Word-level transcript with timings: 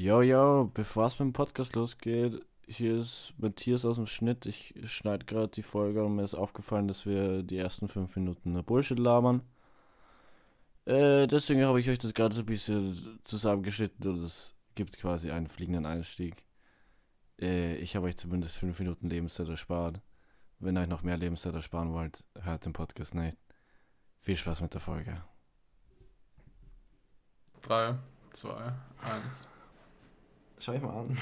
Jo, 0.00 0.22
jo, 0.22 0.70
bevor 0.72 1.04
es 1.08 1.18
mit 1.18 1.26
dem 1.26 1.34
Podcast 1.34 1.76
losgeht, 1.76 2.42
hier 2.66 2.96
ist 2.96 3.34
Matthias 3.36 3.84
aus 3.84 3.96
dem 3.96 4.06
Schnitt. 4.06 4.46
Ich 4.46 4.72
schneide 4.86 5.26
gerade 5.26 5.48
die 5.48 5.62
Folge 5.62 6.02
und 6.02 6.16
mir 6.16 6.22
ist 6.24 6.34
aufgefallen, 6.34 6.88
dass 6.88 7.04
wir 7.04 7.42
die 7.42 7.58
ersten 7.58 7.86
fünf 7.86 8.16
Minuten 8.16 8.52
nur 8.52 8.62
Bullshit 8.62 8.98
labern. 8.98 9.42
Äh, 10.86 11.26
deswegen 11.26 11.66
habe 11.66 11.80
ich 11.80 11.90
euch 11.90 11.98
das 11.98 12.14
gerade 12.14 12.34
so 12.34 12.40
ein 12.40 12.46
bisschen 12.46 13.20
zusammengeschnitten 13.24 14.10
und 14.10 14.24
es 14.24 14.54
gibt 14.74 14.96
quasi 14.96 15.32
einen 15.32 15.48
fliegenden 15.48 15.84
Einstieg. 15.84 16.46
Äh, 17.38 17.74
ich 17.74 17.94
habe 17.94 18.06
euch 18.06 18.16
zumindest 18.16 18.56
fünf 18.56 18.78
Minuten 18.78 19.10
Lebenszeit 19.10 19.50
erspart. 19.50 20.00
Wenn 20.60 20.78
ihr 20.78 20.80
euch 20.80 20.88
noch 20.88 21.02
mehr 21.02 21.18
Lebenszeit 21.18 21.54
ersparen 21.54 21.92
wollt, 21.92 22.24
hört 22.40 22.64
den 22.64 22.72
Podcast 22.72 23.14
nicht. 23.14 23.36
Viel 24.22 24.38
Spaß 24.38 24.62
mit 24.62 24.72
der 24.72 24.80
Folge. 24.80 25.22
3, 27.60 27.98
2, 28.32 28.72
1. 29.26 29.59
Schau 30.60 30.74
ich 30.74 30.82
mal 30.82 30.90
an. 30.90 31.16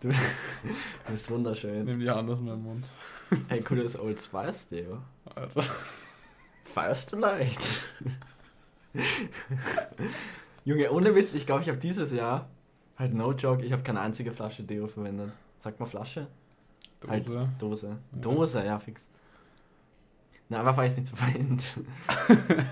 du, 0.00 0.08
du 0.08 0.14
bist 1.10 1.30
wunderschön. 1.30 1.84
Nimm 1.84 2.00
die 2.00 2.08
Hand 2.08 2.30
aus 2.30 2.40
meinem 2.40 2.62
Mund. 2.62 2.86
Hey, 3.48 3.60
cooles 3.60 3.98
Old 3.98 4.18
Spice, 4.18 4.66
Theo. 4.68 4.98
Alter. 5.34 5.62
Feierst 6.64 7.12
du 7.12 7.16
leicht? 7.18 7.84
Junge, 10.64 10.90
ohne 10.90 11.14
Witz, 11.14 11.34
ich 11.34 11.44
glaube, 11.44 11.60
ich 11.60 11.68
habe 11.68 11.78
dieses 11.78 12.10
Jahr, 12.12 12.48
halt 12.96 13.12
no 13.12 13.32
joke, 13.32 13.62
ich 13.62 13.72
habe 13.72 13.82
keine 13.82 14.00
einzige 14.00 14.32
Flasche 14.32 14.62
Deo 14.62 14.86
verwendet. 14.86 15.30
Sagt 15.58 15.80
mal 15.80 15.86
Flasche? 15.86 16.28
Dose. 17.00 17.38
Halt, 17.38 17.48
Dose. 17.58 17.88
Ja. 17.88 18.18
Dose, 18.20 18.64
ja, 18.64 18.78
fix. 18.78 19.06
Na, 20.48 20.60
aber 20.60 20.76
weil 20.78 20.86
ich 20.86 20.94
es 20.94 20.98
nicht 20.98 21.14
verwende. 21.14 21.62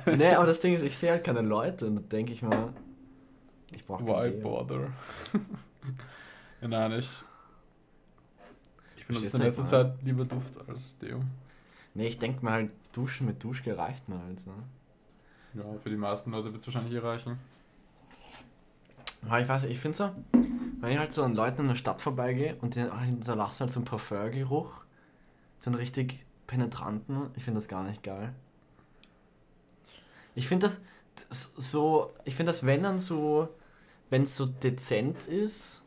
nee, 0.17 0.35
aber 0.35 0.47
das 0.47 0.61
Ding 0.61 0.75
ist, 0.75 0.83
ich 0.83 0.97
sehe 0.97 1.11
halt 1.11 1.25
keine 1.25 1.43
Leute 1.43 1.87
und 1.87 1.97
dann 1.97 2.09
denke 2.09 2.33
ich 2.33 2.43
mal, 2.43 2.73
ich 3.71 3.85
brauche 3.85 4.05
Why 4.07 4.31
bother? 4.31 4.91
ja, 6.61 6.69
nein, 6.69 6.93
ich. 6.93 7.09
Ich 8.97 9.07
benutze 9.07 9.37
in 9.37 9.43
letzter 9.43 9.65
Zeit 9.65 10.03
lieber 10.03 10.25
Duft 10.25 10.59
als 10.69 10.99
Deo. 10.99 11.21
Nee, 11.95 12.07
ich 12.07 12.19
denke 12.19 12.45
mir 12.45 12.53
halt, 12.53 12.73
Duschen 12.93 13.27
mit 13.27 13.43
Duschgel 13.43 13.75
reicht 13.75 14.09
mir 14.09 14.19
halt. 14.19 14.47
Ne? 14.47 14.53
Ja, 15.55 15.65
für 15.83 15.91
die 15.91 15.97
meisten 15.97 16.31
Leute 16.31 16.53
wird 16.53 16.61
es 16.61 16.67
wahrscheinlich 16.67 16.93
hier 16.93 17.05
reichen. 17.05 17.39
Aber 19.27 19.41
ich 19.41 19.49
weiß 19.49 19.65
ich 19.65 19.81
finde 19.81 19.97
so, 19.97 20.11
wenn 20.81 20.93
ich 20.93 20.99
halt 20.99 21.13
so 21.13 21.25
an 21.25 21.35
Leuten 21.35 21.63
in 21.63 21.69
der 21.69 21.75
Stadt 21.75 22.01
vorbeigehe 22.01 22.57
und 22.61 22.77
die 22.77 22.83
hinterlassen 22.83 23.61
halt 23.61 23.71
so 23.71 23.81
einen 23.81 23.85
Parfumgeruch, 23.85 24.85
so 25.59 25.71
einen 25.71 25.75
richtig 25.75 26.25
penetranten, 26.47 27.31
ich 27.35 27.45
finde 27.45 27.59
das 27.59 27.69
gar 27.69 27.83
nicht 27.83 28.03
geil. 28.03 28.33
Ich 30.35 30.47
finde 30.47 30.69
das 30.69 30.81
das 31.29 31.53
so, 31.57 32.13
ich 32.25 32.37
finde 32.37 32.51
das, 32.51 32.65
wenn 32.65 32.83
dann 32.83 32.99
so, 32.99 33.49
wenn 34.11 34.23
es 34.23 34.37
so 34.37 34.47
dezent 34.47 35.27
ist 35.27 35.83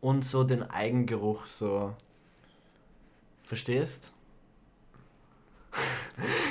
und 0.00 0.24
so 0.24 0.44
den 0.44 0.62
Eigengeruch 0.62 1.46
so, 1.46 1.94
verstehst? 3.42 4.12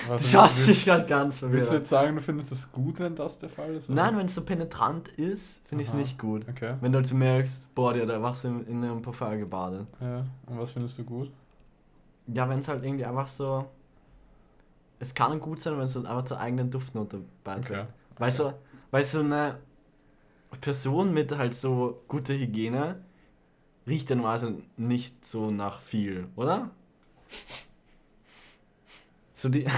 Du 0.05 0.13
Was, 0.13 0.29
schaust 0.29 0.67
dich 0.67 0.85
gerade 0.85 1.05
ganz 1.05 1.41
Willst 1.41 1.43
du 1.43 1.59
verwirrt. 1.59 1.81
jetzt 1.81 1.89
sagen, 1.89 2.15
du 2.15 2.21
findest 2.21 2.51
das 2.51 2.71
gut, 2.71 2.99
wenn 2.99 3.15
das 3.15 3.37
der 3.37 3.49
Fall 3.49 3.75
ist? 3.75 3.89
oder? 3.89 4.03
Nein, 4.03 4.17
wenn 4.17 4.25
es 4.25 4.33
so 4.33 4.43
penetrant 4.43 5.09
ist, 5.09 5.61
finde 5.67 5.83
ich 5.83 5.89
es 5.89 5.93
nicht 5.93 6.17
gut. 6.17 6.47
Okay. 6.49 6.75
Wenn 6.81 6.91
du 6.91 6.97
halt 6.97 7.07
so 7.07 7.15
merkst, 7.15 7.73
boah, 7.75 7.93
der 7.93 8.03
hat 8.03 8.09
einfach 8.11 8.33
so 8.33 8.47
in, 8.47 8.65
in 8.65 8.83
einem 8.83 9.01
Parfum 9.01 9.37
gebadet. 9.37 9.85
Ja. 9.99 10.25
Und 10.47 10.59
was 10.59 10.71
findest 10.71 10.97
du 10.97 11.03
gut? 11.03 11.31
Ja, 12.27 12.49
wenn 12.49 12.59
es 12.59 12.67
halt 12.67 12.83
irgendwie 12.83 13.05
einfach 13.05 13.27
so. 13.27 13.65
Es 14.99 15.13
kann 15.13 15.39
gut 15.39 15.59
sein, 15.59 15.77
wenn 15.77 15.85
es 15.85 15.95
halt 15.95 16.05
einfach 16.05 16.25
zur 16.25 16.39
eigenen 16.39 16.69
Duftnote 16.69 17.21
beiträgt. 17.43 17.81
Okay. 17.81 17.89
Weil, 18.17 18.31
so, 18.31 18.53
weil 18.89 19.03
so 19.03 19.19
eine 19.19 19.57
Person 20.59 21.13
mit 21.13 21.37
halt 21.37 21.53
so 21.55 22.03
guter 22.07 22.33
Hygiene 22.33 23.03
riecht 23.87 24.09
ja 24.09 24.15
normalerweise 24.15 24.61
nicht 24.77 25.23
so 25.25 25.49
nach 25.51 25.81
viel, 25.81 26.27
oder? 26.35 26.69
So 29.33 29.49
die. 29.49 29.65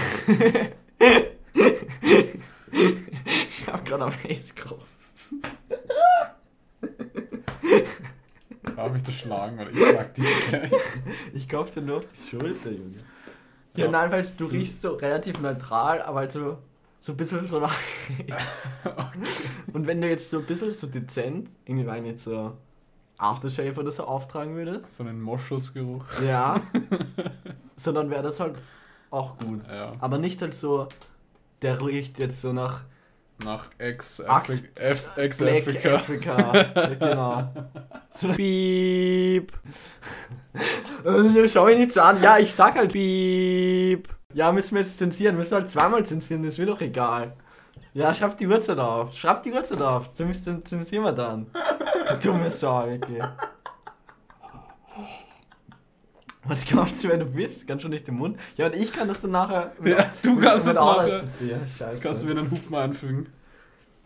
ich 2.72 3.66
hab 3.66 3.84
gerade 3.84 4.04
am 4.04 4.12
Face 4.12 4.54
gerochen. 4.54 4.84
Darf 8.76 8.96
ich 8.96 9.02
das 9.02 9.14
schlagen? 9.14 9.58
Oder 9.60 9.70
ich 9.70 9.78
schlag 9.78 10.14
dich 10.14 10.46
gleich. 10.48 10.72
Ich 11.34 11.48
kauf 11.48 11.70
dir 11.70 11.80
nur 11.82 11.98
auf 11.98 12.06
die 12.06 12.28
Schulter, 12.30 12.70
Junge. 12.70 12.96
Ja, 13.76 13.84
Ja. 13.86 13.90
nein, 13.90 14.10
weil 14.12 14.26
du 14.36 14.44
riechst 14.44 14.80
so 14.82 14.94
relativ 14.94 15.40
neutral, 15.40 16.02
aber 16.02 16.20
halt 16.20 16.32
so, 16.32 16.58
so 17.04 17.12
ein 17.12 17.18
bisschen 17.18 17.46
so 17.46 17.60
nach. 17.60 17.74
Und 19.74 19.86
wenn 19.86 20.00
du 20.00 20.08
jetzt 20.08 20.30
so 20.30 20.38
ein 20.38 20.46
bisschen 20.46 20.72
so 20.72 20.86
dezent, 20.86 21.50
irgendwie 21.66 21.86
rein 21.86 22.06
jetzt 22.06 22.24
so 22.24 22.56
Aftershave 23.18 23.78
oder 23.78 23.92
so 23.92 24.04
auftragen 24.04 24.56
würdest, 24.56 24.96
So 24.96 25.04
einen 25.04 25.20
Moschusgeruch. 25.20 26.06
ja, 26.26 26.62
so 27.76 27.92
dann 27.92 28.10
wäre 28.10 28.22
das 28.22 28.40
halt 28.40 28.54
auch 29.10 29.36
gut. 29.36 29.66
Ja. 29.66 29.92
Aber 29.98 30.16
nicht 30.16 30.40
halt 30.40 30.54
so, 30.54 30.88
der 31.60 31.78
riecht 31.84 32.18
jetzt 32.18 32.40
so 32.40 32.54
nach 32.54 32.84
Nach 33.44 33.66
Ex-Afrika. 33.76 35.96
Africa. 35.96 36.88
genau. 36.98 37.52
So 38.08 38.32
Piep. 38.32 39.52
Schau 41.48 41.66
mich 41.66 41.78
nicht 41.78 41.92
so 41.92 42.00
an. 42.00 42.22
Ja, 42.22 42.38
ich 42.38 42.54
sag 42.54 42.76
halt 42.76 42.92
Piep. 42.92 44.13
Ja, 44.34 44.52
müssen 44.52 44.74
wir 44.74 44.82
jetzt 44.82 44.98
zensieren. 44.98 45.36
Müssen 45.36 45.52
wir 45.52 45.58
halt 45.58 45.70
zweimal 45.70 46.04
zensieren, 46.04 46.44
ist 46.44 46.58
mir 46.58 46.66
doch 46.66 46.80
egal. 46.80 47.34
Ja, 47.92 48.12
schreib 48.12 48.36
die 48.36 48.46
Uhrzeit 48.46 48.78
auf. 48.78 49.16
Schreib 49.16 49.42
die 49.44 49.52
Uhrzeit 49.52 49.80
auf. 49.80 50.14
Zumindest 50.14 50.44
zensieren 50.68 51.04
wir 51.04 51.12
dann. 51.12 51.46
Du 52.08 52.28
dumme 52.28 52.50
Sau, 52.50 52.82
okay. 52.82 53.22
Was 56.46 56.64
glaubst 56.66 57.02
du, 57.02 57.08
wenn 57.08 57.20
du 57.20 57.26
bist? 57.26 57.66
Kannst 57.66 57.84
du 57.84 57.88
nicht 57.88 58.06
im 58.08 58.16
Mund? 58.16 58.38
Ja, 58.56 58.66
und 58.66 58.74
ich 58.74 58.92
kann 58.92 59.08
das 59.08 59.20
dann 59.20 59.30
nachher. 59.30 59.72
Ja, 59.82 60.10
du 60.22 60.38
kannst 60.38 60.66
es 60.66 60.76
auch 60.76 60.98
nachher. 60.98 61.22
Ja, 61.40 61.66
scheiße. 61.66 62.02
Kannst 62.02 62.22
du 62.22 62.26
mir 62.26 62.38
einen 62.38 62.50
Hub 62.50 62.68
mal 62.68 62.82
einfügen? 62.82 63.28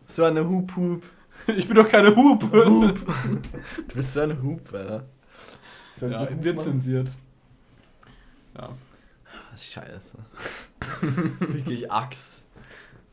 so 0.06 0.24
eine 0.24 0.46
Hup 0.48 0.74
Hup. 0.76 1.02
Ich 1.46 1.66
bin 1.66 1.76
doch 1.76 1.88
keine 1.88 2.14
Hub. 2.14 2.42
Hup. 2.42 2.98
Du 3.88 3.94
bist 3.94 4.12
so 4.12 4.20
ein 4.20 4.42
Hup, 4.42 4.72
Alter. 4.72 5.04
So 5.96 6.06
ein 6.06 6.12
Ja, 6.12 6.20
Hup 6.22 6.42
wird 6.44 6.62
zensiert. 6.62 7.08
Ja. 8.56 8.70
Scheiße. 9.62 10.14
Wirklich 11.40 11.90
Axe. 11.90 12.42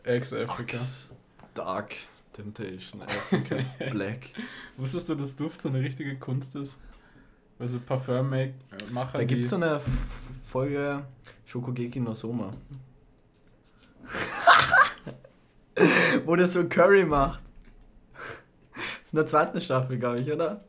Ex-Afrika. 0.04 0.78
Axe. 0.78 1.16
Dark. 1.54 1.96
Temptation. 2.34 3.02
Africa. 3.04 3.58
Black. 3.92 4.28
Wusstest 4.78 5.10
du, 5.10 5.16
dass 5.16 5.36
Duft 5.36 5.62
so 5.62 5.70
eine 5.70 5.80
richtige 5.80 6.18
Kunst 6.18 6.56
ist? 6.56 6.78
Also 7.58 7.80
Parfum-Macher, 7.80 9.18
Da 9.18 9.24
gibt 9.24 9.46
es 9.46 9.50
so 9.50 9.56
eine 9.56 9.80
Folge 10.44 11.06
Shokugeki 11.46 12.02
no 12.02 12.14
Soma. 12.14 12.52
Wo 16.26 16.36
der 16.36 16.50
so 16.50 16.68
Curry 16.68 17.06
macht. 17.06 17.44
Das 18.74 19.06
ist 19.06 19.14
in 19.14 19.18
der 19.18 19.26
zweiten 19.26 19.62
Staffel, 19.62 19.98
glaube 19.98 20.20
ich, 20.20 20.30
oder? 20.32 20.66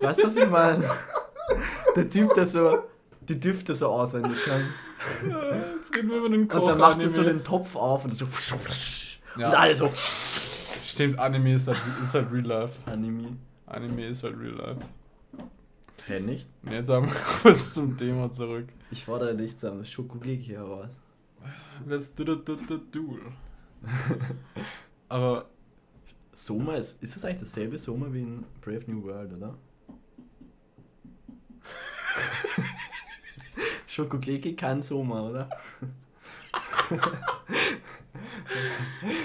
Weißt 0.00 0.20
du, 0.20 0.26
was 0.26 0.36
ich 0.36 0.50
meine? 0.50 0.84
Der 1.94 2.10
Typ, 2.10 2.34
der 2.34 2.46
so 2.46 2.82
die 3.28 3.40
Düfte 3.40 3.74
so 3.74 3.88
auswendig 3.88 4.36
kann. 4.44 4.68
Jetzt 5.76 5.94
reden 5.94 6.10
wir 6.10 6.18
über 6.18 6.28
den 6.28 6.48
Koch. 6.48 6.60
Und 6.60 6.68
dann 6.68 6.78
macht 6.78 7.00
er 7.02 7.10
so 7.10 7.22
den 7.22 7.42
Topf 7.42 7.76
auf 7.76 8.04
und 8.04 8.12
so. 8.12 8.26
Ja. 9.36 9.48
Und 9.48 9.54
alle 9.54 9.74
so. 9.74 9.92
Stimmt, 10.84 11.18
Anime 11.18 11.54
ist 11.54 11.68
halt, 11.68 11.78
ist 12.02 12.14
halt 12.14 12.30
Real 12.32 12.44
Life. 12.44 12.78
Anime. 12.90 13.36
Anime 13.66 14.06
ist 14.06 14.22
halt 14.22 14.38
Real 14.38 14.54
Life. 14.54 14.80
Hä, 16.06 16.20
nicht? 16.20 16.48
Jetzt 16.70 16.88
wir 16.88 17.02
kurz 17.42 17.74
zum 17.74 17.96
Thema 17.96 18.30
zurück. 18.30 18.68
Ich 18.90 19.04
fordere 19.04 19.34
dich 19.34 19.56
zu 19.56 19.70
einem 19.70 19.84
Schokogeki 19.84 20.52
heraus. 20.52 20.90
Let's 21.86 22.14
do 22.14 22.24
the 22.24 22.44
do 22.44 22.56
the 22.68 22.78
duel. 22.92 23.20
Aber 25.08 25.46
Soma 26.34 26.74
ist. 26.74 27.02
Ist 27.02 27.16
das 27.16 27.24
eigentlich 27.24 27.40
dasselbe 27.40 27.78
Soma 27.78 28.06
wie 28.10 28.20
in 28.22 28.44
Brave 28.60 28.82
New 28.86 29.02
World, 29.02 29.32
oder? 29.32 29.56
Schokogeki 33.94 34.56
kein 34.56 34.82
Soma, 34.82 35.22
oder? 35.22 35.48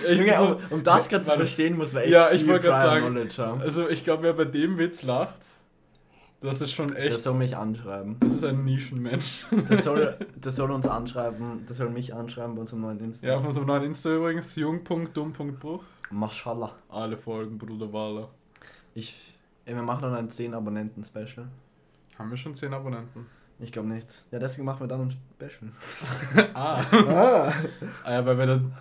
Junge, 0.08 0.42
um, 0.42 0.58
um 0.70 0.84
das 0.84 1.10
gerade 1.10 1.24
zu 1.24 1.32
verstehen, 1.32 1.78
muss 1.78 1.94
man 1.94 2.04
echt 2.04 2.12
Ja, 2.12 2.32
ich 2.32 2.44
viel 2.44 2.62
sagen, 2.62 3.18
haben. 3.38 3.62
Also 3.62 3.90
ich 3.90 4.04
glaube, 4.04 4.24
wer 4.24 4.34
bei 4.34 4.46
dem 4.46 4.78
Witz 4.78 5.04
lacht, 5.04 5.40
das 6.42 6.62
ist 6.62 6.72
schon 6.72 6.96
echt. 6.96 7.12
Der 7.12 7.18
soll 7.18 7.38
mich 7.38 7.58
anschreiben. 7.58 8.18
Das 8.20 8.36
ist 8.36 8.46
ein 8.46 8.64
Nischenmensch. 8.64 9.46
Der 9.70 9.78
soll, 9.78 10.18
der 10.36 10.52
soll 10.52 10.72
uns 10.72 10.88
anschreiben, 10.88 11.66
der 11.66 11.76
soll 11.76 11.90
mich 11.90 12.14
anschreiben 12.14 12.56
bei 12.56 12.62
unserem 12.62 12.82
neuen 12.82 13.00
Insta. 13.00 13.28
Ja, 13.28 13.38
auf 13.38 13.46
unserem 13.46 13.68
neuen 13.68 13.84
Insta 13.84 14.16
übrigens, 14.16 14.56
jung.dumm.bruch. 14.56 15.84
Mashallah. 16.12 16.72
Alle 16.90 17.18
Folgen, 17.18 17.58
Bruder 17.58 17.92
Waller. 17.92 18.30
Ich, 18.96 19.38
ey, 19.66 19.76
wir 19.76 19.82
machen 19.82 20.04
dann 20.04 20.16
ein 20.16 20.30
10 20.30 20.54
Abonnenten-Special. 20.54 21.48
Haben 22.18 22.30
wir 22.30 22.38
schon 22.38 22.56
10 22.56 22.74
Abonnenten? 22.74 23.26
Ich 23.60 23.72
glaube 23.72 23.90
nicht. 23.90 24.26
Ja, 24.32 24.40
deswegen 24.40 24.66
machen 24.66 24.82
wir 24.82 24.88
dann 24.88 25.02
ein 25.02 25.12
Special. 25.12 25.72
ah. 26.54 26.82
Ah. 26.94 27.54
ah 28.04 28.12
ja, 28.12 28.26
weil 28.26 28.38
wir 28.38 28.46
dann. 28.46 28.74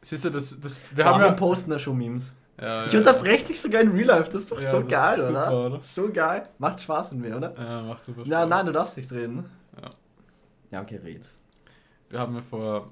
Siehst 0.00 0.24
du, 0.24 0.30
das. 0.30 0.58
das 0.60 0.80
wir 0.90 0.98
Wir, 0.98 1.04
haben 1.04 1.20
ja. 1.20 1.32
posten 1.32 1.70
da 1.70 1.78
schon 1.78 1.96
Memes. 1.98 2.32
Ja, 2.60 2.84
Ich 2.84 2.92
ja, 2.92 3.00
unterbreche 3.00 3.46
dich 3.46 3.60
sogar 3.60 3.80
in 3.80 3.90
Real 3.90 4.06
Life, 4.06 4.30
das 4.30 4.42
ist 4.42 4.52
doch 4.52 4.60
Ja, 4.60 4.70
so 4.70 4.84
geil, 4.84 5.18
ist 5.18 5.28
oder? 5.28 5.44
super, 5.44 5.66
oder? 5.66 5.80
So 5.82 6.12
geil. 6.12 6.48
Macht 6.58 6.80
Spaß 6.80 7.12
mit 7.12 7.22
mir, 7.22 7.36
oder? 7.36 7.54
Ja, 7.56 7.64
ja, 7.64 7.82
macht 7.82 8.04
super 8.04 8.20
Spaß. 8.20 8.30
Ja, 8.30 8.46
nein, 8.46 8.66
du 8.66 8.72
darfst 8.72 8.96
nicht 8.96 9.10
reden. 9.12 9.44
Ja. 9.82 9.90
Ja, 10.70 10.82
okay, 10.82 11.00
red. 11.02 11.26
Wir 12.10 12.18
haben 12.20 12.34
ja 12.34 12.42
vor. 12.42 12.90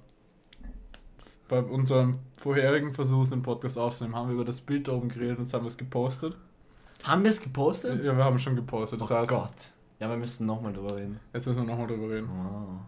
Bei 1.49 1.61
unserem 1.61 2.19
vorherigen 2.40 2.94
Versuch, 2.94 3.28
den 3.28 3.43
Podcast 3.43 3.76
aufzunehmen, 3.76 4.17
haben 4.17 4.28
wir 4.28 4.35
über 4.35 4.44
das 4.44 4.61
Bild 4.61 4.88
da 4.88 4.93
oben 4.93 5.08
geredet 5.11 5.38
und 5.38 5.52
haben 5.52 5.67
es 5.67 5.76
gepostet. 5.76 6.35
Haben 7.05 7.25
wir 7.25 7.31
es 7.31 7.40
gepostet? 7.40 8.02
Ja, 8.02 8.17
wir 8.17 8.25
haben 8.25 8.38
schon 8.38 8.56
gepostet. 8.56 9.00
Das 9.00 9.11
oh 9.11 9.14
heißt, 9.14 9.31
Gott. 9.31 9.50
Ja, 10.02 10.10
wir 10.10 10.16
müssen 10.16 10.46
nochmal 10.46 10.72
drüber 10.72 10.96
reden. 10.96 11.20
jetzt 11.32 11.46
müssen 11.46 11.60
wir 11.60 11.64
nochmal 11.64 11.87
drüber 11.87 12.10
reden. 12.10 12.28
Oh. 12.28 12.81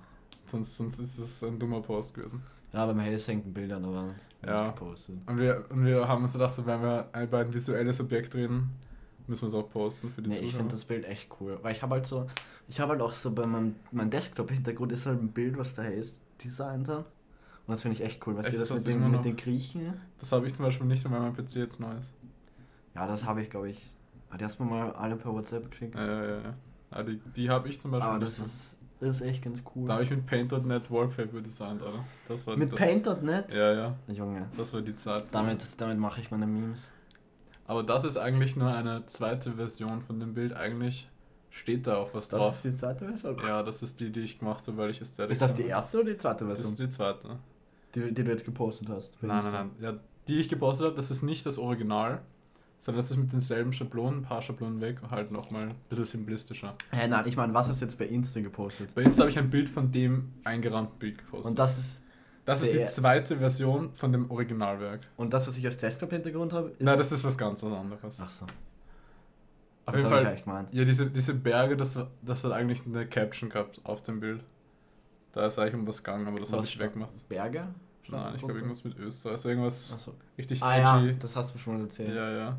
Sonst, 0.51 0.77
sonst 0.77 0.99
ist 0.99 1.17
es 1.17 1.45
ein 1.45 1.61
dummer 1.61 1.81
Post 1.81 2.13
gewesen. 2.13 2.43
Ja, 2.73 2.85
beim 2.87 3.01
Haze 3.01 3.31
hängt 3.31 3.47
ein 3.47 3.55
Bild 3.55 3.71
an 3.71 3.85
der 3.85 3.93
Wand. 3.93 4.27
Ja. 4.45 4.71
Gepostet. 4.71 5.19
Und 5.27 5.39
wir, 5.39 5.65
und 5.71 5.85
wir 5.85 6.09
haben 6.09 6.23
uns 6.25 6.33
gedacht, 6.33 6.51
so, 6.51 6.67
wenn 6.67 6.83
wir 6.83 7.09
über 7.23 7.39
ein 7.39 7.55
visuelles 7.55 8.01
Objekt 8.01 8.35
reden, 8.35 8.71
müssen 9.29 9.43
wir 9.43 9.47
es 9.47 9.55
auch 9.55 9.71
posten 9.71 10.11
für 10.13 10.23
die 10.23 10.31
Nee, 10.31 10.39
ich 10.39 10.41
Zuschauer. 10.47 10.59
finde 10.59 10.73
das 10.75 10.85
Bild 10.85 11.05
echt 11.05 11.31
cool. 11.39 11.57
Weil 11.63 11.71
ich 11.71 11.83
habe 11.83 11.95
halt 11.95 12.05
so, 12.05 12.27
ich 12.67 12.81
habe 12.81 12.91
halt 12.91 13.01
auch 13.01 13.13
so 13.13 13.31
bei 13.31 13.47
meinem 13.47 13.77
mein 13.93 14.11
Desktop-Hintergrund 14.11 14.91
ist 14.91 15.07
halt 15.07 15.23
ein 15.23 15.29
Bild, 15.29 15.57
was 15.57 15.73
der 15.75 15.85
Haze 15.85 16.21
designt 16.45 16.89
hat. 16.89 17.05
Und 17.67 17.69
das 17.69 17.83
finde 17.83 17.95
ich 17.97 18.03
echt 18.03 18.27
cool. 18.27 18.35
Weißt 18.35 18.49
Echt, 18.49 18.57
du, 18.57 18.59
das 18.59 18.71
das 18.71 18.79
mit 18.85 18.89
den, 18.89 19.09
mit 19.13 19.25
den 19.25 19.37
Griechen? 19.37 19.95
Das 20.19 20.33
habe 20.33 20.49
ich 20.49 20.55
zum 20.57 20.65
Beispiel 20.65 20.89
nicht, 20.89 21.09
weil 21.09 21.21
mein 21.21 21.33
PC 21.33 21.55
jetzt 21.55 21.79
neu 21.79 21.93
ist. 21.93 22.11
Ja, 22.97 23.07
das 23.07 23.25
habe 23.25 23.41
ich, 23.41 23.51
glaube 23.51 23.71
ich. 23.71 23.97
Du 24.37 24.65
mir 24.65 24.69
mal 24.71 24.93
alle 24.95 25.15
per 25.15 25.33
WhatsApp 25.33 25.71
geschickt. 25.71 25.95
Ja, 25.95 26.25
ja, 26.25 26.41
ja. 26.41 26.55
Aber 26.95 27.05
die, 27.11 27.21
die 27.37 27.51
habe 27.51 27.69
ich 27.69 27.81
zum 27.81 27.91
Beispiel 27.91 28.09
Aber 28.09 28.19
das 28.21 28.39
ist, 28.39 28.79
das 29.01 29.17
ist 29.17 29.23
echt 29.23 29.43
ganz 29.43 29.59
cool. 29.75 29.89
Da 29.89 29.95
habe 29.95 30.05
ich 30.05 30.11
mit 30.11 30.25
Paint.net 30.27 30.91
Wallpaper 30.91 31.41
designt, 31.41 31.83
Alter. 31.83 32.05
Das 32.29 32.47
war 32.47 32.57
mit 32.57 32.75
Paint.net? 32.75 33.53
Ja, 33.53 33.73
ja. 33.73 33.97
Junge. 34.09 34.49
Das 34.57 34.73
war 34.73 34.81
die 34.81 34.95
Zeit. 34.97 35.25
Damit, 35.33 35.65
damit 35.81 35.99
mache 35.99 36.21
ich 36.21 36.31
meine 36.31 36.47
Memes. 36.47 36.91
Aber 37.67 37.83
das 37.83 38.05
ist 38.05 38.17
eigentlich 38.17 38.57
nur 38.57 38.73
eine 38.73 39.07
zweite 39.07 39.53
Version 39.53 40.03
von 40.03 40.21
dem 40.21 40.35
Bild. 40.35 40.53
Eigentlich 40.53 41.09
steht 41.51 41.87
da 41.87 41.97
auch 41.97 42.15
was 42.15 42.29
Das 42.29 42.39
drauf. 42.41 42.55
ist 42.55 42.65
die 42.65 42.77
zweite 42.77 43.07
Version? 43.07 43.37
Ja, 43.47 43.63
das 43.63 43.83
ist 43.83 43.99
die, 44.01 44.11
die 44.13 44.21
ich 44.21 44.39
gemacht 44.39 44.67
habe, 44.69 44.77
weil 44.77 44.91
ich 44.91 45.01
Ästhetik 45.01 45.33
Ist 45.33 45.43
das 45.43 45.55
die 45.55 45.63
habe. 45.63 45.71
erste 45.71 46.01
oder 46.01 46.11
die 46.13 46.17
zweite 46.17 46.45
Das 46.47 46.61
Version? 46.61 46.73
ist 46.75 46.81
die 46.81 46.89
zweite. 46.89 47.39
Die, 47.95 48.13
die 48.13 48.25
du 48.25 48.31
jetzt 48.31 48.45
gepostet 48.45 48.89
hast? 48.89 49.17
Nein, 49.23 49.43
nein, 49.43 49.53
nein. 49.53 49.71
Ja, 49.81 49.95
die 50.29 50.39
ich 50.41 50.49
gepostet 50.49 50.87
habe, 50.87 50.97
das 50.97 51.11
ist 51.11 51.23
nicht 51.23 51.45
das 51.47 51.59
Original, 51.59 52.23
sondern 52.79 53.03
das 53.03 53.11
ist 53.11 53.17
mit 53.17 53.33
denselben 53.33 53.73
Schablonen, 53.73 54.21
ein 54.21 54.23
paar 54.23 54.43
Schablonen 54.43 54.81
weg, 54.81 54.99
halt 55.11 55.31
nochmal 55.31 55.69
ein 55.69 55.75
bisschen 55.89 56.05
simplistischer. 56.05 56.75
Hä, 56.91 57.09
nein, 57.09 57.25
ich 57.27 57.37
meine, 57.37 57.55
was 57.55 57.69
hast 57.69 57.81
du 57.81 57.87
jetzt 57.87 57.99
bei 57.99 58.07
Insta 58.07 58.41
gepostet? 58.41 58.95
Bei 58.95 59.03
Insta 59.03 59.23
habe 59.23 59.31
ich 59.31 59.39
ein 59.39 59.51
Bild 59.51 59.69
von 59.71 59.91
dem 59.91 60.33
eingerahmten 60.45 60.99
Bild 60.99 61.19
gepostet. 61.19 61.51
Und 61.51 61.59
das 61.59 61.79
ist. 61.79 62.03
das 62.45 62.63
ist 62.63 62.75
die 62.75 62.85
zweite 62.85 63.39
Version 63.39 63.91
von 63.95 64.13
dem 64.13 64.31
Originalwerk. 64.31 65.01
Und 65.17 65.33
das, 65.33 65.47
was 65.49 65.57
ich 65.57 65.65
als 65.67 65.79
Desktop-Hintergrund 65.79 66.53
habe, 66.53 66.71
ist. 66.71 66.81
Nein, 66.83 66.99
das 66.99 67.11
ist 67.13 67.25
was 67.25 67.39
ganz 67.39 67.63
anderes. 67.65 68.21
Ach 68.21 68.29
so. 68.31 68.45
Auf 69.87 69.93
das 69.93 70.03
jeden 70.03 70.07
ich 70.07 70.17
Fall, 70.17 70.27
eigentlich 70.27 70.45
gemeint. 70.45 70.69
ja, 70.73 70.85
diese, 70.85 71.11
diese 71.11 71.35
Berge, 71.35 71.77
das, 71.77 71.97
war- 71.97 72.11
das 72.23 72.43
hat 72.45 72.53
eigentlich 72.53 72.87
eine 72.87 73.07
Caption 73.07 73.51
gehabt 73.51 73.81
auf 73.85 74.03
dem 74.03 74.21
Bild. 74.21 74.43
Da 75.33 75.47
ist 75.47 75.59
eigentlich 75.59 75.75
um 75.75 75.87
was 75.87 75.99
gegangen, 76.03 76.27
aber 76.27 76.41
das 76.41 76.53
habe 76.53 76.65
ich 76.65 76.79
weggemacht. 76.79 77.29
Berge? 77.29 77.69
Nein, 78.09 78.33
ich 78.35 78.39
glaube 78.41 78.55
irgendwas 78.55 78.85
mit 78.85 78.99
Österreich. 78.99 79.33
Also 79.37 79.49
irgendwas 79.49 79.93
Achso. 79.93 80.15
richtig 80.37 80.63
Ah 80.63 80.77
ja, 80.79 81.01
edgy. 81.03 81.19
das 81.19 81.35
hast 81.37 81.55
du 81.55 81.59
schon 81.59 81.75
mal 81.77 81.83
erzählt. 81.83 82.15
Ja, 82.15 82.31
ja. 82.31 82.57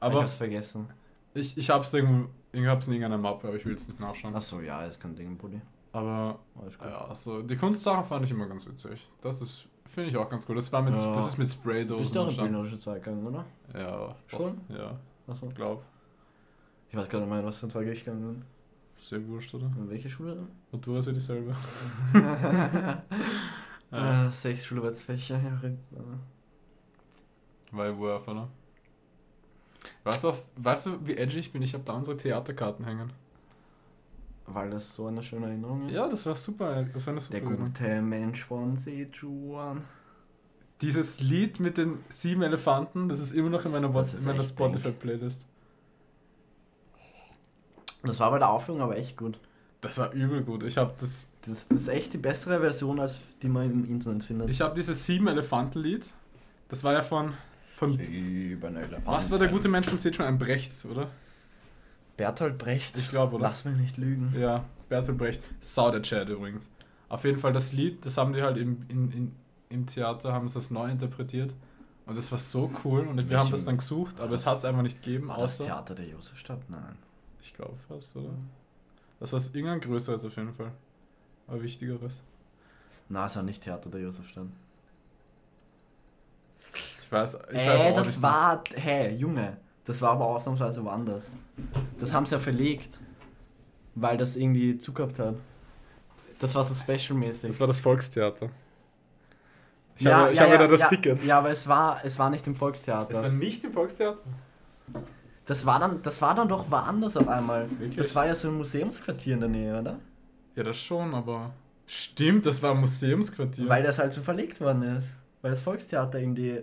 Aber 0.00 0.14
ich 0.16 0.20
hab's 0.20 0.34
vergessen. 0.34 0.88
ich, 1.34 1.56
ich 1.56 1.70
hab's 1.70 1.92
irgendwo, 1.94 2.28
ich 2.52 2.66
hab's 2.66 2.86
in 2.88 2.94
irgendeiner 2.94 3.18
Mappe, 3.18 3.48
aber 3.48 3.56
ich 3.56 3.64
will 3.64 3.74
es 3.74 3.88
nicht 3.88 3.98
nachschauen. 4.00 4.34
Achso, 4.34 4.60
ja, 4.60 4.84
ist 4.84 5.00
kein 5.00 5.14
Ding, 5.16 5.36
Buddy. 5.38 5.60
Aber 5.92 6.38
ja, 6.82 7.04
also 7.06 7.40
die 7.42 7.56
Kunstsachen 7.56 8.04
fand 8.04 8.24
ich 8.24 8.30
immer 8.32 8.46
ganz 8.46 8.66
witzig. 8.66 9.06
Das 9.22 9.40
ist, 9.40 9.68
finde 9.86 10.10
ich 10.10 10.16
auch 10.16 10.28
ganz 10.28 10.46
cool. 10.48 10.56
Das 10.56 10.70
war 10.72 10.82
mit, 10.82 10.94
Ja. 10.96 11.12
das 11.12 11.28
ist 11.28 11.38
mit 11.38 11.46
Du 11.48 11.52
Spraydosen 11.52 12.00
bist 12.02 12.16
auch 12.18 12.22
in 12.22 12.26
entstanden. 12.28 12.52
Bildnerische 12.52 12.78
Zeit 12.80 13.02
gegangen, 13.04 13.26
oder? 13.26 13.44
Ja, 13.72 14.14
Schon? 14.26 14.60
Was, 14.68 14.76
ja, 14.76 14.98
Achso. 15.28 15.46
glaub. 15.54 15.82
Ich 16.90 16.96
weiß 16.96 17.08
gar 17.08 17.20
nicht 17.20 17.28
mehr, 17.30 17.44
was 17.44 17.58
für 17.58 17.66
ein 17.66 17.70
Zeug 17.70 17.86
ich 17.88 18.04
gegangen 18.04 18.22
bin. 18.26 18.44
Sehr 18.96 19.26
wurscht, 19.28 19.54
oder? 19.54 19.66
In 19.66 19.88
welche 19.90 20.08
Schule? 20.08 20.46
Natur 20.72 20.98
ist 20.98 21.06
ja 21.06 21.12
dieselbe. 21.12 21.54
Äh, 23.94 24.30
sechs. 24.30 24.68
Ja. 24.70 26.00
Weil 27.70 27.96
Worth, 27.98 28.28
oder? 28.28 28.48
Weißt 30.04 30.24
du, 30.24 30.32
weißt 30.56 30.86
du, 30.86 31.06
wie 31.06 31.16
edgy 31.16 31.38
ich 31.40 31.52
bin? 31.52 31.62
Ich 31.62 31.74
habe 31.74 31.84
da 31.84 31.92
unsere 31.94 32.16
Theaterkarten 32.16 32.84
hängen. 32.84 33.12
Weil 34.46 34.70
das 34.70 34.94
so 34.94 35.06
eine 35.06 35.22
schöne 35.22 35.46
Erinnerung 35.46 35.88
ist. 35.88 35.96
Ja, 35.96 36.08
das 36.08 36.26
war 36.26 36.36
super. 36.36 36.84
Das 36.84 37.06
war 37.06 37.12
eine 37.12 37.20
super 37.20 37.32
Der 37.38 37.42
Erinnerung. 37.42 37.66
gute 37.66 38.02
Mensch 38.02 38.44
von 38.44 38.76
Sichuan. 38.76 39.84
Dieses 40.82 41.20
Lied 41.20 41.60
mit 41.60 41.78
den 41.78 42.04
sieben 42.08 42.42
Elefanten, 42.42 43.08
das 43.08 43.20
ist 43.20 43.32
immer 43.32 43.48
noch 43.48 43.64
in 43.64 43.72
meiner, 43.72 43.88
meiner 43.88 44.42
Spotify-Playlist. 44.44 45.48
Das 48.02 48.20
war 48.20 48.30
bei 48.30 48.38
der 48.38 48.50
Aufführung 48.50 48.82
aber 48.82 48.98
echt 48.98 49.16
gut. 49.16 49.38
Das 49.84 49.98
war 49.98 50.12
übel 50.12 50.42
gut. 50.42 50.62
Ich 50.62 50.78
habe 50.78 50.94
das, 50.98 51.28
Das, 51.42 51.68
das 51.68 51.76
ist 51.82 51.88
echt 51.88 52.12
die 52.14 52.18
bessere 52.18 52.58
Version, 52.60 52.98
als 52.98 53.20
die 53.42 53.48
man 53.48 53.70
im 53.70 53.84
Internet 53.84 54.24
findet. 54.24 54.48
ich 54.50 54.60
habe 54.60 54.74
dieses 54.74 55.04
sieben 55.04 55.28
Elefanten-Lied. 55.28 56.10
Das 56.68 56.82
war 56.82 56.94
ja 56.94 57.02
von, 57.02 57.34
von 57.76 57.92
Sieben 57.92 58.76
Elefanten. 58.76 59.06
was 59.06 59.30
war 59.30 59.38
der 59.38 59.48
gute 59.48 59.68
Mensch 59.68 59.86
von 59.86 59.98
Sichuan? 59.98 60.26
Ein 60.28 60.38
Brecht, 60.38 60.72
oder? 60.86 61.08
Bertolt 62.16 62.56
Brecht. 62.58 62.96
Ich 62.96 63.10
glaube, 63.10 63.36
oder? 63.36 63.44
Lass 63.44 63.64
mich 63.64 63.76
nicht 63.76 63.96
lügen. 63.98 64.34
Ja, 64.38 64.64
Bertolt 64.88 65.18
Brecht. 65.18 65.42
Sau 65.60 65.90
der 65.90 66.00
Chat 66.02 66.28
übrigens. 66.30 66.70
Auf 67.08 67.24
jeden 67.24 67.38
Fall 67.38 67.52
das 67.52 67.72
Lied, 67.72 68.04
das 68.06 68.16
haben 68.16 68.32
die 68.32 68.42
halt 68.42 68.56
im, 68.56 68.80
in, 68.88 69.10
in, 69.12 69.32
im 69.68 69.86
Theater, 69.86 70.32
haben 70.32 70.48
sie 70.48 70.54
das 70.54 70.70
neu 70.70 70.90
interpretiert. 70.90 71.54
Und 72.06 72.16
das 72.16 72.30
war 72.32 72.38
so 72.38 72.70
cool 72.84 73.06
und 73.06 73.28
wir 73.30 73.38
haben 73.38 73.50
das 73.50 73.64
dann 73.64 73.78
gesucht, 73.78 74.20
aber 74.20 74.34
es 74.34 74.46
hat 74.46 74.58
es 74.58 74.64
einfach 74.64 74.82
nicht 74.82 75.02
gegeben, 75.02 75.28
War 75.28 75.38
das 75.38 75.60
außer. 75.60 75.64
Theater 75.64 75.94
der 75.94 76.06
Josefstadt? 76.06 76.60
Nein. 76.68 76.96
Ich 77.42 77.54
glaube 77.54 77.76
fast, 77.88 78.16
oder? 78.16 78.30
Das 79.20 79.32
war 79.32 79.40
irgendein 79.40 79.80
größeres 79.80 80.24
auf 80.24 80.36
jeden 80.36 80.54
Fall. 80.54 80.72
Aber 81.46 81.62
wichtigeres. 81.62 82.20
Na, 83.08 83.26
es 83.26 83.36
war 83.36 83.42
nicht 83.42 83.62
Theater 83.62 83.90
der 83.90 84.00
Josefstadt. 84.00 84.46
Ich 87.02 87.12
weiß, 87.12 87.38
ich 87.52 87.58
äh, 87.58 87.68
weiß 87.68 87.80
auch 87.82 87.94
das 87.94 88.06
nicht 88.06 88.22
war. 88.22 88.64
Hä, 88.74 89.14
Junge. 89.14 89.56
Das 89.84 90.00
war 90.00 90.12
aber 90.12 90.26
ausnahmsweise 90.26 90.82
woanders. 90.82 91.30
Das 91.98 92.12
haben 92.12 92.24
sie 92.26 92.34
ja 92.34 92.38
verlegt. 92.38 92.98
Weil 93.94 94.16
das 94.16 94.34
irgendwie 94.34 94.78
zugehabt 94.78 95.18
hat. 95.18 95.36
Das 96.40 96.54
war 96.54 96.64
so 96.64 96.74
special-mäßig. 96.74 97.50
Das 97.50 97.60
war 97.60 97.66
das 97.68 97.78
Volkstheater. 97.78 98.50
Ich 99.96 100.02
Ja, 100.02 100.16
habe, 100.16 100.32
ich 100.32 100.38
ja, 100.38 100.44
habe 100.44 100.52
ja, 100.54 100.58
da 100.58 100.66
das 100.66 100.80
ja, 100.80 100.88
Ticket. 100.88 101.24
Ja, 101.24 101.38
aber 101.38 101.50
es 101.50 101.68
war, 101.68 102.04
es 102.04 102.18
war 102.18 102.28
nicht 102.30 102.44
im 102.46 102.56
Volkstheater. 102.56 103.14
Es 103.14 103.22
war 103.22 103.38
nicht 103.38 103.62
im 103.62 103.72
Volkstheater? 103.72 104.20
Das 105.46 105.66
war 105.66 105.78
dann, 105.78 106.00
das 106.02 106.22
war 106.22 106.34
dann 106.34 106.48
doch 106.48 106.70
woanders 106.70 107.16
auf 107.16 107.28
einmal. 107.28 107.68
Wirklich? 107.70 107.96
Das 107.96 108.14
war 108.14 108.26
ja 108.26 108.34
so 108.34 108.48
ein 108.48 108.54
Museumsquartier 108.56 109.34
in 109.34 109.40
der 109.40 109.48
Nähe, 109.48 109.78
oder? 109.78 109.98
Ja, 110.56 110.62
das 110.62 110.78
schon, 110.78 111.14
aber. 111.14 111.52
Stimmt, 111.86 112.46
das 112.46 112.62
war 112.62 112.70
ein 112.70 112.80
Museumsquartier. 112.80 113.68
Weil 113.68 113.82
das 113.82 113.98
halt 113.98 114.12
so 114.12 114.22
verlegt 114.22 114.60
worden 114.60 114.82
ist. 114.98 115.08
Weil 115.42 115.50
das 115.50 115.60
Volkstheater 115.60 116.18
irgendwie 116.18 116.62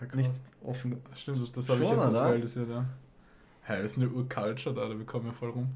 Ah, 0.00 0.04
krass. 0.06 0.16
nicht 0.16 0.30
offen. 0.64 1.00
Stimmt, 1.14 1.56
das 1.56 1.68
habe 1.68 1.82
ich 1.84 1.90
jetzt 1.90 2.02
als 2.04 2.14
oder? 2.16 2.30
realisiert, 2.32 2.68
ja. 2.70 2.84
Hä, 3.62 3.82
das 3.82 3.92
ist 3.92 3.98
eine 3.98 4.08
Urculture 4.08 4.74
da, 4.74 4.88
da 4.88 4.94
bekommen 4.94 5.26
wir 5.26 5.32
voll 5.32 5.50
rum. 5.50 5.68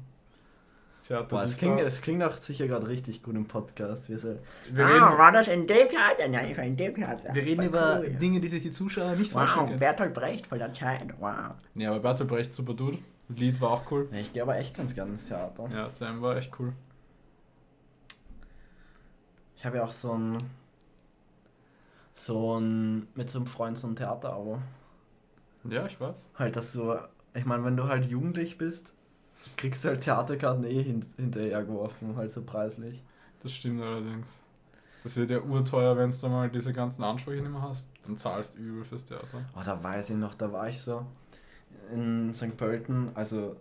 Theater 1.07 1.25
Boah, 1.27 1.43
es 1.43 1.49
dies, 1.51 1.59
klingt, 1.59 1.81
das. 1.81 2.01
klingt 2.01 2.23
auch 2.23 2.37
sicher 2.37 2.65
gerade 2.67 2.87
richtig 2.87 3.21
gut 3.23 3.35
im 3.35 3.45
Podcast. 3.45 4.07
Wir, 4.09 4.17
so, 4.17 4.37
Wir 4.71 4.85
ah, 4.85 4.87
reden, 4.87 5.17
war 5.17 5.31
das 5.33 5.47
in 5.49 5.67
dem 5.67 5.89
Theater? 5.89 6.27
Nein, 6.29 6.51
ich 6.51 6.57
war 6.57 6.63
in 6.63 6.77
dem 6.77 6.95
Theater. 6.95 7.33
wir 7.35 7.41
reden 7.43 7.63
über 7.63 7.99
cool. 7.99 8.09
Dinge, 8.11 8.39
die 8.39 8.47
sich 8.47 8.61
die 8.61 8.71
Zuschauer 8.71 9.15
nicht 9.15 9.31
vorstellen 9.31 9.59
Wow, 9.63 9.67
können. 9.67 9.79
Bertolt 9.79 10.13
Brecht 10.13 10.47
voll 10.47 10.59
der 10.59 10.73
Zeit. 10.73 11.13
Wow. 11.19 11.55
Nee, 11.73 11.87
aber 11.87 11.99
Bertolt 11.99 12.29
Brecht, 12.29 12.53
super 12.53 12.73
Dude. 12.73 12.99
Lied 13.29 13.59
war 13.59 13.71
auch 13.71 13.91
cool. 13.91 14.07
Ja, 14.11 14.19
Ich 14.19 14.31
gehe 14.31 14.41
aber 14.41 14.57
echt 14.57 14.75
ganz 14.77 14.95
gerne 14.95 15.11
ins 15.11 15.27
Theater. 15.27 15.69
Ja, 15.73 15.89
Sam 15.89 16.21
war 16.21 16.37
echt 16.37 16.51
cool. 16.59 16.73
Ich 19.55 19.65
habe 19.65 19.77
ja 19.77 19.83
auch 19.83 19.91
so 19.91 20.13
ein. 20.13 20.37
So 22.13 22.59
ein. 22.59 23.07
Mit 23.15 23.29
so 23.29 23.39
einem 23.39 23.47
Freund 23.47 23.77
so 23.77 23.87
ein 23.87 23.95
Theaterabo. 23.95 24.59
Ja, 25.69 25.85
ich 25.85 25.99
weiß. 25.99 26.29
Halt, 26.35 26.55
dass 26.55 26.73
du. 26.73 26.95
Ich 27.33 27.45
meine, 27.45 27.63
wenn 27.63 27.77
du 27.77 27.85
halt 27.87 28.05
jugendlich 28.05 28.57
bist, 28.57 28.93
kriegst 29.57 29.83
du 29.83 29.89
halt 29.89 30.01
Theaterkarten 30.01 30.63
eh 30.65 30.83
hin, 30.83 31.05
hinterher 31.17 31.63
geworfen, 31.63 32.15
halt 32.15 32.31
so 32.31 32.41
preislich. 32.41 33.01
Das 33.41 33.51
stimmt 33.53 33.83
allerdings. 33.83 34.41
Das 35.03 35.17
wird 35.17 35.31
ja 35.31 35.41
urteuer, 35.41 35.97
wenn 35.97 36.11
du 36.11 36.29
mal 36.29 36.49
diese 36.49 36.71
ganzen 36.71 37.03
Ansprüche 37.03 37.41
nicht 37.41 37.51
mehr 37.51 37.61
hast. 37.61 37.89
Dann 38.05 38.15
zahlst 38.17 38.55
du 38.55 38.59
übel 38.59 38.85
fürs 38.85 39.03
Theater. 39.05 39.43
Oh, 39.55 39.61
da 39.65 39.83
weiß 39.83 40.11
ich 40.11 40.15
noch, 40.15 40.33
da 40.35 40.51
war 40.51 40.69
ich 40.69 40.81
so 40.81 41.05
in 41.93 42.33
St. 42.33 42.55
Pölten, 42.55 43.11
also 43.13 43.57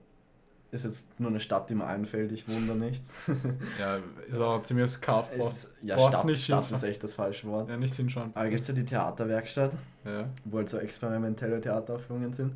ist 0.70 0.84
jetzt 0.84 1.20
nur 1.20 1.28
eine 1.30 1.40
Stadt, 1.40 1.68
die 1.68 1.74
mir 1.74 1.84
einfällt, 1.86 2.32
ich 2.32 2.48
wohne 2.48 2.68
da 2.68 2.74
nicht. 2.74 3.04
Ja, 3.78 3.98
ist 4.30 4.40
auch 4.40 4.62
ziemlich 4.62 4.98
Kauf. 5.00 5.30
Es 5.36 5.44
ist, 5.64 5.70
ja, 5.82 5.96
braucht's 5.96 6.14
Stadt, 6.14 6.24
nicht 6.26 6.44
Stadt 6.44 6.70
ist 6.70 6.82
echt 6.84 7.02
das 7.04 7.12
falsche 7.14 7.46
Wort. 7.48 7.68
Ja, 7.68 7.76
nicht 7.76 7.94
hinschauen. 7.94 8.30
Aber 8.34 8.48
gibt 8.48 8.60
es 8.62 8.68
ja 8.68 8.74
die 8.74 8.84
Theaterwerkstatt, 8.84 9.76
Ja. 10.04 10.28
wo 10.44 10.58
halt 10.58 10.68
so 10.70 10.78
experimentelle 10.78 11.60
Theateraufführungen 11.60 12.32
sind. 12.32 12.54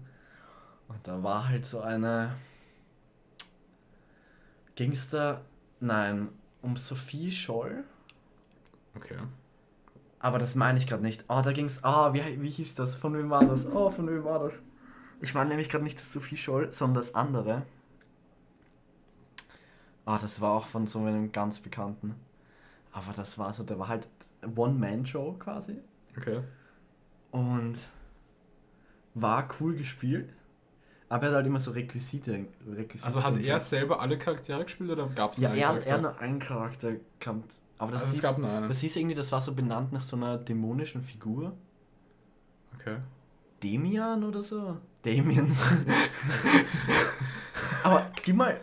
Und 0.88 0.98
da 1.02 1.22
war 1.22 1.48
halt 1.48 1.66
so 1.66 1.80
eine. 1.80 2.30
Ging 4.76 4.92
es 4.92 5.10
da. 5.10 5.40
Nein, 5.80 6.28
um 6.62 6.76
Sophie 6.76 7.32
Scholl. 7.32 7.84
Okay. 8.94 9.18
Aber 10.20 10.38
das 10.38 10.54
meine 10.54 10.78
ich 10.78 10.86
gerade 10.86 11.02
nicht. 11.02 11.24
Oh, 11.28 11.42
da 11.44 11.52
ging's. 11.52 11.82
Ah, 11.82 12.12
wie, 12.12 12.40
wie 12.40 12.48
hieß 12.48 12.74
das? 12.76 12.94
Von 12.94 13.14
wem 13.16 13.30
war 13.30 13.44
das? 13.44 13.66
Oh, 13.66 13.90
von 13.90 14.08
wem 14.08 14.24
war 14.24 14.38
das? 14.38 14.60
Ich 15.20 15.34
meine 15.34 15.50
nämlich 15.50 15.68
gerade 15.68 15.84
nicht 15.84 15.98
das 15.98 16.12
Sophie 16.12 16.36
Scholl, 16.36 16.72
sondern 16.72 17.02
das 17.02 17.14
andere. 17.14 17.62
Ah, 20.04 20.18
das 20.18 20.40
war 20.40 20.52
auch 20.52 20.66
von 20.66 20.86
so 20.86 21.00
einem 21.00 21.32
ganz 21.32 21.60
bekannten. 21.60 22.14
Aber 22.92 23.12
das 23.12 23.38
war 23.38 23.52
so, 23.52 23.62
der 23.62 23.78
war 23.78 23.88
halt 23.88 24.08
One-Man-Show 24.56 25.36
quasi. 25.38 25.76
Okay. 26.16 26.42
Und 27.30 27.78
war 29.14 29.48
cool 29.60 29.74
gespielt. 29.74 30.32
Aber 31.08 31.22
er 31.24 31.28
hat 31.30 31.36
halt 31.36 31.46
immer 31.46 31.60
so 31.60 31.70
Requisite. 31.70 32.46
Requisite 32.68 33.06
Also 33.06 33.22
hat 33.22 33.38
er 33.38 33.60
selber 33.60 34.00
alle 34.00 34.18
Charaktere 34.18 34.64
gespielt 34.64 34.90
oder 34.90 35.06
gab 35.08 35.32
es 35.32 35.38
Ja, 35.38 35.50
einen 35.50 35.58
er 35.58 35.68
hat 35.68 35.74
Charakter? 35.74 35.94
er 35.94 36.00
nur 36.02 36.18
einen 36.20 36.38
Charakter 36.40 36.92
gehabt. 37.20 37.54
Aber 37.78 37.92
das, 37.92 38.02
Also 38.02 38.08
es 38.08 38.12
hieß, 38.14 38.22
gab 38.22 38.38
nur 38.38 38.50
einen. 38.50 38.68
das 38.68 38.80
hieß 38.80 38.96
irgendwie, 38.96 39.14
das 39.14 39.30
war 39.32 39.40
so 39.40 39.54
benannt 39.54 39.92
nach 39.92 40.02
so 40.02 40.16
einer 40.16 40.38
dämonischen 40.38 41.02
Figur. 41.02 41.52
Okay. 42.74 42.96
Demian 43.62 44.24
oder 44.24 44.42
so? 44.42 44.76
Damien. 45.02 45.50
Aber 47.82 48.10
gib 48.24 48.36
mal. 48.36 48.60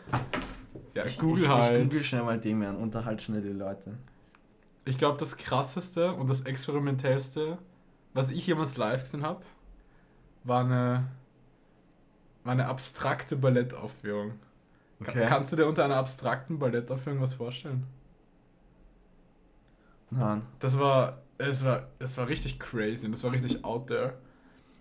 Ja, 0.94 1.06
ich, 1.06 1.18
Google 1.18 1.44
ich, 1.44 1.50
halt. 1.50 1.78
Ich 1.78 1.84
google 1.90 2.04
schnell 2.04 2.24
mal 2.24 2.40
Demian, 2.40 2.76
unterhalt 2.76 3.22
schnell 3.22 3.42
die 3.42 3.50
Leute. 3.50 3.98
Ich 4.86 4.98
glaube, 4.98 5.18
das 5.18 5.38
krasseste 5.38 6.14
und 6.14 6.30
das 6.30 6.42
experimentellste, 6.42 7.58
was 8.14 8.32
ich 8.32 8.46
jemals 8.46 8.78
live 8.78 9.02
gesehen 9.04 9.24
habe, 9.24 9.42
war 10.44 10.66
eine, 10.66 11.08
war 12.44 12.52
eine 12.54 12.68
abstrakte 12.68 13.36
Ballettaufführung. 13.36 14.34
Ka- 15.04 15.26
Kannst 15.26 15.52
du 15.52 15.56
dir 15.58 15.68
unter 15.68 15.86
einer 15.86 15.98
abstrakten 15.98 16.60
Ballettaufführung 16.60 17.22
was 17.22 17.34
vorstellen? 17.34 17.86
Nein. 20.10 20.44
Das 20.60 20.80
war, 20.80 21.22
es 21.38 21.66
war, 21.66 21.88
es 22.00 22.18
war 22.18 22.28
richtig 22.28 22.60
crazy 22.60 23.06
und 23.06 23.14
das 23.14 23.24
war 23.24 23.32
richtig 23.32 23.64
out 23.66 23.88
there. 23.88 24.14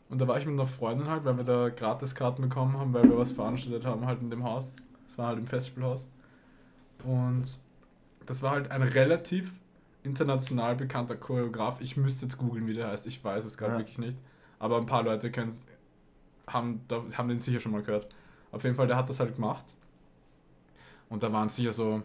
Und 0.08 0.20
da 0.20 0.28
war 0.28 0.38
ich 0.38 0.46
mit 0.46 0.54
einer 0.54 0.66
Freundin 0.68 1.08
halt, 1.08 1.24
weil 1.24 1.36
wir 1.38 1.44
da 1.44 1.70
Gratiskarten 1.70 2.48
bekommen 2.48 2.78
haben, 2.78 2.92
weil 2.94 3.04
wir 3.04 3.16
was 3.18 3.32
veranstaltet 3.32 3.86
haben 3.86 4.06
halt 4.06 4.20
in 4.20 4.30
dem 4.30 4.44
Haus. 4.44 4.72
Das 5.08 5.18
war 5.18 5.28
halt 5.28 5.38
im 5.38 5.46
Festspielhaus. 5.46 6.06
Und 7.04 7.58
das 8.26 8.42
war 8.42 8.52
halt 8.52 8.70
ein 8.70 8.82
relativ 8.82 9.54
international 10.02 10.76
bekannter 10.76 11.16
Choreograf. 11.16 11.80
Ich 11.80 11.96
müsste 11.96 12.26
jetzt 12.26 12.38
googeln, 12.38 12.66
wie 12.66 12.74
der 12.74 12.88
heißt. 12.88 13.06
Ich 13.06 13.24
weiß 13.24 13.44
es 13.44 13.56
gerade 13.56 13.72
Ja. 13.72 13.78
wirklich 13.78 13.98
nicht. 13.98 14.18
Aber 14.58 14.76
ein 14.78 14.86
paar 14.86 15.02
Leute 15.02 15.30
kennen's, 15.30 15.66
haben, 16.52 16.84
da, 16.88 17.02
haben 17.14 17.28
den 17.28 17.38
sicher 17.40 17.60
schon 17.60 17.72
mal 17.72 17.82
gehört. 17.82 18.08
Auf 18.50 18.64
jeden 18.64 18.76
Fall, 18.76 18.86
der 18.86 18.96
hat 18.96 19.08
das 19.08 19.20
halt 19.20 19.34
gemacht. 19.34 19.64
Und 21.08 21.22
da 21.22 21.32
waren 21.32 21.48
sicher 21.48 21.72
so 21.72 22.02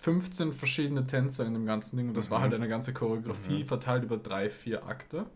15 0.00 0.52
verschiedene 0.52 1.06
Tänzer 1.06 1.44
in 1.46 1.54
dem 1.54 1.66
ganzen 1.66 1.96
Ding. 1.96 2.08
Und 2.08 2.16
das 2.16 2.30
war 2.30 2.38
Mhm. 2.38 2.42
halt 2.44 2.54
eine 2.54 2.68
ganze 2.68 2.92
Choreografie 2.92 3.62
Mhm. 3.62 3.66
verteilt 3.66 4.04
über 4.04 4.16
drei, 4.16 4.50
vier 4.50 4.86
Akte. 4.86 5.26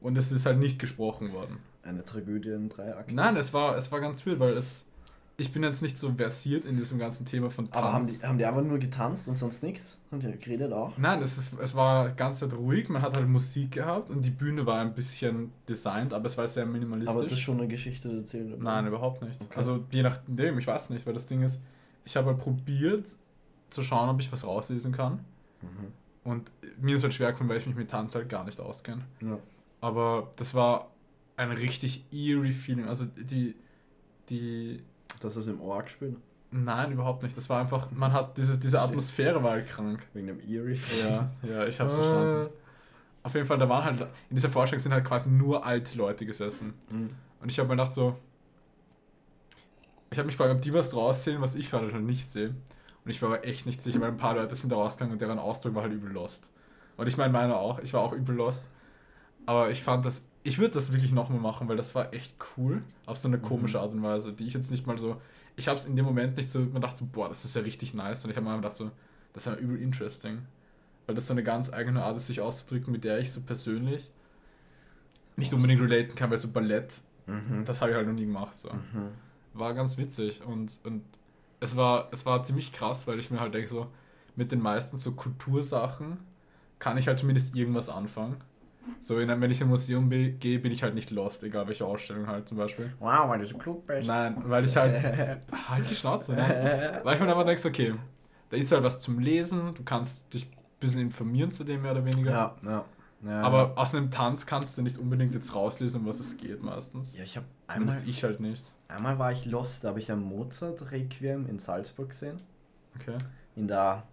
Und 0.00 0.16
es 0.18 0.32
ist 0.32 0.46
halt 0.46 0.58
nicht 0.58 0.78
gesprochen 0.78 1.32
worden. 1.32 1.58
Eine 1.82 2.04
Tragödie 2.04 2.50
in 2.50 2.68
drei 2.68 2.94
Akten. 2.96 3.14
Nein, 3.14 3.36
es 3.36 3.52
war, 3.52 3.76
es 3.76 3.90
war 3.92 4.00
ganz 4.00 4.24
weird, 4.26 4.38
weil 4.40 4.56
es. 4.56 4.84
Ich 5.36 5.52
bin 5.52 5.64
jetzt 5.64 5.82
nicht 5.82 5.98
so 5.98 6.12
versiert 6.12 6.64
in 6.64 6.76
diesem 6.76 6.98
ganzen 6.98 7.26
Thema 7.26 7.50
von 7.50 7.68
Tanz. 7.68 7.76
Aber 7.76 7.92
haben 7.92 8.04
die, 8.04 8.22
haben 8.22 8.38
die 8.38 8.44
einfach 8.44 8.62
nur 8.62 8.78
getanzt 8.78 9.26
und 9.26 9.36
sonst 9.36 9.64
nichts? 9.64 9.98
Haben 10.12 10.20
die 10.20 10.38
geredet 10.38 10.72
auch? 10.72 10.96
Nein, 10.96 11.20
es, 11.22 11.36
ist, 11.36 11.58
es 11.58 11.74
war 11.74 12.08
die 12.08 12.14
ganze 12.14 12.48
Zeit 12.48 12.56
ruhig, 12.56 12.88
man 12.88 13.02
hat 13.02 13.16
halt 13.16 13.28
Musik 13.28 13.72
gehabt 13.72 14.10
und 14.10 14.24
die 14.24 14.30
Bühne 14.30 14.64
war 14.64 14.80
ein 14.80 14.94
bisschen 14.94 15.50
designt, 15.68 16.12
aber 16.12 16.26
es 16.26 16.38
war 16.38 16.46
sehr 16.46 16.66
minimalistisch. 16.66 17.12
Aber 17.12 17.24
das 17.24 17.32
ist 17.32 17.40
schon 17.40 17.58
eine 17.58 17.66
Geschichte 17.66 18.16
erzählt. 18.16 18.52
oder? 18.52 18.62
Nein, 18.62 18.86
überhaupt 18.86 19.22
nicht. 19.22 19.42
Okay. 19.42 19.56
Also 19.56 19.84
je 19.90 20.04
nachdem, 20.04 20.58
ich 20.58 20.66
weiß 20.68 20.90
nicht, 20.90 21.04
weil 21.04 21.14
das 21.14 21.26
Ding 21.26 21.42
ist, 21.42 21.60
ich 22.04 22.16
habe 22.16 22.28
halt 22.28 22.38
probiert 22.38 23.08
zu 23.70 23.82
schauen, 23.82 24.08
ob 24.08 24.20
ich 24.20 24.30
was 24.30 24.46
rauslesen 24.46 24.92
kann. 24.92 25.24
Mhm. 25.62 25.92
Und 26.22 26.50
mir 26.80 26.96
ist 26.96 27.02
halt 27.02 27.12
schwer 27.12 27.32
gefallen, 27.32 27.50
weil 27.50 27.58
ich 27.58 27.66
mich 27.66 27.76
mit 27.76 27.90
Tanz 27.90 28.14
halt 28.14 28.28
gar 28.28 28.44
nicht 28.44 28.60
auskenne. 28.60 29.02
Ja. 29.20 29.38
Aber 29.80 30.30
das 30.36 30.54
war 30.54 30.90
ein 31.36 31.50
richtig 31.50 32.04
eerie 32.10 32.52
Feeling. 32.52 32.86
Also 32.86 33.04
die, 33.04 33.54
die, 34.30 34.82
Das 35.20 35.36
ist 35.36 35.46
im 35.46 35.60
Ohr 35.60 35.82
gespielt. 35.82 36.16
nein, 36.50 36.92
überhaupt 36.92 37.22
nicht. 37.22 37.36
Das 37.36 37.48
war 37.50 37.60
einfach, 37.60 37.90
man 37.90 38.12
hat, 38.12 38.36
diese, 38.38 38.58
diese 38.60 38.80
Atmosphäre 38.80 39.42
war 39.42 39.52
halt 39.52 39.66
krank. 39.66 40.06
Wegen 40.12 40.26
dem 40.28 40.40
Eerie. 40.40 40.78
Ja, 41.02 41.30
ja, 41.42 41.66
ich 41.66 41.80
hab's 41.80 41.92
Ah. 41.94 41.96
verstanden. 41.96 42.48
Auf 43.22 43.34
jeden 43.34 43.46
Fall, 43.46 43.58
da 43.58 43.68
waren 43.68 43.84
halt, 43.84 44.00
in 44.28 44.36
dieser 44.36 44.50
Vorstellung 44.50 44.82
sind 44.82 44.92
halt 44.92 45.04
quasi 45.04 45.30
nur 45.30 45.64
alte 45.64 45.96
Leute 45.96 46.26
gesessen. 46.26 46.74
Mhm. 46.90 47.08
Und 47.40 47.50
ich 47.50 47.58
habe 47.58 47.68
mir 47.68 47.74
gedacht 47.76 47.92
so, 47.92 48.16
ich 50.10 50.18
habe 50.18 50.26
mich 50.26 50.36
gefragt, 50.36 50.54
ob 50.54 50.62
die 50.62 50.72
was 50.72 50.90
draus 50.90 51.24
sehen, 51.24 51.40
was 51.40 51.54
ich 51.54 51.70
gerade 51.70 51.90
schon 51.90 52.06
nicht 52.06 52.30
sehe. 52.30 52.48
Und 53.04 53.10
ich 53.10 53.20
war 53.22 53.30
aber 53.30 53.44
echt 53.46 53.66
nicht 53.66 53.82
sicher, 53.82 54.00
weil 54.00 54.08
ein 54.08 54.16
paar 54.16 54.34
Leute 54.34 54.54
sind 54.54 54.70
da 54.70 54.76
rausgegangen 54.76 55.12
und 55.14 55.20
deren 55.20 55.38
Ausdruck 55.38 55.74
war 55.74 55.82
halt 55.82 55.92
übel 55.92 56.12
lost. 56.12 56.50
Und 56.96 57.06
ich 57.08 57.16
meine, 57.16 57.32
meiner 57.32 57.56
auch. 57.58 57.80
Ich 57.80 57.92
war 57.92 58.02
auch 58.02 58.12
übel 58.12 58.36
lost. 58.36 58.68
Aber 59.46 59.70
ich 59.70 59.82
fand 59.82 60.04
das, 60.06 60.22
ich 60.44 60.58
würde 60.58 60.74
das 60.74 60.92
wirklich 60.92 61.10
nochmal 61.10 61.40
machen, 61.40 61.66
weil 61.68 61.76
das 61.76 61.94
war 61.96 62.12
echt 62.14 62.36
cool. 62.56 62.82
Auf 63.06 63.16
so 63.16 63.26
eine 63.28 63.38
komische 63.38 63.80
Art 63.80 63.92
und 63.92 64.02
Weise, 64.02 64.32
die 64.32 64.46
ich 64.46 64.54
jetzt 64.54 64.70
nicht 64.70 64.86
mal 64.86 64.96
so, 64.98 65.20
ich 65.56 65.66
habe 65.68 65.78
es 65.80 65.86
in 65.86 65.96
dem 65.96 66.04
Moment 66.04 66.36
nicht 66.36 66.48
so, 66.50 66.60
man 66.60 66.80
dachte 66.82 66.98
so, 66.98 67.06
boah, 67.06 67.28
das 67.28 67.44
ist 67.44 67.56
ja 67.56 67.62
richtig 67.62 67.94
nice. 67.94 68.24
Und 68.24 68.30
ich 68.30 68.36
habe 68.36 68.44
mir 68.44 68.50
einfach 68.52 68.62
gedacht 68.62 68.76
so, 68.76 68.90
das 69.32 69.46
ist 69.46 69.52
ja 69.52 69.58
übel 69.58 69.80
interesting. 69.80 70.42
Weil 71.06 71.14
das 71.14 71.26
so 71.26 71.32
eine 71.34 71.42
ganz 71.42 71.72
eigene 71.72 72.02
Art 72.04 72.16
ist, 72.16 72.28
sich 72.28 72.40
auszudrücken, 72.40 72.92
mit 72.92 73.04
der 73.04 73.18
ich 73.18 73.32
so 73.32 73.40
persönlich 73.40 74.10
nicht 75.36 75.52
unbedingt 75.52 75.80
relaten 75.80 76.14
kann, 76.14 76.30
weil 76.30 76.38
so 76.38 76.48
Ballett, 76.48 76.92
Mhm. 77.26 77.64
das 77.64 77.80
habe 77.80 77.90
ich 77.90 77.96
halt 77.96 78.06
noch 78.06 78.14
nie 78.14 78.26
gemacht. 78.26 78.54
So. 78.56 78.70
Mhm. 78.70 79.08
War 79.54 79.72
ganz 79.72 79.96
witzig 79.96 80.42
und, 80.44 80.78
und 80.84 81.02
es, 81.60 81.74
war, 81.74 82.08
es 82.12 82.26
war 82.26 82.42
ziemlich 82.44 82.70
krass, 82.72 83.06
weil 83.06 83.18
ich 83.18 83.30
mir 83.30 83.40
halt 83.40 83.54
denke, 83.54 83.68
so 83.68 83.86
mit 84.36 84.52
den 84.52 84.60
meisten 84.60 84.98
so 84.98 85.12
Kultursachen 85.12 86.18
kann 86.78 86.98
ich 86.98 87.08
halt 87.08 87.18
zumindest 87.18 87.54
irgendwas 87.56 87.88
anfangen. 87.88 88.36
So, 89.00 89.18
in, 89.18 89.28
wenn 89.28 89.50
ich 89.50 89.60
in 89.60 89.66
ein 89.66 89.70
Museum 89.70 90.08
gehe, 90.08 90.58
bin 90.58 90.72
ich 90.72 90.82
halt 90.82 90.94
nicht 90.94 91.10
lost, 91.10 91.42
egal 91.44 91.66
welche 91.68 91.84
Ausstellung 91.84 92.26
halt 92.26 92.48
zum 92.48 92.58
Beispiel. 92.58 92.92
Wow, 92.98 93.28
weil 93.28 93.40
du 93.40 93.46
so 93.46 93.56
klug 93.58 93.86
bist. 93.86 94.08
Nein, 94.08 94.36
weil 94.46 94.64
ich 94.64 94.76
halt. 94.76 95.02
halt 95.68 95.90
die 95.90 95.94
Schnauze, 95.94 96.34
ne? 96.34 97.00
Weil 97.02 97.14
ich 97.14 97.20
mir 97.20 97.30
aber 97.30 97.44
denke, 97.44 97.66
okay, 97.68 97.94
da 98.50 98.56
ist 98.56 98.72
halt 98.72 98.82
was 98.82 99.00
zum 99.00 99.18
Lesen, 99.18 99.74
du 99.74 99.82
kannst 99.82 100.32
dich 100.32 100.46
ein 100.46 100.80
bisschen 100.80 101.00
informieren 101.00 101.50
zu 101.50 101.64
dem 101.64 101.82
mehr 101.82 101.92
oder 101.92 102.04
weniger. 102.04 102.30
Ja, 102.30 102.56
ja. 102.64 102.84
ja. 103.26 103.40
Aber 103.40 103.72
aus 103.76 103.94
einem 103.94 104.10
Tanz 104.10 104.46
kannst 104.46 104.78
du 104.78 104.82
nicht 104.82 104.98
unbedingt 104.98 105.34
jetzt 105.34 105.54
rauslesen, 105.54 106.00
um 106.00 106.06
was 106.06 106.20
es 106.20 106.36
geht 106.36 106.62
meistens. 106.62 107.14
Ja, 107.16 107.24
ich 107.24 107.36
habe 107.36 107.46
einmal, 107.66 107.88
Zumindest 107.88 108.08
ich 108.08 108.24
halt 108.24 108.40
nicht. 108.40 108.72
einmal 108.88 109.18
war 109.18 109.32
ich 109.32 109.44
lost, 109.46 109.84
da 109.84 109.88
habe 109.88 109.98
ich 109.98 110.10
ein 110.10 110.22
Mozart-Requiem 110.22 111.46
in 111.46 111.58
Salzburg 111.58 112.10
gesehen. 112.10 112.36
Okay. 112.98 113.18
In 113.56 113.66
der 113.66 114.04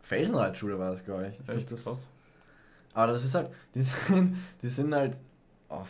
Felsenreitschule 0.00 0.78
war 0.78 0.92
das, 0.92 1.04
glaube 1.04 1.28
ich. 1.28 1.40
ich. 1.40 1.48
Echt 1.48 1.72
das, 1.72 1.84
krass. 1.84 2.08
Aber 2.94 3.12
das 3.12 3.24
ist 3.24 3.34
halt, 3.34 3.50
die 3.74 3.82
sind, 3.82 4.36
die 4.62 4.68
sind 4.68 4.94
halt 4.94 5.16
auf 5.68 5.88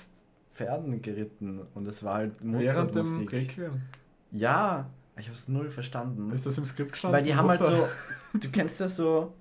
Pferden 0.53 1.03
geritten 1.03 1.61
und 1.75 1.87
es 1.87 2.03
war 2.03 2.15
halt 2.15 2.33
Während 2.41 2.95
dem. 2.95 3.27
Requiem. 3.27 3.83
Ja, 4.31 4.91
ich 5.17 5.27
habe 5.27 5.37
es 5.37 5.49
null 5.49 5.71
verstanden. 5.71 6.33
Ist 6.33 6.47
das 6.47 6.59
im 6.59 6.67
Skript 6.67 6.93
gestanden? 6.93 7.17
Weil 7.17 7.25
die 7.25 7.35
haben 7.35 7.49
halt 7.49 7.61
Mozart? 7.61 7.91
so, 8.33 8.39
du 8.39 8.51
kennst 8.51 8.81
ja 8.81 8.89
so, 8.89 9.33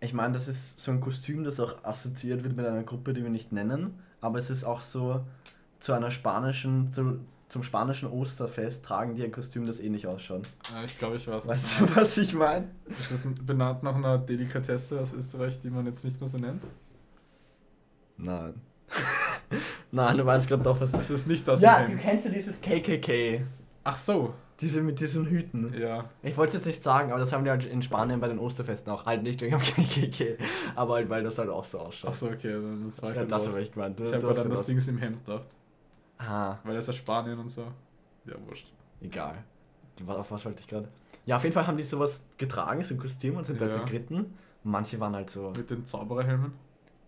ich 0.00 0.14
meine, 0.14 0.34
das 0.34 0.48
ist 0.48 0.78
so 0.78 0.90
ein 0.90 1.00
Kostüm, 1.00 1.44
das 1.44 1.60
auch 1.60 1.84
assoziiert 1.84 2.44
wird 2.44 2.56
mit 2.56 2.66
einer 2.66 2.82
Gruppe, 2.82 3.12
die 3.12 3.22
wir 3.22 3.30
nicht 3.30 3.52
nennen, 3.52 3.98
aber 4.20 4.38
es 4.38 4.50
ist 4.50 4.64
auch 4.64 4.80
so 4.80 5.24
zu 5.78 5.92
einer 5.92 6.10
spanischen, 6.10 6.92
zu, 6.92 7.20
zum 7.48 7.62
spanischen 7.62 8.08
Osterfest 8.10 8.84
tragen 8.84 9.14
die 9.14 9.22
ein 9.22 9.30
Kostüm, 9.32 9.66
das 9.66 9.78
ähnlich 9.80 10.06
ausschaut. 10.06 10.48
Ja, 10.74 10.82
ich 10.84 10.98
glaube, 10.98 11.16
ich 11.16 11.26
weiß. 11.28 11.46
was 11.46 11.46
Weißt 11.46 11.80
du 11.80 11.96
was 11.96 12.18
ich 12.18 12.34
meine? 12.34 12.68
Ist 12.86 13.12
das 13.12 13.26
benannt 13.44 13.82
nach 13.82 13.94
einer 13.94 14.18
Delikatesse 14.18 15.00
aus 15.00 15.12
Österreich, 15.12 15.60
die 15.60 15.70
man 15.70 15.86
jetzt 15.86 16.04
nicht 16.04 16.20
mehr 16.20 16.28
so 16.28 16.38
nennt? 16.38 16.64
Nein. 18.16 18.54
Nein, 19.92 20.16
du 20.16 20.24
meinst 20.24 20.48
gerade 20.48 20.62
doch 20.62 20.80
was. 20.80 20.90
Das 20.92 21.10
ist 21.10 21.26
nicht 21.26 21.46
das 21.46 21.60
ja, 21.60 21.82
du 21.82 21.90
Hemd. 21.92 22.00
kennst 22.02 22.24
ja 22.24 22.30
dieses 22.30 22.60
KKK. 22.60 23.42
Ach 23.84 23.96
so. 23.96 24.34
Diese 24.60 24.80
mit 24.80 24.98
diesen 25.00 25.26
Hüten. 25.26 25.74
Ja. 25.78 26.06
Ich 26.22 26.36
wollte 26.36 26.50
es 26.56 26.64
jetzt 26.64 26.66
nicht 26.66 26.82
sagen, 26.82 27.10
aber 27.10 27.20
das 27.20 27.32
haben 27.32 27.44
die 27.44 27.50
halt 27.50 27.66
in 27.66 27.82
Spanien 27.82 28.20
bei 28.20 28.28
den 28.28 28.38
Osterfesten 28.38 28.90
auch. 28.90 29.04
Halt 29.04 29.22
nicht 29.22 29.40
wegen 29.42 29.58
dem 29.58 29.60
KKK, 29.84 30.38
aber 30.74 30.94
halt, 30.94 31.10
weil 31.10 31.22
das 31.22 31.36
halt 31.38 31.50
auch 31.50 31.64
so 31.66 31.78
ausschaut. 31.78 32.10
Ach 32.10 32.16
so, 32.16 32.26
okay. 32.28 32.52
dann- 32.52 32.84
Das 32.86 33.02
war 33.02 33.10
ich 33.10 33.16
Ja, 33.16 33.24
das 33.26 33.48
habe 33.48 33.60
ich 33.60 33.70
gemeint. 33.72 34.00
Du- 34.00 34.04
Ich 34.04 34.12
habe 34.14 34.22
gerade 34.26 34.42
an 34.42 34.50
das. 34.50 34.64
Ding 34.64 34.78
im 34.88 34.98
Hemd 34.98 35.24
gedacht. 35.26 35.46
Ah, 36.18 36.56
Weil 36.64 36.74
das 36.74 36.88
ist 36.88 36.94
ja 36.94 37.00
Spanien 37.00 37.38
und 37.38 37.48
so. 37.50 37.62
Ja, 38.24 38.34
wurscht. 38.46 38.72
egal. 39.00 39.36
Die- 39.98 40.04
Auf 40.06 40.30
was 40.30 40.44
wollte 40.44 40.60
ich 40.60 40.66
gerade? 40.68 40.88
Ja, 41.26 41.36
auf 41.36 41.42
jeden 41.42 41.54
Fall 41.54 41.66
haben 41.66 41.76
die 41.76 41.82
sowas 41.82 42.24
getragen, 42.38 42.82
so 42.82 42.94
ein 42.94 42.98
Kostüm 43.00 43.36
und 43.36 43.44
sind 43.44 43.60
halt 43.60 43.72
Ja. 43.72 43.78
so 43.80 43.84
geritten. 43.84 44.34
Manche 44.62 44.98
waren 45.00 45.14
halt 45.14 45.30
so. 45.30 45.52
Mit 45.56 45.70
den 45.70 45.84
Zaubererhelmen. 45.86 46.52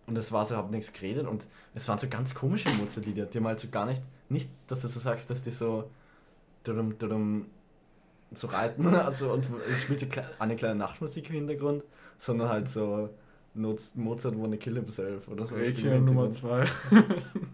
Und 0.07 0.17
es 0.17 0.31
war 0.31 0.43
so, 0.45 0.55
hab 0.57 0.71
nichts 0.71 0.91
geredet 0.93 1.27
und 1.27 1.45
es 1.75 1.87
waren 1.87 1.99
so 1.99 2.07
ganz 2.07 2.33
komische 2.33 2.69
Mozart-Lieder. 2.79 3.25
Die 3.27 3.37
haben 3.37 3.45
halt 3.47 3.59
so 3.59 3.67
gar 3.69 3.85
nicht. 3.85 4.01
Nicht, 4.29 4.49
dass 4.67 4.81
du 4.81 4.87
so 4.87 4.99
sagst, 4.99 5.29
dass 5.29 5.41
die 5.43 5.51
so. 5.51 5.89
Dudum, 6.63 6.97
dudum, 6.97 7.45
so 8.33 8.47
reiten. 8.47 8.85
Also, 8.87 9.31
und 9.33 9.49
es 9.71 9.83
spielt 9.83 9.99
so 10.01 10.05
kle- 10.07 10.25
eine 10.39 10.55
kleine 10.55 10.75
Nachtmusik 10.75 11.29
im 11.29 11.35
Hintergrund, 11.35 11.83
sondern 12.17 12.49
halt 12.49 12.67
so. 12.69 13.09
Mozart 13.55 14.39
wanna 14.39 14.57
kill 14.57 14.75
himself 14.75 15.27
oder 15.27 15.45
so. 15.45 15.55
Requiem 15.55 16.05
Nummer 16.05 16.23
Hintergrund. 16.23 16.33
2. 16.35 16.65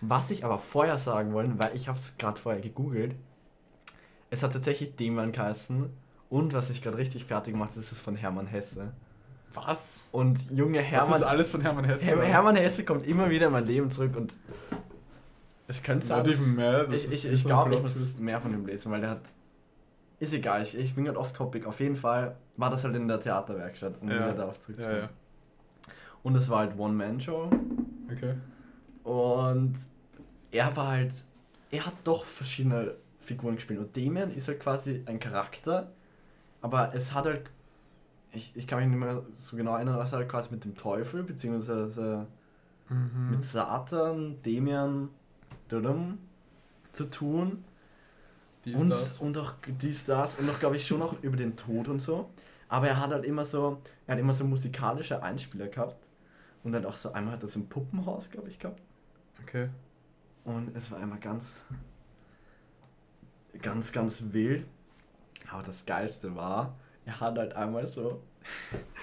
Was 0.00 0.30
ich 0.30 0.44
aber 0.44 0.58
vorher 0.58 0.98
sagen 0.98 1.32
wollen, 1.32 1.58
weil 1.58 1.70
ich 1.74 1.88
habe 1.88 1.98
es 1.98 2.16
gerade 2.18 2.40
vorher 2.40 2.60
gegoogelt. 2.60 3.14
Es 4.30 4.42
hat 4.42 4.52
tatsächlich 4.52 4.96
Demian 4.96 5.32
geheißen. 5.32 5.88
Und 6.28 6.52
was 6.54 6.68
mich 6.68 6.82
gerade 6.82 6.98
richtig 6.98 7.24
fertig 7.26 7.54
macht, 7.54 7.76
ist 7.76 7.92
es 7.92 7.98
von 7.98 8.16
Hermann 8.16 8.46
Hesse. 8.46 8.92
Was? 9.54 10.06
Und 10.12 10.50
junge 10.50 10.78
Das 10.78 10.86
Hermann, 10.86 11.20
ist 11.20 11.22
alles 11.22 11.50
von 11.50 11.60
Hermann 11.60 11.84
Hesse. 11.84 12.04
Her 12.04 12.20
Hermann 12.22 12.56
Hesse 12.56 12.84
kommt 12.84 13.06
immer 13.06 13.30
wieder 13.30 13.46
in 13.46 13.52
mein 13.52 13.64
Leben 13.66 13.90
zurück 13.90 14.14
und 14.16 14.34
es 15.68 15.82
könnte 15.82 16.06
das 16.06 16.26
ich, 16.28 17.12
ich, 17.12 17.32
ich 17.32 17.44
glaube, 17.44 17.74
ich 17.74 17.82
muss 17.82 18.18
mehr 18.18 18.40
von 18.40 18.52
ihm 18.52 18.66
lesen, 18.66 18.92
weil 18.92 19.00
der 19.00 19.10
hat. 19.10 19.22
Ist 20.18 20.32
egal, 20.32 20.62
ich, 20.62 20.76
ich 20.76 20.94
bin 20.94 21.04
gerade 21.04 21.18
off-topic. 21.18 21.66
Auf 21.66 21.78
jeden 21.80 21.96
Fall 21.96 22.36
war 22.56 22.70
das 22.70 22.84
halt 22.84 22.94
in 22.96 23.06
der 23.06 23.20
Theaterwerkstatt, 23.20 23.94
um 24.00 24.08
Ja. 24.08 24.14
wieder 24.16 24.32
darauf 24.32 24.54
Ja, 24.56 24.60
zurückzukommen. 24.60 24.98
ja. 24.98 25.08
Und 26.22 26.36
es 26.36 26.48
war 26.48 26.60
halt 26.60 26.78
One-Man-Show. 26.78 27.50
Okay. 28.10 28.34
Und 29.06 29.74
er 30.50 30.76
war 30.76 30.88
halt. 30.88 31.14
Er 31.70 31.86
hat 31.86 31.94
doch 32.04 32.24
verschiedene 32.24 32.94
Figuren 33.20 33.56
gespielt. 33.56 33.80
Und 33.80 33.96
Damien 33.96 34.30
ist 34.30 34.48
halt 34.48 34.60
quasi 34.60 35.02
ein 35.06 35.20
Charakter, 35.20 35.92
aber 36.60 36.94
es 36.94 37.14
hat 37.14 37.26
halt. 37.26 37.50
Ich, 38.32 38.52
ich 38.56 38.66
kann 38.66 38.80
mich 38.80 38.88
nicht 38.88 38.98
mehr 38.98 39.22
so 39.38 39.56
genau 39.56 39.76
erinnern, 39.76 39.98
was 39.98 40.12
halt 40.12 40.28
quasi 40.28 40.50
mit 40.52 40.64
dem 40.64 40.76
Teufel, 40.76 41.22
beziehungsweise 41.22 42.26
Mhm. 42.88 43.30
mit 43.32 43.42
Satan, 43.42 44.40
Demian, 44.42 45.08
dadum, 45.68 46.18
zu 46.92 47.06
tun. 47.10 47.64
Dies, 48.64 48.80
und, 48.82 48.90
das. 48.90 49.18
und 49.18 49.38
auch 49.38 49.54
dies, 49.66 50.04
das 50.04 50.36
und 50.38 50.50
auch, 50.50 50.58
glaube 50.58 50.76
ich, 50.76 50.86
schon 50.86 51.02
auch 51.02 51.14
über 51.22 51.36
den 51.36 51.56
Tod 51.56 51.88
und 51.88 52.00
so. 52.00 52.30
Aber 52.68 52.88
er 52.88 53.00
hat 53.00 53.10
halt 53.10 53.24
immer 53.24 53.44
so, 53.44 53.80
er 54.06 54.14
hat 54.14 54.20
immer 54.20 54.34
so 54.34 54.44
musikalische 54.44 55.22
Einspieler 55.22 55.68
gehabt. 55.68 55.96
Und 56.64 56.72
dann 56.72 56.84
auch 56.84 56.96
so, 56.96 57.12
einmal 57.12 57.34
hat 57.34 57.42
er 57.42 57.48
so 57.48 57.60
ein 57.60 57.68
Puppenhaus, 57.68 58.30
glaube 58.30 58.48
ich, 58.48 58.58
gehabt. 58.58 58.80
Okay. 59.42 59.68
Und 60.44 60.76
es 60.76 60.90
war 60.90 60.98
einmal 61.00 61.18
ganz, 61.18 61.66
ganz, 63.60 63.92
ganz 63.92 64.22
wild. 64.32 64.64
Aber 65.50 65.62
das 65.62 65.86
Geilste 65.86 66.34
war, 66.34 66.76
er 67.04 67.20
hat 67.20 67.38
halt 67.38 67.54
einmal 67.54 67.86
so, 67.86 68.20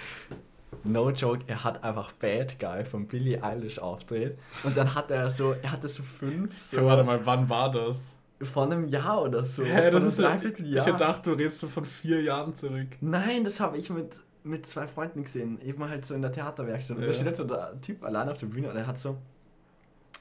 no 0.83 1.09
joke, 1.11 1.43
er 1.47 1.63
hat 1.63 1.83
einfach 1.83 2.11
Bad 2.13 2.59
Guy 2.59 2.83
von 2.83 3.07
Billie 3.07 3.41
Eilish 3.41 3.79
aufgedreht. 3.79 4.37
Und 4.63 4.75
dann 4.75 4.93
hat 4.93 5.09
er 5.11 5.29
so, 5.29 5.53
er 5.53 5.71
hatte 5.71 5.87
so 5.87 6.03
fünf, 6.03 6.59
so 6.59 6.77
Ja, 6.77 6.85
warte 6.85 7.03
mal, 7.03 7.25
wann 7.25 7.47
war 7.49 7.71
das? 7.71 8.15
vor 8.41 8.63
einem 8.65 8.87
Jahr 8.89 9.21
oder 9.21 9.41
so. 9.41 9.63
Hä, 9.63 9.89
das 9.89 10.03
ist 10.03 10.19
ja, 10.19 10.27
Dreivierteljahr. 10.31 10.85
Ich 10.85 10.91
gedacht, 10.91 11.25
du 11.25 11.31
redest 11.31 11.59
so 11.59 11.67
von 11.69 11.85
vier 11.85 12.21
Jahren 12.21 12.53
zurück. 12.53 12.87
Nein, 12.99 13.45
das 13.45 13.61
habe 13.61 13.77
ich 13.77 13.89
mit, 13.89 14.19
mit 14.43 14.65
zwei 14.65 14.85
Freunden 14.85 15.23
gesehen. 15.23 15.61
Eben 15.61 15.87
halt 15.87 16.03
so 16.05 16.13
in 16.13 16.21
der 16.21 16.33
Theaterwerkstatt. 16.33 16.97
Und 16.97 17.03
Ja. 17.03 17.07
da 17.07 17.13
steht 17.13 17.27
halt 17.27 17.35
so 17.37 17.45
der 17.45 17.79
Typ 17.79 18.03
allein 18.03 18.27
auf 18.27 18.37
der 18.37 18.47
Bühne 18.47 18.69
und 18.69 18.75
er 18.75 18.85
hat 18.85 18.97
so, 18.97 19.17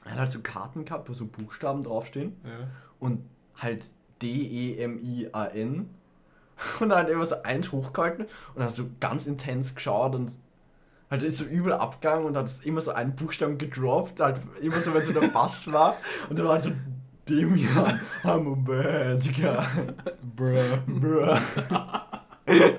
er 0.05 0.11
hat 0.11 0.19
halt 0.19 0.29
so 0.29 0.39
Karten 0.41 0.85
gehabt, 0.85 1.09
wo 1.09 1.13
so 1.13 1.25
Buchstaben 1.25 1.83
draufstehen. 1.83 2.35
Ja. 2.43 2.67
und 2.99 3.23
halt 3.57 3.85
D-E-M-I-A-N 4.21 5.89
und 6.79 6.89
dann 6.89 6.97
halt 6.97 7.09
immer 7.09 7.25
so 7.25 7.41
eins 7.43 7.71
hochgehalten 7.71 8.25
und 8.55 8.63
hat 8.63 8.71
so 8.71 8.85
ganz 8.99 9.27
intens 9.27 9.75
geschaut 9.75 10.15
und 10.15 10.31
halt 11.11 11.23
ist 11.23 11.37
so 11.37 11.45
übel 11.45 11.73
abgegangen 11.73 12.25
und 12.25 12.35
hat 12.37 12.49
immer 12.63 12.81
so 12.81 12.91
einen 12.91 13.15
Buchstaben 13.15 13.57
gedroppt, 13.57 14.19
halt 14.19 14.39
immer 14.61 14.77
so, 14.77 14.93
wenn 14.93 15.03
so 15.03 15.13
der 15.13 15.27
Bass 15.33 15.71
war 15.71 15.97
und 16.29 16.39
dann 16.39 16.45
war 16.45 16.53
halt 16.53 16.63
so 16.63 16.71
Demian, 17.29 17.99
I'm 18.23 18.51
a 18.51 18.55
bad 18.55 19.23
guy. 19.33 19.93
Bruh. 20.35 20.77
Bruh. 20.87 21.37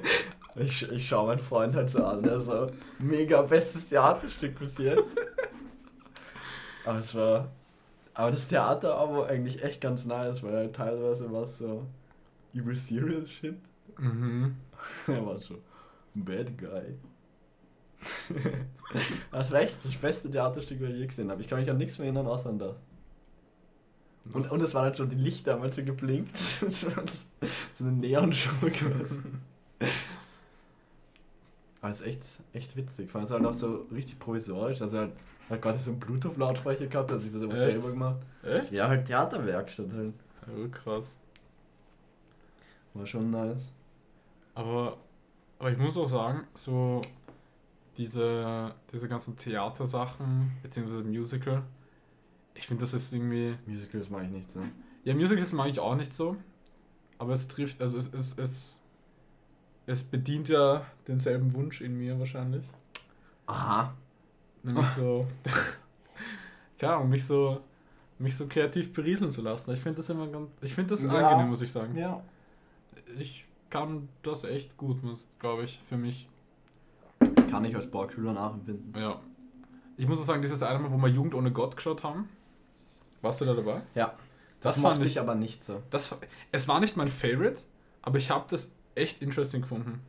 Ich, 0.57 0.89
ich 0.89 1.09
schaue 1.09 1.27
meinen 1.29 1.41
Freund 1.41 1.75
halt 1.75 1.91
so 1.91 2.05
an, 2.05 2.23
der 2.23 2.39
so 2.39 2.69
mega 3.01 3.43
bestes 3.43 3.89
Theaterstück 3.89 4.57
bis 4.57 4.79
jetzt. 4.79 5.11
Aber 6.85 6.99
es 6.99 7.15
war. 7.15 7.51
Aber 8.15 8.31
das 8.31 8.47
Theater 8.47 8.95
aber 8.95 9.27
eigentlich 9.27 9.63
echt 9.65 9.81
ganz 9.81 10.07
nice, 10.07 10.43
weil 10.43 10.55
halt 10.55 10.77
teilweise 10.77 11.33
war 11.33 11.43
es 11.43 11.59
so 11.59 11.85
übel 12.53 12.77
serious 12.77 13.31
shit. 13.31 13.57
Mhm. 13.99 14.57
Er 15.07 15.25
war 15.25 15.39
so 15.39 15.57
bad 16.15 16.57
guy. 16.59 16.95
das 19.33 19.51
war 19.51 19.61
echt 19.61 19.83
das 19.85 19.95
beste 19.97 20.31
Theaterstück, 20.31 20.79
das 20.81 20.91
ich 20.91 20.97
je 20.97 21.07
gesehen 21.07 21.31
habe. 21.31 21.41
Ich 21.41 21.49
kann 21.49 21.59
mich 21.59 21.71
an 21.71 21.79
nichts 21.79 21.99
mehr 21.99 22.07
erinnern, 22.07 22.27
außer 22.27 22.51
an 22.51 22.59
das. 22.59 22.77
Und, 24.33 24.51
und 24.51 24.61
es 24.63 24.75
waren 24.75 24.85
halt 24.85 24.97
so 24.97 25.05
die 25.05 25.17
Lichter 25.17 25.55
haben 25.55 25.63
halt 25.63 25.75
so 25.75 25.83
geblinkt. 25.83 26.37
so 26.69 26.89
eine 27.81 27.93
Neon-Show 27.93 28.61
gewesen. 28.61 29.43
Aber 31.81 31.91
es 31.91 32.01
ist 32.01 32.07
echt, 32.07 32.25
echt 32.55 32.77
witzig. 32.77 33.11
Vor 33.11 33.19
allem 33.19 33.27
ist 33.27 33.31
halt 33.31 33.45
auch 33.45 33.55
so 33.55 33.87
richtig 33.93 34.19
provisorisch. 34.19 34.81
Also 34.81 34.99
halt, 34.99 35.13
halt 35.49 35.63
quasi 35.63 35.79
so 35.79 35.91
einen 35.91 36.01
Bluetooth-Lautsprecher 36.01 36.87
gehabt, 36.87 37.11
hat 37.11 37.23
sich 37.23 37.33
das 37.33 37.43
aber 37.43 37.55
Echt? 37.55 37.73
selber 37.73 37.91
gemacht. 37.91 38.23
Echt? 38.43 38.73
Ja, 38.73 38.89
halt 38.89 39.07
Theaterwerkstatt 39.07 39.93
halt. 39.93 40.15
Oh, 40.47 40.69
krass. 40.69 41.17
War 42.95 43.07
schon 43.07 43.31
nice. 43.31 43.73
Aber, 44.55 44.99
aber 45.59 45.71
ich 45.73 45.79
muss 45.79 45.97
auch 45.97 46.09
sagen, 46.09 46.47
so 46.55 47.03
diese, 47.97 48.75
diese 48.93 49.09
ganzen 49.09 49.37
Theatersachen, 49.37 50.53
beziehungsweise 50.63 51.03
Musical, 51.03 51.63
ich 52.55 52.67
finde, 52.67 52.83
das 52.83 52.95
ist 52.95 53.13
irgendwie. 53.13 53.57
Musicals 53.67 54.09
mag 54.11 54.25
ich 54.25 54.31
nicht 54.31 54.51
so. 54.51 54.61
Ja, 55.03 55.15
Musicals 55.15 55.53
mag 55.53 55.69
ich 55.69 55.81
auch 55.81 55.97
nicht 55.97 56.13
so. 56.13 56.37
Aber 57.19 57.33
es 57.33 57.49
trifft, 57.49 57.81
also 57.81 57.99
es, 57.99 58.13
es, 58.13 58.37
es, 58.39 58.81
es 59.87 60.03
bedient 60.03 60.49
ja 60.49 60.85
denselben 61.07 61.55
Wunsch 61.55 61.81
in 61.81 61.97
mir 61.97 62.19
wahrscheinlich. 62.19 62.65
Aha. 63.47 63.95
Nämlich 64.65 64.87
so, 64.89 65.27
keine 66.79 66.95
Ahnung, 66.97 67.11
mich 67.11 67.25
so, 67.27 67.61
mich 68.19 68.37
so 68.37 68.47
kreativ 68.47 68.93
berieseln 68.93 69.31
zu 69.31 69.43
lassen. 69.43 69.73
Ich 69.73 69.81
finde 69.81 69.99
das 69.99 70.09
immer 70.11 70.27
ganz, 70.27 70.51
ich 70.61 70.75
finde 70.75 70.91
das 70.91 71.03
Ja. 71.03 71.11
angenehm, 71.11 71.51
muss 71.51 71.61
ich 71.63 71.71
sagen. 71.71 71.97
Ja. 71.97 72.23
Ich 73.19 73.47
kann 73.71 74.09
das 74.23 74.45
echt 74.45 74.77
gut, 74.77 75.03
muss, 75.03 75.29
glaube 75.39 75.65
ich, 75.65 75.81
für 75.89 75.97
mich. 75.97 76.29
Kann 77.51 77.65
ich 77.65 77.77
als 77.77 77.87
Borgschüler 77.91 78.33
nachempfinden. 78.33 78.93
Ja. 79.01 79.21
Ich 79.97 80.09
muss 80.09 80.21
auch 80.21 80.25
sagen, 80.25 80.43
dieses 80.43 80.63
eine 80.63 80.79
Mal, 80.81 80.91
wo 80.91 80.97
wir 80.97 81.09
Jugend 81.09 81.35
ohne 81.35 81.53
Gott 81.53 81.77
geschaut 81.77 82.03
haben, 82.03 82.29
warst 83.23 83.41
du 83.41 83.45
da 83.45 83.55
dabei? 83.55 83.83
Ja. 83.95 84.15
Das, 84.61 84.75
Das, 84.75 84.83
fand 84.83 84.95
mochte 84.97 85.07
ich, 85.07 85.13
ich 85.13 85.21
aber 85.21 85.35
nicht 85.35 85.63
so. 85.63 85.83
das, 85.91 86.17
es 86.51 86.69
war 86.69 86.81
nicht 86.81 86.97
mein 86.97 87.09
Favorite, 87.09 87.63
aber 88.03 88.19
ich 88.19 88.31
habe 88.31 88.47
das 88.49 88.73
echt 88.95 89.21
interesting 89.23 89.61
gefunden. 89.63 90.01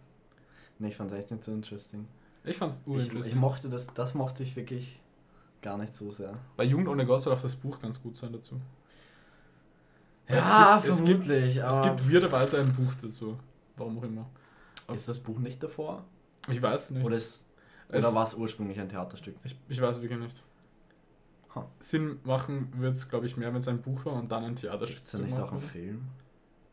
Nee, 0.80 0.88
ich 0.90 0.96
fand 0.96 1.12
es 1.12 1.18
echt 1.18 1.32
nicht 1.32 1.44
so 1.44 1.52
interesting. 1.52 2.08
Ich 2.46 2.58
fand's 2.58 2.82
Ich, 2.82 2.88
urinteresting. 2.88 3.34
ich 3.34 3.36
mochte 3.40 3.70
das, 3.70 3.94
das 3.94 4.14
mochte 4.14 4.44
ich 4.44 4.56
wirklich 4.56 5.02
gar 5.62 5.78
nicht 5.78 5.96
so 5.96 6.12
sehr. 6.12 6.38
Bei 6.58 6.64
Jugend 6.64 6.88
ohne 6.88 7.06
Gott 7.06 7.22
soll 7.22 7.34
auch 7.34 7.42
das 7.42 7.56
Buch 7.56 7.80
ganz 7.80 8.02
gut 8.02 8.16
sein 8.16 8.32
dazu. 8.32 8.60
Ja, 10.28 10.78
es 10.78 10.84
gibt, 10.86 10.94
es 10.94 11.04
gibt, 11.06 11.24
vermutlich, 11.24 11.58
Es 11.58 11.82
gibt 11.84 12.12
weirderweise 12.14 12.60
ein 12.60 12.74
Buch 12.74 12.92
dazu. 13.02 13.38
Warum 13.78 13.98
auch 14.00 14.04
immer. 14.04 14.26
Ist 14.94 15.08
das 15.08 15.20
Buch 15.20 15.40
nicht 15.40 15.62
davor? 15.62 16.04
Ich 16.50 16.62
weiß 16.62 16.92
nicht. 16.92 17.06
Oder, 17.06 17.16
ist, 17.18 17.46
oder 17.90 18.14
war 18.14 18.24
es 18.24 18.34
ursprünglich 18.36 18.80
ein 18.80 18.90
Theaterstück? 18.90 19.36
Ich, 19.44 19.56
ich 19.68 19.82
weiß 19.82 20.02
wirklich 20.02 20.20
nicht. 20.20 20.44
Ha. 21.56 21.68
Sinn 21.80 22.20
machen 22.24 22.72
wird 22.78 22.96
es, 22.96 23.08
glaube 23.10 23.26
ich, 23.26 23.38
mehr, 23.38 23.52
wenn 23.54 23.60
es 23.60 23.68
ein 23.68 23.82
Buch 23.82 24.04
war 24.06 24.14
und 24.14 24.32
dann 24.32 24.44
ein 24.46 24.56
Theaterstück 24.56 25.02
Ist 25.02 25.14
da 25.14 25.18
zu 25.20 25.24
nicht 25.24 25.38
auch 25.40 25.46
machen. 25.52 25.58
ein 25.58 25.62
Film? 25.62 26.02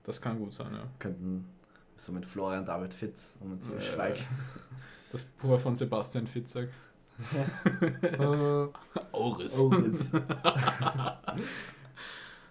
Das 0.05 0.21
kann 0.21 0.39
gut 0.39 0.53
sein, 0.53 0.73
ja. 0.73 0.85
Könnten 0.99 1.47
so 1.97 2.13
mit 2.13 2.27
Florian 2.27 2.65
David 2.67 2.93
Fitz 2.93 3.37
und 3.41 3.51
mit 3.51 3.81
Äh, 3.81 3.83
Schweig. 3.83 4.17
Das 5.13 5.25
Buch 5.27 5.51
war 5.51 5.59
von 5.59 5.77
Sebastian 5.77 6.27
Fitzek. 6.27 6.71
Auris. 9.13 9.59
Oh, 9.59 9.69
das. 9.69 10.13
wir 10.15 10.23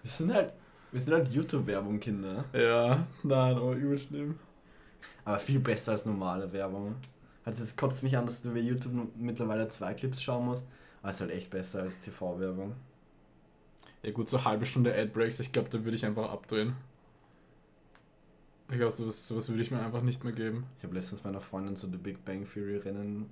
sind 0.04 0.32
halt, 0.32 0.52
wir 0.92 1.00
sind 1.00 1.12
halt 1.12 1.28
YouTube-Werbung, 1.28 1.98
Kinder. 1.98 2.44
Ja, 2.52 3.04
nein, 3.24 3.56
aber 3.56 3.72
übel 3.72 3.98
schlimm. 3.98 4.38
Aber 5.24 5.38
viel 5.38 5.58
besser 5.58 5.92
als 5.92 6.06
normale 6.06 6.52
Werbung. 6.52 6.94
Also 7.44 7.64
es 7.64 7.76
kotzt 7.76 8.04
mich 8.04 8.16
an, 8.16 8.26
dass 8.26 8.42
du 8.42 8.52
bei 8.52 8.60
YouTube 8.60 8.92
mittlerweile 9.16 9.66
zwei 9.68 9.94
Clips 9.94 10.22
schauen 10.22 10.46
musst. 10.46 10.66
Aber 11.02 11.10
es 11.10 11.16
ist 11.16 11.22
halt 11.22 11.32
echt 11.32 11.50
besser 11.50 11.82
als 11.82 11.98
TV-Werbung. 11.98 12.74
Ja 14.04 14.12
gut, 14.12 14.28
so 14.28 14.44
halbe 14.44 14.66
Stunde 14.66 14.94
Ad-Breaks, 14.94 15.40
ich 15.40 15.52
glaube, 15.52 15.68
da 15.68 15.84
würde 15.84 15.96
ich 15.96 16.06
einfach 16.06 16.30
abdrehen. 16.30 16.74
Ich 18.72 18.78
glaube, 18.78 18.92
sowas, 18.94 19.28
sowas 19.28 19.50
würde 19.50 19.62
ich 19.62 19.70
mir 19.70 19.80
einfach 19.84 20.00
nicht 20.00 20.24
mehr 20.24 20.32
geben. 20.32 20.64
Ich 20.78 20.84
habe 20.84 20.94
letztens 20.94 21.22
meiner 21.24 21.42
Freundin 21.42 21.76
so 21.76 21.86
The 21.88 21.98
Big 21.98 22.24
Bang 22.24 22.46
Theory 22.50 22.78
Rennen. 22.78 23.28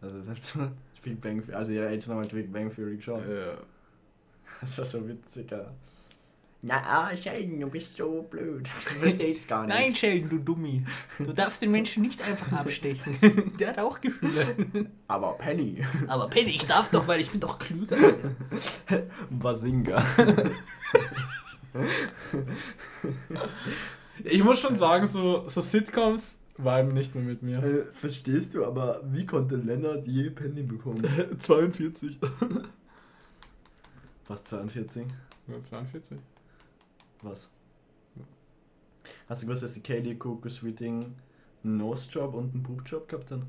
Also 0.00 0.18
es 0.18 0.22
ist 0.22 0.28
halt 0.28 0.42
so 0.42 0.60
Big 1.02 1.20
Bang 1.20 1.42
also 1.52 1.72
ihre 1.72 1.88
Eltern 1.88 2.12
haben 2.12 2.22
halt 2.22 2.32
Big 2.32 2.52
Bang 2.52 2.72
Theory 2.72 2.96
geschaut. 2.96 3.26
Äh, 3.26 3.56
Das 4.60 4.78
war 4.78 4.84
so 4.84 5.08
witzig, 5.08 5.50
ja. 5.50 5.72
Na, 6.64 6.80
ah, 6.86 7.16
Sheldon, 7.16 7.58
du 7.58 7.68
bist 7.68 7.96
so 7.96 8.22
blöd. 8.22 8.68
Du 8.84 8.98
verstehst 9.00 9.48
gar 9.48 9.66
nicht. 9.66 9.74
Nein, 9.74 9.96
Sheldon, 9.96 10.30
du 10.30 10.38
Dummi. 10.38 10.84
Du 11.18 11.32
darfst 11.32 11.60
den 11.60 11.72
Menschen 11.72 12.04
nicht 12.04 12.22
einfach 12.22 12.52
abstechen. 12.52 13.56
Der 13.58 13.70
hat 13.70 13.80
auch 13.80 14.00
Gefühle. 14.00 14.86
Aber 15.08 15.32
Penny. 15.32 15.84
Aber 16.06 16.28
Penny, 16.28 16.50
ich 16.50 16.66
darf 16.68 16.88
doch, 16.92 17.08
weil 17.08 17.20
ich 17.20 17.30
bin 17.30 17.40
doch 17.40 17.58
klüger 17.58 17.96
als 17.96 18.20
er. 18.86 19.02
Basinga. 19.28 20.04
Ich 24.24 24.42
muss 24.42 24.60
schon 24.60 24.76
sagen, 24.76 25.06
so, 25.06 25.48
so 25.48 25.60
Sitcoms 25.60 26.40
viben 26.58 26.92
nicht 26.92 27.14
mehr 27.14 27.24
mit 27.24 27.42
mir. 27.42 27.58
Äh, 27.58 27.84
verstehst 27.92 28.54
du, 28.54 28.64
aber 28.64 29.00
wie 29.04 29.26
konnte 29.26 29.56
Lennart 29.56 30.06
je 30.06 30.30
Penny 30.30 30.62
bekommen? 30.62 31.06
42. 31.38 32.18
Was, 34.28 34.44
42? 34.44 35.06
Ja, 35.48 35.62
42. 35.62 36.18
Was? 37.22 37.50
Hast 39.28 39.42
du 39.42 39.46
gewusst, 39.46 39.62
dass 39.62 39.74
die 39.74 39.80
Kaylee 39.80 40.14
Coco 40.14 40.48
Sweeting 40.48 41.14
einen 41.64 41.76
Nose-Job 41.76 42.34
und 42.34 42.54
einen 42.54 42.62
Boob-Job 42.62 43.08
gehabt 43.08 43.30
hat? 43.30 43.40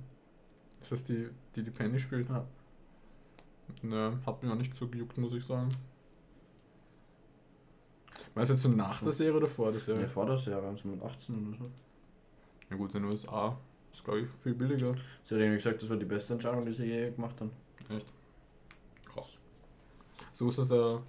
Ist 0.82 0.91
das 0.91 1.04
die, 1.04 1.30
die 1.56 1.63
die 1.63 1.71
Penny 1.71 1.99
spielt? 1.99 2.30
Ja. 2.30 2.45
Ne, 3.82 4.19
hat 4.26 4.43
mir 4.43 4.52
auch 4.52 4.58
nicht 4.58 4.76
so 4.76 4.88
gejuckt, 4.88 5.17
muss 5.17 5.34
ich 5.34 5.45
sagen. 5.45 5.69
War 8.34 8.43
es 8.43 8.50
jetzt 8.50 8.62
so 8.63 8.69
nach 8.69 9.02
der 9.02 9.12
Serie 9.12 9.36
oder 9.38 9.48
vor 9.48 9.67
der 9.72 9.80
Ja, 9.80 9.86
Serie? 9.86 10.08
vor 10.08 10.26
der 10.26 10.38
Serie, 10.38 10.76
so 10.76 10.88
mit 10.88 11.02
18 11.04 11.48
oder 11.50 11.58
so. 11.58 11.69
Ja 12.69 12.76
gut, 12.78 12.96
in 12.96 13.04
den 13.04 13.12
USA 13.12 13.58
ist 13.91 14.04
glaube 14.04 14.22
ich 14.22 14.28
viel 14.41 14.54
billiger. 14.56 14.96
Sie 15.24 15.36
hat 15.36 15.41
irgendwie 15.41 15.58
gesagt, 15.58 15.82
das 15.84 15.89
war 15.89 15.98
die 15.98 16.06
beste 16.06 16.34
Entscheidung, 16.34 16.65
die 16.65 16.74
sie 16.74 16.86
je 16.86 17.12
gemacht 17.12 17.39
haben. 17.39 17.52
Echt? 17.89 18.08
Krass. 19.13 19.38
So 20.32 20.50
ist 20.50 20.58
es 20.58 20.67
der, 20.67 21.02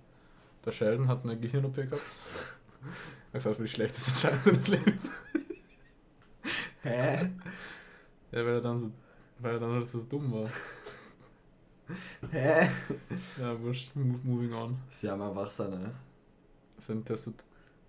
der 0.65 0.73
Sheldon 0.73 1.09
hat 1.09 1.25
eine 1.25 1.39
Gehirn-OP 1.39 1.77
gehabt. 1.77 2.03
Das 3.33 3.47
war 3.47 3.55
die 3.55 3.67
schlechteste 3.67 4.11
Entscheidung 4.13 4.41
seines 4.45 4.69
Lebens. 4.69 5.11
Hä? 6.83 7.31
Ja, 8.31 8.39
weil 8.45 8.47
er 8.47 8.61
dann 8.61 8.77
so, 8.79 8.91
weil 9.41 9.55
er 9.55 9.59
dann 9.59 9.73
halt 9.73 9.87
so 9.87 10.03
dumm 10.03 10.31
war. 10.33 10.51
Hä? 12.31 12.69
Ja, 13.41 13.61
wurscht, 13.61 13.97
move, 13.97 14.19
moving 14.23 14.55
on. 14.55 14.77
Sie 14.91 15.09
haben 15.11 15.21
einfach 15.23 15.51
seine. 15.51 15.93
Sein, 16.87 17.03
Testo, 17.03 17.33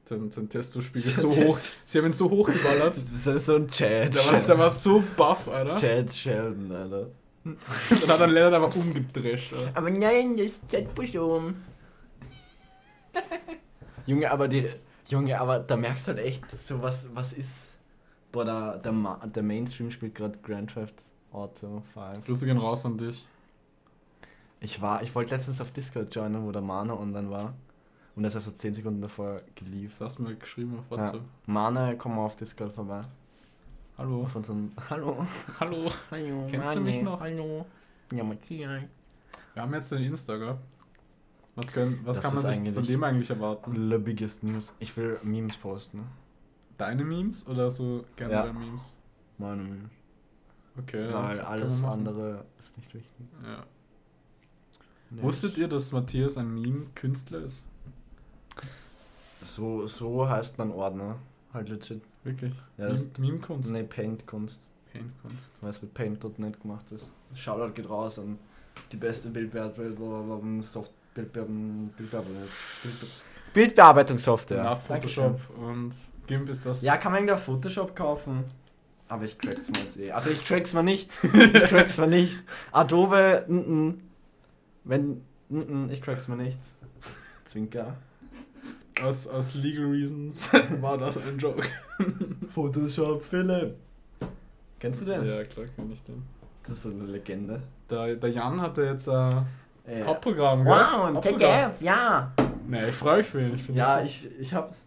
sein, 0.06 0.32
sein 0.32 0.48
Testospiegel 0.48 1.10
ist 1.10 1.20
so 1.20 1.30
hoch. 1.30 1.58
Sie 1.58 1.98
haben 1.98 2.06
ihn 2.06 2.14
so 2.14 2.30
hoch 2.30 2.48
geballert. 2.48 2.96
Das 2.96 3.28
ist 3.28 3.46
so 3.46 3.56
ein 3.56 3.68
Chad. 3.68 4.16
Der 4.16 4.32
war, 4.32 4.40
der 4.40 4.58
war 4.58 4.70
so 4.70 5.04
buff, 5.18 5.50
Alter. 5.50 5.76
Chad 5.76 6.14
Sheldon, 6.14 6.72
Alter. 6.72 7.08
Dann 7.44 8.10
hat 8.10 8.20
er 8.22 8.28
Leonard 8.28 8.54
aber 8.54 8.74
umgedrescht, 8.74 9.52
Alter. 9.52 9.72
Aber 9.74 9.90
nein, 9.90 10.38
das 10.38 10.46
ist 10.46 10.72
Zeitbuschum. 10.72 11.56
Junge, 14.06 14.32
aber 14.32 14.48
die. 14.48 14.70
Junge, 15.10 15.40
aber 15.40 15.60
da 15.60 15.76
merkst 15.76 16.08
du 16.08 16.14
halt 16.14 16.26
echt, 16.26 16.50
so 16.50 16.82
was, 16.82 17.10
was 17.14 17.34
ist. 17.34 17.68
Boah, 18.32 18.46
der, 18.46 18.78
der, 18.78 18.92
Ma 18.94 19.22
der 19.28 19.44
Mainstream 19.44 19.92
spielt 19.92 20.16
gerade 20.16 20.40
Grand 20.40 20.74
Theft 20.74 21.04
Auto 21.34 21.84
5. 21.94 22.26
Grüße 22.26 22.46
gehen 22.46 22.58
raus 22.58 22.86
an 22.86 22.98
dich. 22.98 23.26
Ich 24.62 24.82
war, 24.82 25.04
ich 25.04 25.14
wollte 25.14 25.36
letztens 25.36 25.60
auf 25.60 25.72
Discord 25.72 26.16
joinen, 26.16 26.46
wo 26.46 26.52
der 26.54 26.62
Mana 26.62 26.94
online 26.94 27.30
war. 27.30 27.54
Und 28.16 28.24
er 28.24 28.28
ist 28.28 28.36
einfach 28.38 28.54
10 28.54 28.74
Sekunden 28.76 29.02
davor 29.02 29.38
geliefert. 29.56 30.00
Das 30.02 30.12
hast 30.12 30.20
du 30.20 30.24
mir 30.24 30.36
geschrieben 30.36 30.80
auf 30.80 30.86
Ja. 30.92 30.98
WhatsApp. 30.98 31.22
Mana, 31.48 31.96
komm 31.96 32.16
mal 32.16 32.24
auf 32.26 32.36
Discord 32.36 32.72
vorbei. 32.74 33.02
Hallo. 33.98 34.24
Auf 34.24 34.36
unseren. 34.36 34.72
Hallo. 34.90 35.26
Hallo. 35.60 35.92
Hallo. 36.12 36.48
Kennst 36.50 36.76
du 36.76 36.82
mich 36.82 37.02
noch? 37.02 37.20
Hallo. 37.20 37.66
Ja, 38.12 38.24
Matthias. 38.24 38.84
Wir 39.54 39.62
haben 39.62 39.74
jetzt 39.74 39.92
den 39.92 40.04
Insta, 40.04 40.38
gell? 40.38 40.58
Was, 41.56 41.72
können, 41.72 42.02
was 42.04 42.18
Das 42.18 42.26
kann 42.26 42.44
man 42.44 42.54
sich 42.64 42.74
von 42.74 42.86
dem 42.86 43.04
eigentlich 43.04 43.30
erwarten? 43.30 43.90
The 43.90 43.98
biggest 43.98 44.44
news. 44.44 44.74
Ich 44.80 44.96
will 44.98 45.18
Memes 45.24 45.56
posten. 45.58 46.04
Deine 46.78 47.06
Memes 47.06 47.48
oder 47.48 47.72
so 47.72 48.04
generell 48.18 48.48
Ja. 48.48 48.54
Memes? 48.54 48.94
Meine 49.38 49.64
Memes. 49.64 49.90
Okay, 50.78 51.10
ja, 51.10 51.24
Weil 51.30 51.40
alles 51.40 51.82
andere 51.86 52.46
ist 52.60 52.78
nicht 52.78 52.94
wichtig. 52.94 53.26
Ja. 53.44 53.64
Nee. 55.10 55.22
Wusstet 55.22 55.58
ihr, 55.58 55.70
dass 55.70 55.94
Matthias 55.94 56.38
ein 56.38 56.54
Meme-Künstler 56.54 57.40
ist? 57.40 57.64
So, 59.46 59.88
so 59.88 60.28
heißt 60.28 60.58
mein 60.58 60.72
Ordner. 60.72 61.18
Halt 61.54 61.70
legit. 61.70 62.02
Wirklich? 62.24 62.54
Ja, 62.78 62.90
das, 62.90 63.10
Meme-Kunst? 63.18 63.72
nee, 63.72 63.84
Paint-Kunst. 63.84 64.70
Paint-Kunst. 64.92 65.54
Weil 65.62 65.70
es 65.70 65.82
mit 65.82 65.94
Paint.net 65.94 66.62
gemacht 66.62 66.92
ist. 66.92 67.12
Shoutout 67.34 67.74
geht 67.74 67.90
raus 67.90 68.20
an 68.20 68.38
die 68.92 68.98
beste 68.98 69.30
Bildbearbeitung, 69.30 70.62
Soft 70.64 70.92
Bildbearbeitung, 71.14 71.94
Bildbearbeitung, 71.96 72.44
Bildbearbeitungssoftware. 73.54 74.64
Nach 74.64 74.80
Photoshop 74.80 75.40
und 75.58 75.96
GIMP 76.28 76.50
ist 76.50 76.66
das. 76.66 76.82
Ja, 76.82 76.98
kann 76.98 77.12
man 77.12 77.22
irgendwie 77.22 77.36
auf 77.36 77.44
Photoshop 77.44 77.96
kaufen. 77.96 78.44
Aber 79.08 79.24
ich 79.24 79.38
crack's 79.38 79.70
mal 79.70 80.04
eh. 80.04 80.12
Also 80.12 80.32
ich 80.32 80.44
crack's 80.44 80.74
mal 80.74 80.84
nicht. 80.84 81.12
Ich 81.24 81.64
crack's 81.64 81.98
mal 81.98 82.08
nicht. 82.08 82.40
Adobe, 82.72 83.46
n 83.48 83.64
-n. 83.66 84.00
wenn, 84.84 85.22
n 85.50 85.88
-n, 85.88 85.92
ich 85.92 86.02
crack's 86.02 86.28
mal 86.28 86.36
nicht. 86.38 86.60
Zwinker. 87.46 87.96
Aus, 89.04 89.28
aus 89.28 89.54
Legal 89.56 89.86
Reasons 89.88 90.50
war 90.82 90.98
das 90.98 91.18
ein 91.18 91.38
Joke. 91.38 91.68
Photoshop 92.54 93.22
Philipp. 93.22 93.76
Kennst 94.80 95.02
du 95.02 95.06
den? 95.06 95.26
Ja, 95.26 95.44
klar 95.44 95.66
kenne 95.76 95.94
ich 95.94 96.02
den. 96.04 96.24
Das 96.64 96.78
ist 96.78 96.84
so 96.84 96.90
eine 96.90 97.04
Legende. 97.06 97.62
Der, 97.90 98.16
der 98.16 98.30
Jan 98.30 98.60
hatte 98.62 98.84
jetzt 98.86 99.10
ein 99.10 99.46
Äh, 99.86 100.04
Hauptprogramm, 100.04 100.64
gell? 100.64 100.74
wow, 100.74 101.06
ein 101.08 101.16
Hauptprogramm. 101.16 101.72
TKF, 101.72 101.82
ja. 101.82 102.32
Nee, 102.68 102.90
ich 102.90 102.96
freue 102.96 103.18
mich 103.18 103.28
für 103.28 103.42
ihn. 103.42 103.54
Ich 103.56 103.68
Ja, 103.70 104.00
ihn- 104.00 104.06
ich, 104.06 104.30
ich 104.40 104.54
hab's. 104.54 104.84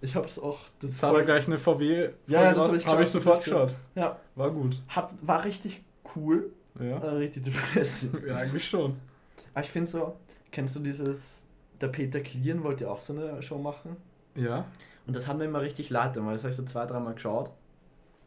Ich 0.00 0.16
hab's 0.16 0.38
auch. 0.40 0.58
Das 0.80 1.00
hat 1.02 1.14
er 1.14 1.22
gleich 1.22 1.46
eine 1.46 1.56
VW. 1.58 2.10
Ja, 2.26 2.42
ja, 2.42 2.52
das 2.52 2.64
hab 2.64 2.70
hab 2.72 2.76
ich 2.76 2.86
hab 2.86 3.00
ich 3.00 3.08
sofort 3.08 3.36
hab 3.36 3.44
geschaut. 3.44 3.74
Ja, 3.94 4.16
War 4.34 4.50
gut. 4.50 4.82
hat, 4.88 5.10
war 5.22 5.44
richtig 5.44 5.84
cool. 6.16 6.50
Ja, 6.80 6.98
Äh, 6.98 7.06
richtig 7.16 7.44
depressing. 7.44 8.12
ja 8.26 8.36
eigentlich 8.36 8.68
schon. 8.68 8.96
Aber 9.54 9.64
ich 9.64 9.70
finde 9.70 9.88
so, 9.88 10.16
kennst 10.50 10.74
du 10.74 10.80
dieses. 10.80 11.41
Der 11.82 11.88
Peter 11.88 12.20
Klien 12.20 12.62
wollte 12.62 12.90
auch 12.90 13.00
so 13.00 13.12
eine 13.12 13.42
Show 13.42 13.58
machen. 13.58 13.96
Ja, 14.34 14.64
Und 15.06 15.14
das 15.14 15.26
hat 15.28 15.36
mir 15.36 15.44
immer 15.44 15.60
richtig 15.60 15.90
leid, 15.90 16.16
weil 16.16 16.32
das 16.32 16.42
habe 16.42 16.50
ich 16.50 16.56
so 16.56 16.64
zwei, 16.64 16.86
dreimal 16.86 17.14
geschaut. 17.14 17.50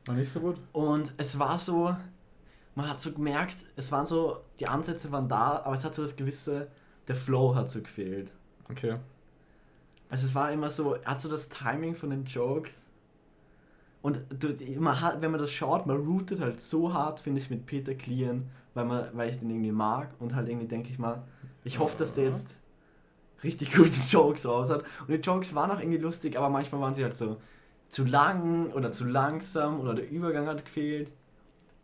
war 0.05 0.15
nicht 0.15 0.29
so 0.31 0.39
gut. 0.41 0.59
Und 0.73 1.13
es 1.17 1.39
war 1.39 1.57
so, 1.57 1.95
man 2.75 2.89
hat 2.89 2.99
so 2.99 3.11
gemerkt, 3.11 3.65
es 3.75 3.91
waren 3.91 4.05
so, 4.05 4.41
die 4.59 4.67
Ansätze 4.67 5.11
waren 5.11 5.27
da, 5.29 5.61
aber 5.63 5.73
es 5.73 5.83
hat 5.83 5.95
so 5.95 6.03
das 6.03 6.15
gewisse, 6.15 6.67
der 7.07 7.15
Flow 7.15 7.55
hat 7.55 7.69
so 7.69 7.81
gefehlt. 7.81 8.31
Okay. 8.69 8.97
Also 10.09 10.27
es 10.27 10.35
war 10.35 10.51
immer 10.51 10.69
so, 10.69 10.93
er 10.95 11.11
hat 11.11 11.21
so 11.21 11.29
das 11.29 11.49
Timing 11.49 11.95
von 11.95 12.09
den 12.11 12.25
Jokes. 12.25 12.85
Und 14.01 14.23
du, 14.29 14.49
man 14.79 15.01
hat, 15.01 15.21
wenn 15.21 15.31
man 15.31 15.39
das 15.39 15.51
schaut, 15.51 15.87
man 15.87 15.97
rootet 15.97 16.39
halt 16.39 16.59
so 16.59 16.93
hart, 16.93 17.21
finde 17.21 17.41
ich, 17.41 17.49
mit 17.49 17.65
Peter 17.65 17.95
Klien, 17.95 18.49
weil, 18.75 18.85
man, 18.85 19.05
weil 19.13 19.31
ich 19.31 19.37
den 19.37 19.49
irgendwie 19.49 19.71
mag 19.71 20.09
und 20.19 20.35
halt 20.35 20.47
irgendwie 20.47 20.67
denke 20.67 20.89
ich 20.91 20.99
mal, 20.99 21.23
ich 21.63 21.79
hoffe, 21.79 21.97
dass 21.97 22.13
der 22.13 22.25
jetzt 22.25 22.49
richtig 23.45 23.73
gute 23.73 23.99
Jokes 24.09 24.45
raus 24.45 24.69
hat. 24.69 24.83
Und 25.01 25.09
die 25.09 25.15
Jokes 25.15 25.55
waren 25.55 25.71
auch 25.71 25.79
irgendwie 25.79 25.99
lustig, 25.99 26.37
aber 26.37 26.49
manchmal 26.49 26.81
waren 26.81 26.93
sie 26.93 27.03
halt 27.03 27.15
so 27.15 27.37
zu 27.89 28.03
lang 28.03 28.71
oder 28.73 28.91
zu 28.91 29.05
langsam 29.05 29.79
oder 29.79 29.93
der 29.93 30.09
Übergang 30.09 30.47
hat 30.47 30.65
gefehlt. 30.65 31.11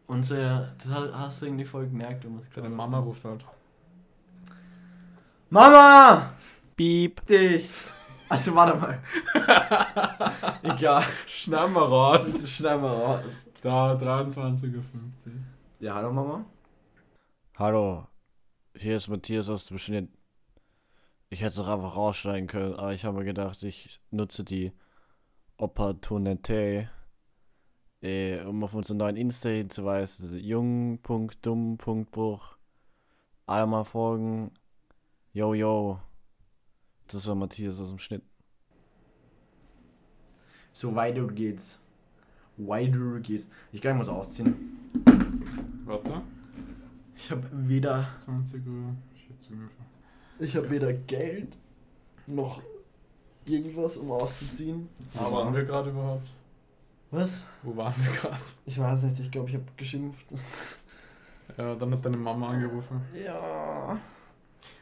Und 0.07 0.29
äh, 0.31 0.61
das 0.77 0.87
hat- 0.89 1.13
hast 1.13 1.41
du 1.41 1.45
irgendwie 1.45 1.63
voll 1.65 1.87
gemerkt, 1.87 2.25
es 2.25 2.49
Deine 2.53 2.69
Mama 2.69 2.97
hat. 2.97 3.05
ruft 3.05 3.23
halt. 3.23 3.45
Mama! 5.49 6.33
Piep. 6.75 7.25
Dich! 7.27 7.69
Also 8.29 8.55
warte 8.55 8.77
mal. 8.79 8.99
Egal. 10.63 11.03
Schneiden 11.27 11.73
wir 11.73 11.81
raus. 11.81 12.49
Schneiden 12.49 12.81
wir 12.81 12.89
raus. 12.89 13.23
Da, 13.61 13.93
23.50 13.93 14.75
Uhr. 14.75 14.83
Ja, 15.79 15.95
hallo 15.95 16.11
Mama. 16.13 16.45
Hallo, 17.57 18.07
hier 18.75 18.95
ist 18.95 19.07
Matthias 19.09 19.49
aus 19.49 19.65
dem 19.65 19.77
Schnitt. 19.77 20.09
Ich 21.33 21.41
hätte 21.41 21.53
es 21.53 21.59
auch 21.59 21.69
einfach 21.69 21.95
rausschneiden 21.95 22.47
können, 22.47 22.75
aber 22.75 22.93
ich 22.93 23.05
habe 23.05 23.17
mir 23.17 23.23
gedacht, 23.23 23.63
ich 23.63 24.01
nutze 24.11 24.43
die 24.43 24.73
Opportunität, 25.55 26.89
äh, 28.01 28.43
um 28.43 28.61
auf 28.65 28.73
unseren 28.73 28.97
neuen 28.97 29.15
Insta 29.15 29.47
hinzuweisen. 29.47 30.37
Jung.dumm.bruch. 30.37 32.57
Alle 33.45 33.65
mal 33.65 33.85
folgen. 33.85 34.51
Yo, 35.31 35.53
yo. 35.53 36.01
Das 37.07 37.25
war 37.25 37.35
Matthias 37.35 37.79
aus 37.79 37.87
dem 37.87 37.99
Schnitt. 37.99 38.23
So 40.73 40.93
weiter 40.93 41.25
geht's. 41.27 41.79
Weiter 42.57 43.21
geht's. 43.21 43.49
Ich 43.71 43.81
kann 43.81 43.97
mal 43.97 44.03
so 44.03 44.11
ausziehen. 44.11 44.91
Warte. 45.85 46.23
Ich 47.15 47.31
habe 47.31 47.47
weder, 47.53 48.05
20 48.19 48.67
Uhr. 48.67 48.97
40 49.29 49.51
ungefähr. 49.51 49.90
Ich 50.41 50.55
habe 50.55 50.69
weder 50.69 50.91
Geld 50.93 51.57
noch 52.27 52.61
irgendwas, 53.45 53.97
um 53.97 54.11
auszuziehen. 54.11 54.89
Wo 55.13 55.31
waren 55.31 55.53
wir 55.53 55.63
gerade 55.63 55.89
überhaupt? 55.89 56.27
Was? 57.11 57.45
Wo 57.63 57.75
waren 57.75 57.93
wir 57.97 58.11
gerade? 58.13 58.41
Ich 58.65 58.79
weiß 58.79 59.03
nicht. 59.03 59.19
Ich 59.19 59.31
glaube, 59.31 59.49
ich 59.49 59.55
habe 59.55 59.65
geschimpft. 59.77 60.27
Ja, 61.57 61.75
dann 61.75 61.91
hat 61.91 62.05
deine 62.05 62.15
Mama 62.15 62.47
angerufen. 62.47 63.01
Ja. 63.13 63.99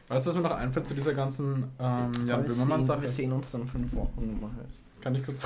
Weißt 0.06 0.24
du, 0.24 0.30
was 0.30 0.36
mir 0.36 0.42
noch 0.42 0.52
einfällt 0.52 0.86
zu 0.86 0.94
dieser 0.94 1.14
ganzen 1.14 1.64
ähm, 1.80 2.12
Jan 2.26 2.26
wir, 2.26 2.36
sehen, 2.36 2.46
Böhmermann-Sache? 2.46 3.02
wir 3.02 3.08
sehen 3.08 3.32
uns 3.32 3.50
dann 3.50 3.66
fünf 3.66 3.92
Wochen. 3.92 4.38
Mal 4.40 4.50
halt. 4.56 4.68
Kann 5.00 5.16
ich 5.16 5.24
kurz. 5.24 5.42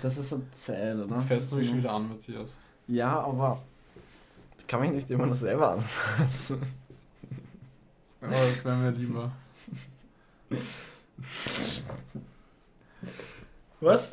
Das 0.00 0.18
ist 0.18 0.30
so 0.30 0.42
zäh, 0.50 0.94
oder? 0.94 1.14
Jetzt 1.14 1.24
fährst 1.24 1.52
du 1.52 1.56
mich 1.56 1.68
schon 1.68 1.78
wieder 1.78 1.92
an, 1.92 2.08
Matthias. 2.08 2.58
Ja, 2.88 3.20
aber 3.20 3.62
ich 4.58 4.66
kann 4.66 4.80
mich 4.80 4.90
nicht 4.90 5.10
immer 5.12 5.26
nur 5.26 5.34
selber 5.36 5.72
anfassen. 5.72 6.60
Oh, 8.22 8.28
das 8.30 8.64
wäre 8.64 8.76
mir 8.76 8.90
lieber. 8.90 9.32
Was? 13.80 14.12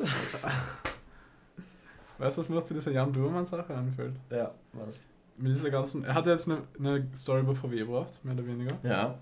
Weißt 2.18 2.36
du, 2.36 2.42
was 2.42 2.48
mir 2.48 2.60
zu 2.60 2.74
dieser 2.74 2.90
Jan 2.90 3.12
Böhmermann-Sache 3.12 3.74
einfällt? 3.74 4.14
Ja, 4.28 4.52
was? 4.72 4.98
Mit 5.36 5.52
dieser 5.52 5.70
ganzen. 5.70 6.04
Er 6.04 6.14
hat 6.14 6.26
ja 6.26 6.32
jetzt 6.32 6.50
eine, 6.50 6.64
eine 6.78 7.08
Story 7.16 7.40
über 7.40 7.54
VW 7.54 7.76
gebracht, 7.78 8.22
mehr 8.24 8.34
oder 8.34 8.46
weniger. 8.46 8.76
Ja. 8.82 9.18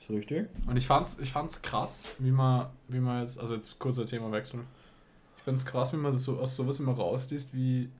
Ist 0.00 0.10
richtig. 0.10 0.48
Und 0.66 0.76
ich 0.76 0.86
fand's, 0.86 1.18
ich 1.20 1.30
fand's 1.30 1.62
krass, 1.62 2.14
wie 2.18 2.30
man, 2.30 2.70
wie 2.88 2.98
man 2.98 3.22
jetzt, 3.22 3.38
also 3.38 3.54
jetzt 3.54 3.78
kurzer 3.78 4.04
Themawechsel. 4.06 4.60
Ich 5.36 5.42
find's 5.44 5.64
krass, 5.64 5.92
wie 5.92 5.98
man 5.98 6.12
das 6.12 6.24
so 6.24 6.38
aus 6.38 6.56
sowas 6.56 6.80
immer 6.80 6.94
rausliest, 6.94 7.54
wie, 7.54 7.90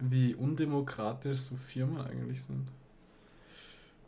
wie 0.00 0.34
undemokratisch 0.34 1.38
so 1.38 1.56
Firmen 1.56 2.00
eigentlich 2.00 2.42
sind. 2.42 2.68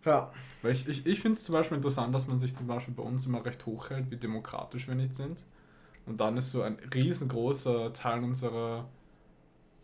Ja. 0.09 0.33
Weil 0.63 0.73
ich, 0.73 0.89
ich, 0.89 1.07
ich 1.07 1.21
finde 1.21 1.37
es 1.37 1.45
zum 1.45 1.53
Beispiel 1.53 1.77
interessant, 1.77 2.15
dass 2.15 2.27
man 2.27 2.39
sich 2.39 2.55
zum 2.55 2.67
Beispiel 2.67 2.95
bei 2.95 3.03
uns 3.03 3.27
immer 3.27 3.45
recht 3.45 3.67
hoch 3.67 3.91
hält, 3.91 4.11
wie 4.11 4.17
demokratisch 4.17 4.89
wir 4.89 4.95
nicht 4.95 5.15
sind. 5.15 5.45
Und 6.07 6.21
dann 6.21 6.37
ist 6.39 6.51
so 6.51 6.63
ein 6.63 6.79
riesengroßer 6.95 7.93
Teil 7.93 8.25
unserer, 8.25 8.89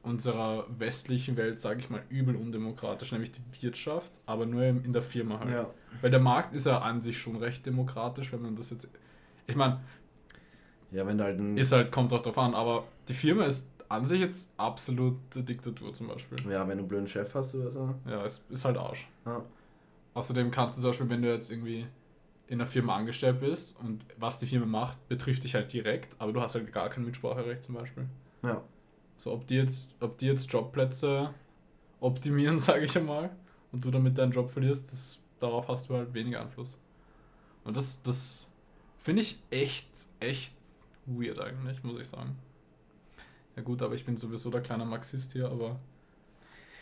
unserer 0.03 0.67
westlichen 0.79 1.37
Welt, 1.37 1.61
sage 1.61 1.81
ich 1.81 1.91
mal, 1.91 2.03
übel 2.09 2.37
undemokratisch, 2.37 3.13
nämlich 3.13 3.33
die 3.33 3.43
Wirtschaft, 3.61 4.21
aber 4.27 4.47
nur 4.47 4.63
in 4.65 4.93
der 4.93 5.03
Firma 5.03 5.39
halt. 5.41 5.51
Ja. 5.51 5.71
Weil 6.01 6.11
der 6.11 6.21
Markt 6.21 6.55
ist 6.55 6.67
ja 6.67 6.79
an 6.81 7.01
sich 7.01 7.19
schon 7.19 7.37
recht 7.37 7.65
demokratisch, 7.67 8.33
wenn 8.33 8.43
man 8.43 8.57
das 8.57 8.71
jetzt. 8.71 8.89
Ich 9.47 9.57
meine, 9.57 9.81
Ja, 10.91 11.07
wenn 11.07 11.21
halt 11.21 11.39
ein, 11.39 11.57
ist 11.57 11.73
halt, 11.73 11.93
kommt 11.93 12.13
auch 12.13 12.23
drauf 12.23 12.39
an, 12.39 12.55
aber 12.55 12.85
die 13.09 13.15
Firma 13.15 13.45
ist 13.45 13.69
an 13.89 14.07
sich 14.07 14.21
jetzt 14.21 14.53
absolute 14.57 15.43
Diktatur 15.43 15.93
zum 15.93 16.09
Beispiel. 16.09 16.39
ja, 16.51 16.61
wenn 16.67 16.79
du 16.79 16.83
einen 16.85 16.89
blöden 16.89 17.07
Chef 17.09 17.35
hast 17.35 17.55
oder 17.55 17.71
so. 17.71 17.95
Ja, 18.07 18.25
es 18.25 18.43
ist 18.49 18.65
halt 18.65 18.77
Arsch. 18.79 19.07
Ja. 19.27 19.43
Außerdem 20.15 20.51
kannst 20.51 20.77
du 20.77 20.81
zum 20.81 20.91
Beispiel, 20.91 21.09
wenn 21.11 21.23
du 21.23 21.33
jetzt 21.33 21.51
irgendwie 21.51 21.87
in 22.47 22.61
einer 22.61 22.67
Firma 22.67 22.97
angestellt 22.97 23.41
bist 23.41 23.79
und 23.81 24.05
was 24.17 24.39
die 24.39 24.47
Firma 24.47 24.67
macht, 24.67 25.09
betrifft 25.09 25.45
dich 25.45 25.55
halt 25.55 25.73
direkt, 25.73 26.15
aber 26.21 26.33
du 26.33 26.41
hast 26.41 26.55
halt 26.55 26.71
gar 26.73 26.89
kein 26.89 27.05
Mitspracherecht 27.05 27.63
zum 27.63 27.75
Beispiel. 27.75 28.07
Ja. 28.43 28.63
So, 29.17 29.33
ob 29.33 29.47
die 29.47 29.55
jetzt, 29.57 29.91
ob 30.01 30.19
die 30.19 30.27
jetzt 30.27 30.53
Jobplätze 30.53 31.33
optimieren, 32.01 32.59
sage 32.61 32.85
ich 32.85 32.97
einmal, 32.97 33.31
und 33.73 33.85
du 33.85 33.91
damit 33.91 34.17
deinen 34.19 34.33
Job 34.33 34.51
verlierst, 34.51 34.93
das, 34.93 35.19
darauf 35.41 35.69
hast 35.69 35.89
du 35.89 35.97
halt 35.97 36.13
weniger 36.15 36.41
Einfluss. 36.43 36.79
Und 37.65 37.77
das, 37.77 38.03
das 38.03 38.49
finde 38.99 39.23
ich 39.23 39.39
echt, 39.51 39.89
echt 40.21 40.55
weird 41.07 41.41
eigentlich, 41.41 41.83
muss 41.83 41.99
ich 42.01 42.07
sagen. 42.09 42.37
Ja 43.57 43.63
gut, 43.63 43.83
aber 43.83 43.95
ich 43.95 44.05
bin 44.05 44.17
sowieso 44.17 44.51
der 44.51 44.61
kleine 44.61 44.85
Marxist 44.85 45.33
hier, 45.33 45.49
aber 45.49 45.79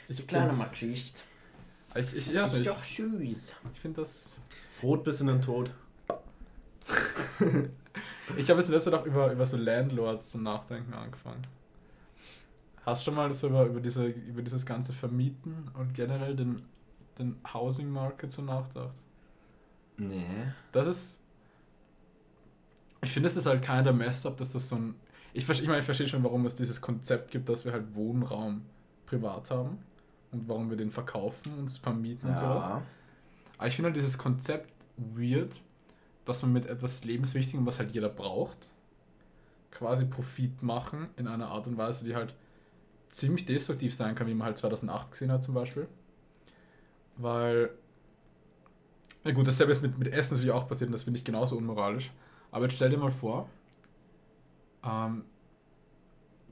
ich 0.09 0.23
find's- 0.23 0.59
Marxist. 0.59 1.23
Ich, 1.95 2.17
ich, 2.17 2.27
ja, 2.29 2.47
Ist 2.47 2.57
ich, 2.57 2.67
doch 2.67 2.79
süß. 2.79 3.55
ich 3.73 3.81
finde 3.81 4.01
das 4.01 4.41
Brot 4.81 5.05
bis 5.05 5.21
in 5.21 5.27
den 5.27 5.43
Tod. 5.43 5.71
Ich 8.37 8.49
habe 8.49 8.61
jetzt 8.61 8.71
letzte 8.71 8.99
auch 8.99 9.05
über, 9.05 9.31
über 9.31 9.45
so 9.45 9.57
Landlords 9.59 10.31
zum 10.31 10.45
Nachdenken 10.45 10.95
angefangen. 10.95 11.47
Hast 12.87 13.03
du 13.03 13.07
schon 13.07 13.15
mal 13.15 13.35
so 13.35 13.49
über, 13.49 13.67
über, 13.67 13.81
diese, 13.81 14.07
über 14.07 14.41
dieses 14.41 14.65
ganze 14.65 14.93
Vermieten 14.95 15.71
und 15.75 15.93
generell 15.93 16.35
den, 16.35 16.63
den 17.19 17.37
Housing 17.53 17.91
Market 17.91 18.33
so 18.33 18.41
nachgedacht? 18.41 18.95
Nee. 19.99 20.25
Das 20.71 20.87
ist. 20.87 21.21
Ich 23.03 23.11
finde, 23.11 23.29
es 23.29 23.37
ist 23.37 23.45
halt 23.45 23.63
keiner 23.63 23.83
der 23.83 23.93
Mess 23.93 24.25
up, 24.25 24.39
dass 24.39 24.53
das 24.53 24.69
so 24.69 24.77
ein. 24.77 24.95
Ich, 25.35 25.47
ich 25.49 25.67
meine, 25.67 25.81
ich 25.81 25.85
verstehe 25.85 26.09
schon, 26.09 26.25
warum 26.25 26.47
es 26.47 26.57
dieses 26.57 26.81
Konzept 26.81 27.31
gibt, 27.33 27.49
dass 27.49 27.65
wir 27.65 27.73
halt 27.73 27.95
Wohnraum 27.95 28.65
privat 29.05 29.51
haben 29.51 29.79
und 30.33 30.49
warum 30.49 30.71
wir 30.71 30.77
den 30.77 30.91
verkaufen 30.91 31.59
und 31.59 31.71
vermieten 31.71 32.31
und 32.31 32.39
sowas. 32.39 32.65
Aber 33.59 33.69
ich 33.69 33.77
finde 33.77 33.89
halt 33.89 33.97
dieses 33.97 34.19
Konzept 34.19 34.73
weird, 34.97 35.61
dass 36.25 36.43
man 36.43 36.53
mit 36.53 36.67
etwas 36.67 37.05
Lebenswichtigem, 37.05 37.65
was 37.67 37.79
halt 37.79 37.93
jeder 37.93 38.09
braucht, 38.09 38.71
quasi 39.71 40.05
Profit 40.05 40.63
machen 40.63 41.09
in 41.17 41.29
einer 41.29 41.49
Art 41.49 41.67
und 41.67 41.77
Weise, 41.77 42.05
die 42.05 42.15
halt 42.15 42.35
ziemlich 43.09 43.47
destruktiv 43.47 43.95
sein 43.95 44.15
kann, 44.15 44.27
wie 44.27 44.35
man 44.35 44.47
halt 44.47 44.59
2008 44.59 45.11
gesehen 45.11 45.31
hat 45.31 45.43
zum 45.43 45.55
Beispiel. 45.55 45.87
Weil, 47.17 47.71
ja 49.25 49.33
gut, 49.33 49.47
dasselbe 49.47 49.73
ist 49.73 49.83
mit, 49.83 49.99
mit 49.99 50.09
Essen 50.09 50.35
natürlich 50.35 50.53
auch 50.53 50.67
passiert 50.67 50.89
und 50.89 50.93
das 50.93 51.03
finde 51.03 51.19
ich 51.19 51.25
genauso 51.25 51.57
unmoralisch. 51.57 52.11
Aber 52.51 52.65
jetzt 52.65 52.77
stell 52.77 52.91
dir 52.91 52.99
mal 52.99 53.11
vor, 53.11 53.49
ähm, 54.85 55.25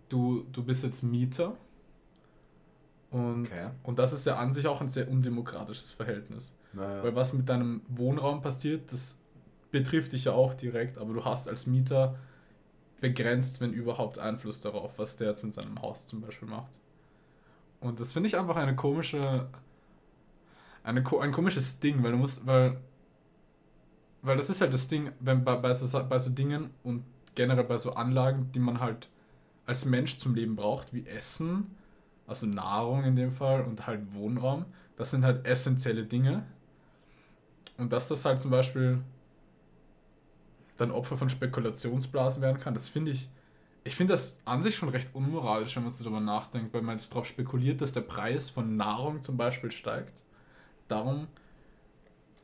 du, 0.08 0.44
du 0.52 0.62
bist 0.62 0.84
jetzt 0.84 1.02
Mieter 1.02 1.56
und, 3.10 3.46
Okay. 3.46 3.70
und 3.82 3.98
das 3.98 4.12
ist 4.12 4.26
ja 4.26 4.36
an 4.36 4.52
sich 4.52 4.66
auch 4.66 4.80
ein 4.80 4.88
sehr 4.88 5.08
undemokratisches 5.10 5.90
Verhältnis. 5.90 6.52
Naja. 6.72 7.02
Weil 7.02 7.14
was 7.16 7.32
mit 7.32 7.48
deinem 7.48 7.82
Wohnraum 7.88 8.42
passiert, 8.42 8.92
das 8.92 9.18
betrifft 9.70 10.12
dich 10.12 10.24
ja 10.24 10.32
auch 10.32 10.54
direkt, 10.54 10.98
aber 10.98 11.12
du 11.14 11.24
hast 11.24 11.48
als 11.48 11.66
Mieter 11.66 12.16
begrenzt, 13.00 13.60
wenn 13.60 13.72
überhaupt, 13.72 14.18
Einfluss 14.18 14.60
darauf, 14.60 14.98
was 14.98 15.16
der 15.16 15.28
jetzt 15.28 15.42
mit 15.42 15.54
seinem 15.54 15.80
Haus 15.82 16.06
zum 16.06 16.20
Beispiel 16.20 16.48
macht. 16.48 16.78
Und 17.80 17.98
das 18.00 18.12
finde 18.12 18.28
ich 18.28 18.36
einfach 18.36 18.56
eine 18.56 18.76
komische, 18.76 19.48
eine, 20.82 21.02
ein 21.20 21.32
komisches 21.32 21.80
Ding, 21.80 22.02
weil 22.02 22.12
du 22.12 22.18
musst, 22.18 22.46
weil, 22.46 22.78
weil 24.22 24.36
das 24.36 24.50
ist 24.50 24.60
halt 24.60 24.72
das 24.72 24.88
Ding, 24.88 25.12
wenn 25.20 25.44
bei, 25.44 25.56
bei, 25.56 25.72
so, 25.74 26.04
bei 26.08 26.18
so 26.18 26.30
Dingen 26.30 26.70
und 26.82 27.04
generell 27.34 27.64
bei 27.64 27.78
so 27.78 27.92
Anlagen, 27.94 28.50
die 28.52 28.58
man 28.60 28.80
halt 28.80 29.08
als 29.66 29.84
Mensch 29.84 30.18
zum 30.18 30.34
Leben 30.34 30.56
braucht, 30.56 30.92
wie 30.92 31.06
Essen, 31.06 31.74
also 32.30 32.46
Nahrung 32.46 33.02
in 33.04 33.16
dem 33.16 33.32
Fall 33.32 33.62
und 33.62 33.86
halt 33.86 34.14
Wohnraum, 34.14 34.64
das 34.96 35.10
sind 35.10 35.24
halt 35.24 35.44
essentielle 35.44 36.04
Dinge. 36.04 36.44
Und 37.76 37.92
dass 37.92 38.08
das 38.08 38.24
halt 38.24 38.38
zum 38.38 38.52
Beispiel 38.52 39.00
dann 40.76 40.92
Opfer 40.92 41.16
von 41.16 41.28
Spekulationsblasen 41.28 42.40
werden 42.40 42.60
kann, 42.60 42.72
das 42.72 42.88
finde 42.88 43.10
ich, 43.10 43.28
ich 43.82 43.96
finde 43.96 44.14
das 44.14 44.38
an 44.44 44.62
sich 44.62 44.76
schon 44.76 44.90
recht 44.90 45.14
unmoralisch, 45.14 45.74
wenn 45.74 45.82
man 45.82 45.92
so 45.92 46.04
darüber 46.04 46.20
nachdenkt, 46.20 46.72
weil 46.72 46.82
man 46.82 46.96
jetzt 46.96 47.10
darauf 47.10 47.26
spekuliert, 47.26 47.80
dass 47.80 47.92
der 47.92 48.02
Preis 48.02 48.48
von 48.48 48.76
Nahrung 48.76 49.22
zum 49.22 49.36
Beispiel 49.36 49.72
steigt. 49.72 50.22
Darum 50.86 51.26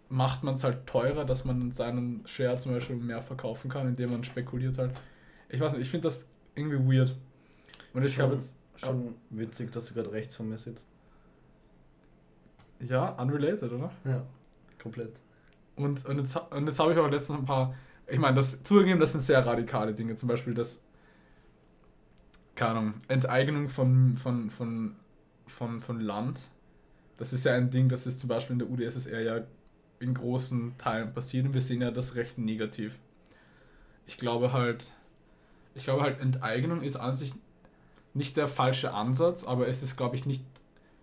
macht 0.08 0.42
man 0.42 0.54
es 0.54 0.64
halt 0.64 0.86
teurer, 0.86 1.24
dass 1.24 1.44
man 1.44 1.70
seinen 1.72 2.26
Share 2.26 2.58
zum 2.58 2.72
Beispiel 2.72 2.96
mehr 2.96 3.22
verkaufen 3.22 3.70
kann, 3.70 3.88
indem 3.88 4.10
man 4.10 4.24
spekuliert 4.24 4.78
halt. 4.78 4.92
Ich 5.48 5.60
weiß 5.60 5.72
nicht, 5.72 5.82
ich 5.82 5.90
finde 5.90 6.08
das 6.08 6.28
irgendwie 6.54 6.78
weird. 6.78 7.14
Und 7.94 8.04
ich 8.04 8.18
habe 8.18 8.32
jetzt, 8.32 8.56
Schon 8.76 9.14
witzig, 9.30 9.72
dass 9.72 9.86
du 9.86 9.94
gerade 9.94 10.12
rechts 10.12 10.36
von 10.36 10.48
mir 10.48 10.58
sitzt. 10.58 10.88
ja, 12.80 13.10
unrelated, 13.10 13.72
oder? 13.72 13.90
Ja. 14.04 14.24
Komplett. 14.78 15.22
Und, 15.76 16.04
und 16.06 16.18
jetzt, 16.18 16.36
und 16.36 16.66
jetzt 16.66 16.78
habe 16.78 16.92
ich 16.92 16.98
auch 16.98 17.10
letztens 17.10 17.40
ein 17.40 17.44
paar, 17.44 17.74
ich 18.06 18.18
meine, 18.18 18.36
das 18.36 18.62
zugegeben, 18.62 19.00
das 19.00 19.12
sind 19.12 19.22
sehr 19.22 19.44
radikale 19.44 19.94
Dinge. 19.94 20.14
Zum 20.14 20.28
Beispiel 20.28 20.54
das, 20.54 20.82
keine 22.54 22.70
Ahnung, 22.70 22.94
Enteignung 23.08 23.68
von, 23.68 24.16
von, 24.16 24.50
von, 24.50 24.96
von, 25.46 25.80
von 25.80 26.00
Land. 26.00 26.50
Das 27.18 27.32
ist 27.32 27.44
ja 27.44 27.54
ein 27.54 27.70
Ding, 27.70 27.88
das 27.88 28.06
ist 28.06 28.20
zum 28.20 28.28
Beispiel 28.28 28.54
in 28.54 28.58
der 28.58 28.70
UdSSR 28.70 29.20
ja 29.20 29.40
in 29.98 30.14
großen 30.14 30.76
Teilen 30.78 31.12
passiert 31.14 31.46
und 31.46 31.54
wir 31.54 31.62
sehen 31.62 31.80
ja 31.80 31.90
das 31.90 32.14
recht 32.14 32.38
negativ. 32.38 32.98
Ich 34.06 34.18
glaube 34.18 34.52
halt, 34.52 34.92
ich 35.74 35.84
glaube 35.84 36.02
halt, 36.02 36.20
Enteignung 36.20 36.82
ist 36.82 36.96
an 36.96 37.16
sich 37.16 37.32
nicht 38.16 38.36
der 38.36 38.48
falsche 38.48 38.92
Ansatz, 38.92 39.44
aber 39.44 39.68
es 39.68 39.82
ist, 39.82 39.96
glaube 39.96 40.16
ich, 40.16 40.26
nicht, 40.26 40.44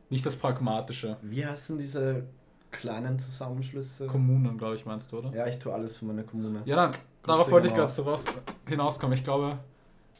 nicht 0.09 0.25
das 0.25 0.35
Pragmatische. 0.35 1.17
Wie 1.21 1.45
heißen 1.45 1.77
diese 1.77 2.23
kleinen 2.71 3.19
Zusammenschlüsse? 3.19 4.07
Kommunen, 4.07 4.57
glaube 4.57 4.75
ich, 4.75 4.85
meinst 4.85 5.11
du, 5.11 5.19
oder? 5.19 5.31
ja, 5.33 5.45
ich 5.47 5.59
tue 5.59 5.71
alles 5.71 5.95
für 5.95 6.05
meine 6.05 6.23
Kommune. 6.23 6.63
Ja, 6.65 6.75
dann, 6.75 6.91
Grüße 6.91 7.01
darauf 7.23 7.51
wollte 7.51 7.67
ich 7.67 7.73
gerade 7.75 7.91
so 7.91 8.01
raus, 8.01 8.25
hinauskommen. 8.67 9.15
Ich 9.15 9.23
glaube, 9.23 9.59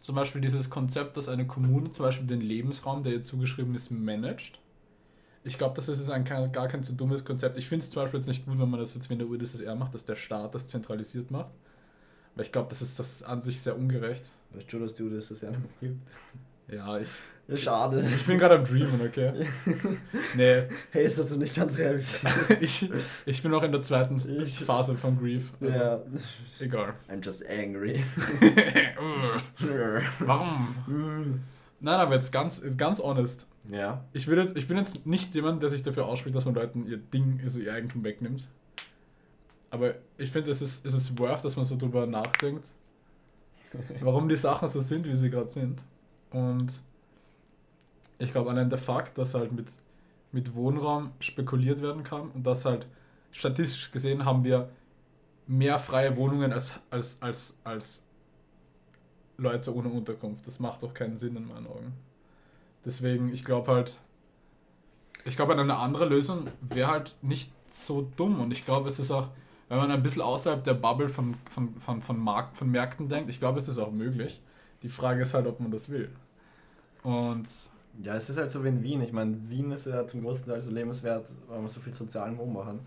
zum 0.01 0.15
Beispiel 0.15 0.39
dieses 0.39 0.69
Konzept, 0.69 1.17
dass 1.17 1.29
eine 1.29 1.47
Kommune 1.47 1.89
zum 1.89 2.05
Beispiel 2.05 2.27
den 2.27 2.41
Lebensraum, 2.41 3.03
der 3.03 3.13
ihr 3.13 3.21
zugeschrieben 3.23 3.73
ist, 3.73 3.89
managt. 3.89 4.59
Ich 5.43 5.57
glaube, 5.57 5.75
das 5.75 5.89
ist 5.89 5.99
jetzt 5.99 6.11
ein, 6.11 6.23
gar 6.23 6.67
kein 6.67 6.83
so 6.83 6.93
dummes 6.93 7.25
Konzept. 7.25 7.57
Ich 7.57 7.67
finde 7.67 7.83
es 7.83 7.89
zum 7.89 8.03
Beispiel 8.03 8.19
jetzt 8.19 8.27
nicht 8.27 8.45
gut, 8.45 8.59
wenn 8.59 8.69
man 8.69 8.79
das 8.79 8.93
jetzt 8.93 9.09
wie 9.09 9.13
in 9.13 9.19
der 9.19 9.27
UdSSR 9.27 9.75
macht, 9.75 9.93
dass 9.93 10.05
der 10.05 10.15
Staat 10.15 10.53
das 10.55 10.67
zentralisiert 10.67 11.31
macht. 11.31 11.49
Weil 12.35 12.45
ich 12.45 12.51
glaube, 12.51 12.69
das 12.69 12.81
ist 12.81 12.99
das 12.99 13.23
an 13.23 13.41
sich 13.41 13.61
sehr 13.61 13.77
ungerecht. 13.77 14.31
Weißt 14.51 14.71
du, 14.71 14.79
dass 14.79 14.93
das 14.93 15.41
ja 15.41 15.49
nicht 15.49 15.59
mehr 15.59 15.89
gibt? 15.89 16.07
Ja, 16.69 16.97
ich, 16.97 17.09
schade. 17.61 17.99
ich 17.99 18.25
bin 18.25 18.37
gerade 18.37 18.55
am 18.55 18.65
Dreamen, 18.65 19.01
okay? 19.05 19.45
Nee, 20.35 20.63
Hey, 20.91 21.05
ist 21.05 21.19
das 21.19 21.29
so 21.29 21.35
nicht 21.35 21.55
ganz 21.55 21.77
realisiert? 21.77 22.23
ich, 22.61 22.89
ich 23.25 23.41
bin 23.41 23.51
noch 23.51 23.63
in 23.63 23.71
der 23.71 23.81
zweiten 23.81 24.17
Phase 24.19 24.97
von 24.97 25.17
Grief. 25.19 25.51
Also, 25.59 25.79
ja. 25.79 26.01
Egal. 26.59 26.93
I'm 27.09 27.23
just 27.23 27.45
angry. 27.47 28.03
Warum? 30.19 30.75
Mm. 30.87 31.41
Nein, 31.79 31.99
aber 31.99 32.15
jetzt 32.15 32.31
ganz, 32.31 32.63
ganz 32.77 32.99
honest. 32.99 33.45
ja. 33.69 34.05
Ich, 34.13 34.27
will 34.27 34.37
jetzt, 34.37 34.55
ich 34.57 34.67
bin 34.67 34.77
jetzt 34.77 35.05
nicht 35.05 35.35
jemand, 35.35 35.61
der 35.61 35.69
sich 35.69 35.83
dafür 35.83 36.05
ausspricht, 36.05 36.35
dass 36.35 36.45
man 36.45 36.55
Leuten 36.55 36.87
ihr 36.87 36.97
Ding, 36.97 37.41
also 37.43 37.59
ihr 37.59 37.73
Eigentum 37.73 38.03
wegnimmt. 38.05 38.47
Aber 39.69 39.95
ich 40.17 40.31
finde, 40.31 40.51
es 40.51 40.61
ist, 40.61 40.85
es 40.85 40.93
ist 40.93 41.19
worth, 41.19 41.43
dass 41.43 41.55
man 41.55 41.65
so 41.65 41.75
drüber 41.75 42.05
nachdenkt, 42.05 42.67
warum 44.01 44.29
die 44.29 44.35
Sachen 44.35 44.69
so 44.69 44.79
sind, 44.79 45.05
wie 45.07 45.15
sie 45.15 45.29
gerade 45.29 45.49
sind. 45.49 45.81
Und 46.33 46.73
ich 48.17 48.31
glaube, 48.31 48.49
allein 48.49 48.69
der 48.69 48.79
Fakt, 48.79 49.17
dass 49.17 49.33
halt 49.33 49.53
mit, 49.53 49.67
mit 50.31 50.53
Wohnraum 50.53 51.11
spekuliert 51.19 51.81
werden 51.81 52.03
kann 52.03 52.29
und 52.31 52.45
dass 52.45 52.65
halt 52.65 52.87
statistisch 53.31 53.91
gesehen 53.91 54.25
haben 54.25 54.43
wir 54.43 54.69
mehr 55.47 55.79
freie 55.79 56.15
Wohnungen 56.17 56.51
als, 56.51 56.79
als, 56.89 57.21
als, 57.21 57.57
als 57.63 58.03
Leute 59.37 59.73
ohne 59.73 59.89
Unterkunft. 59.89 60.45
Das 60.47 60.59
macht 60.59 60.83
doch 60.83 60.93
keinen 60.93 61.17
Sinn 61.17 61.35
in 61.35 61.47
meinen 61.47 61.67
Augen. 61.67 61.93
Deswegen, 62.85 63.31
ich 63.33 63.43
glaube 63.43 63.71
halt, 63.71 63.99
ich 65.25 65.35
glaube, 65.35 65.53
eine 65.57 65.77
andere 65.77 66.05
Lösung 66.05 66.47
wäre 66.61 66.89
halt 66.89 67.15
nicht 67.21 67.51
so 67.71 68.09
dumm. 68.17 68.39
Und 68.39 68.51
ich 68.51 68.65
glaube, 68.65 68.87
es 68.87 68.99
ist 68.99 69.11
auch, 69.11 69.29
wenn 69.69 69.77
man 69.77 69.91
ein 69.91 70.03
bisschen 70.03 70.21
außerhalb 70.21 70.63
der 70.63 70.73
Bubble 70.73 71.07
von, 71.07 71.35
von, 71.49 71.75
von, 71.79 72.01
von, 72.01 72.19
Markt, 72.19 72.57
von 72.57 72.69
Märkten 72.69 73.07
denkt, 73.07 73.29
ich 73.29 73.39
glaube, 73.39 73.59
es 73.59 73.67
ist 73.67 73.79
auch 73.79 73.91
möglich. 73.91 74.41
Die 74.83 74.89
Frage 74.89 75.21
ist 75.21 75.33
halt, 75.33 75.47
ob 75.47 75.59
man 75.59 75.71
das 75.71 75.89
will. 75.89 76.09
Und 77.03 77.47
Ja, 78.03 78.15
es 78.15 78.29
ist 78.29 78.37
halt 78.37 78.51
so 78.51 78.63
wie 78.63 78.69
in 78.69 78.83
Wien. 78.83 79.01
Ich 79.01 79.13
meine, 79.13 79.37
Wien 79.49 79.71
ist 79.71 79.85
ja 79.85 80.05
zum 80.07 80.23
großen 80.23 80.45
Teil 80.45 80.61
so 80.61 80.71
lebenswert, 80.71 81.29
weil 81.47 81.61
wir 81.61 81.69
so 81.69 81.79
viel 81.79 81.93
sozialen 81.93 82.37
Wohnbau 82.37 82.65
haben. 82.65 82.79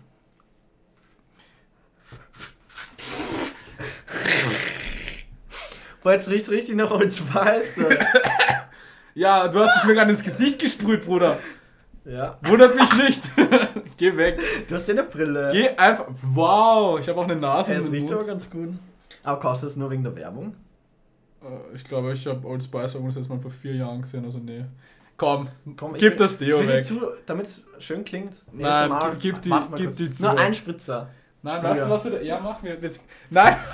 Boah, 6.03 6.13
jetzt 6.13 6.29
riecht 6.29 6.49
richtig 6.49 6.75
nach 6.75 6.91
Spice. 7.11 7.77
Ja, 9.13 9.47
du 9.47 9.59
hast 9.59 9.77
es 9.77 9.83
mir 9.85 9.95
gerade 9.95 10.11
ins 10.11 10.23
Gesicht 10.23 10.59
gesprüht, 10.59 11.03
Bruder. 11.03 11.39
ja. 12.05 12.37
Wundert 12.43 12.75
mich 12.75 12.93
nicht. 12.97 13.23
Geh 13.97 14.15
weg. 14.15 14.39
Du 14.67 14.75
hast 14.75 14.87
ja 14.87 14.93
eine 14.93 15.01
Brille. 15.01 15.49
Geh 15.51 15.69
einfach. 15.69 16.05
Wow, 16.21 16.99
ich 16.99 17.09
habe 17.09 17.19
auch 17.19 17.23
eine 17.23 17.35
Nase 17.35 17.73
es 17.73 17.87
im 17.87 17.93
riecht 17.93 18.11
aber 18.11 18.23
ganz 18.25 18.47
gut. 18.47 18.75
Aber 19.23 19.39
kostet 19.39 19.71
es 19.71 19.75
nur 19.75 19.89
wegen 19.89 20.03
der 20.03 20.15
Werbung? 20.15 20.53
Äh, 21.47 21.75
Ich 21.75 21.83
glaube, 21.83 22.13
ich 22.13 22.25
habe 22.27 22.45
Old 22.47 22.61
Spice 22.63 22.93
irgendwas 22.95 23.15
jetzt 23.15 23.29
mal 23.29 23.39
vor 23.39 23.51
vier 23.51 23.75
Jahren 23.75 24.01
gesehen, 24.01 24.25
also 24.25 24.37
nee. 24.39 24.65
Komm, 25.17 25.47
Komm, 25.75 25.93
Gib 25.93 26.11
will- 26.11 26.15
das 26.17 26.37
Deo 26.37 26.59
weg. 26.67 26.85
Damit 27.25 27.47
es 27.47 27.63
schön 27.79 28.03
klingt. 28.05 28.35
Nein, 28.51 28.91
ASMR. 28.91 29.15
gib- 29.19 29.41
die- 29.41 29.49
gib 29.49 29.75
kurz. 29.75 29.95
die 29.95 30.11
zu. 30.11 30.23
Nur 30.23 30.37
ein 30.37 30.53
Spritzer. 30.53 31.09
Nein, 31.41 31.63
weißt 31.63 31.83
du, 31.85 31.89
was 31.89 32.03
wir 32.05 32.11
da. 32.11 32.21
Ja, 32.21 32.39
machen 32.39 32.59
wir 32.63 32.75
jetzt. 32.79 33.03
Nein! 33.29 33.55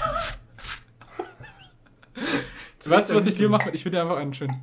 weißt 2.86 3.10
du, 3.10 3.16
was 3.16 3.26
ich 3.26 3.36
dir 3.36 3.50
mache? 3.50 3.72
Ich 3.72 3.84
will 3.86 3.92
dir 3.92 4.02
einfach 4.02 4.18
einen 4.18 4.34
schönen. 4.34 4.62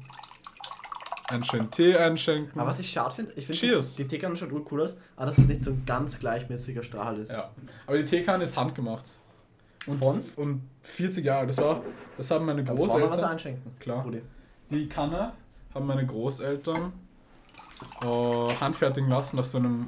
Einen 1.29 1.44
schönen 1.44 1.70
Tee 1.70 1.96
einschenken. 1.96 2.59
Aber 2.59 2.70
was 2.70 2.81
ich 2.81 2.90
schade 2.90 3.14
finde, 3.14 3.33
ich 3.37 3.46
finde 3.46 3.81
die, 3.81 3.96
die 3.99 4.09
Teekanne 4.09 4.35
schaut 4.35 4.51
gut 4.51 4.66
cool 4.73 4.81
aus, 4.83 4.96
aber 5.16 5.27
dass 5.27 5.38
es 5.38 5.46
nicht 5.46 5.62
so 5.62 5.70
ein 5.70 5.85
ganz 5.87 6.18
gleichmäßiger 6.18 6.83
Strahl 6.83 7.18
ist. 7.18 7.31
Ja. 7.31 7.51
Aber 7.87 7.99
die 7.99 8.05
Teekanne 8.05 8.42
ist 8.44 8.57
handgemacht. 8.57 9.05
Und, 9.87 9.99
Von? 9.99 10.21
Und 10.37 10.62
40 10.83 11.25
Jahre. 11.25 11.47
Das 11.47 11.59
war. 11.59 11.83
Das 12.16 12.31
haben 12.31 12.45
meine 12.47 12.62
Kannst 12.64 12.83
mal 12.85 12.90
was 12.93 13.01
Großeltern. 13.01 13.31
einschenken? 13.31 13.73
Klar. 13.81 14.05
Rudi. 14.05 14.21
Die 14.71 14.88
Kanne 14.88 15.33
haben 15.75 15.87
meine 15.87 16.05
Großeltern 16.07 16.93
äh, 18.03 18.07
handfertigen 18.61 19.09
lassen 19.11 19.38
aus 19.38 19.53
so 19.53 19.59
einem. 19.59 19.87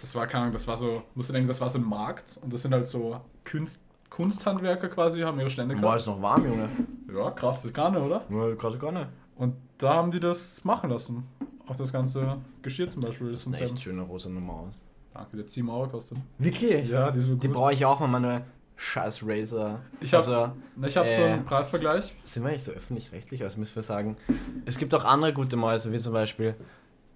Das 0.00 0.14
war 0.16 0.26
keine 0.26 0.42
Ahnung, 0.42 0.52
das 0.52 0.66
war 0.66 0.76
so, 0.76 1.02
musst 1.14 1.28
du 1.28 1.32
denken, 1.32 1.46
das 1.46 1.60
war 1.60 1.70
so 1.70 1.78
ein 1.78 1.84
Markt 1.84 2.36
und 2.42 2.52
das 2.52 2.62
sind 2.62 2.74
halt 2.74 2.86
so 2.88 3.20
Kunst, 3.48 3.80
Kunsthandwerker 4.10 4.88
quasi, 4.88 5.20
haben 5.20 5.38
ihre 5.38 5.48
Stände 5.48 5.76
Boah, 5.76 5.80
gehabt. 5.82 6.00
ist 6.00 6.06
noch 6.08 6.20
warm, 6.20 6.44
Junge. 6.44 6.68
Ja, 7.14 7.30
krass, 7.30 7.62
das 7.62 7.72
Kanne, 7.72 8.00
oder? 8.00 8.22
Ja, 8.28 8.54
gar 8.54 8.90
nicht. 8.92 9.06
Und 9.36 9.54
da 9.78 9.94
haben 9.94 10.10
die 10.10 10.18
das 10.18 10.64
machen 10.64 10.90
lassen. 10.90 11.24
Auch 11.68 11.76
das 11.76 11.92
ganze 11.92 12.36
Geschirr 12.62 12.90
zum 12.90 13.00
Beispiel 13.02 13.30
ist 13.30 13.42
zum 13.42 13.54
Eine 13.54 13.62
echt 13.62 13.80
schöne 13.80 14.02
rosa 14.02 14.28
Nummer 14.28 14.54
aus. 14.54 14.74
Danke, 15.14 15.36
der 15.36 15.46
7 15.46 15.68
Euro 15.68 15.86
kostet. 15.88 16.18
Wirklich? 16.38 16.88
Ja, 16.88 17.10
die 17.12 17.20
ist 17.20 17.26
so 17.26 17.34
Die 17.36 17.46
gut. 17.46 17.56
brauche 17.56 17.72
ich 17.72 17.84
auch 17.84 18.00
mal, 18.00 18.08
meine 18.08 18.42
scheiß 18.82 19.22
Razer. 19.26 19.80
Ich 20.00 20.12
hab- 20.12 20.20
also, 20.20 20.52
Ich 20.84 20.96
habe 20.96 21.08
so 21.08 21.22
Äh. 21.22 21.26
einen 21.32 21.44
Preisvergleich. 21.44 22.14
sind 22.24 22.42
wir 22.42 22.50
eigentlich 22.50 22.64
so 22.64 22.72
öffentlich-rechtlich? 22.72 23.42
Also 23.44 23.58
müssen 23.60 23.76
wir 23.76 23.82
sagen, 23.82 24.16
es 24.64 24.76
gibt 24.78 24.94
auch 24.94 25.04
andere 25.04 25.32
gute 25.32 25.56
Mäuse, 25.56 25.92
wie 25.92 25.98
zum 25.98 26.12
Beispiel 26.12 26.54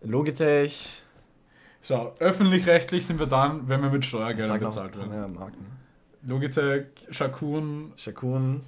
Logitech. 0.03 1.03
Schau, 1.83 2.15
öffentlich-rechtlich 2.19 3.05
sind 3.07 3.19
wir 3.19 3.27
dann, 3.27 3.69
wenn 3.69 3.81
wir 3.83 3.91
mit 3.91 4.05
Steuergeldern 4.05 4.61
bezahlt 4.61 4.97
werden. 4.97 5.11
keine 5.11 5.29
Marken. 5.29 5.67
Logitech, 6.27 6.87
Shakun, 7.11 7.93
Shakun, 7.97 8.63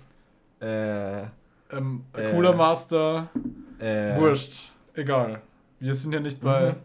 äh, 0.60 1.22
ähm, 1.70 2.04
Äh. 2.12 2.30
Cooler 2.32 2.54
Master, 2.54 3.28
äh, 3.78 4.16
Wurscht, 4.18 4.72
egal. 4.94 5.40
Wir 5.80 5.94
sind 5.94 6.12
ja 6.14 6.20
nicht 6.20 6.40
bei, 6.40 6.72
Mhm. 6.72 6.76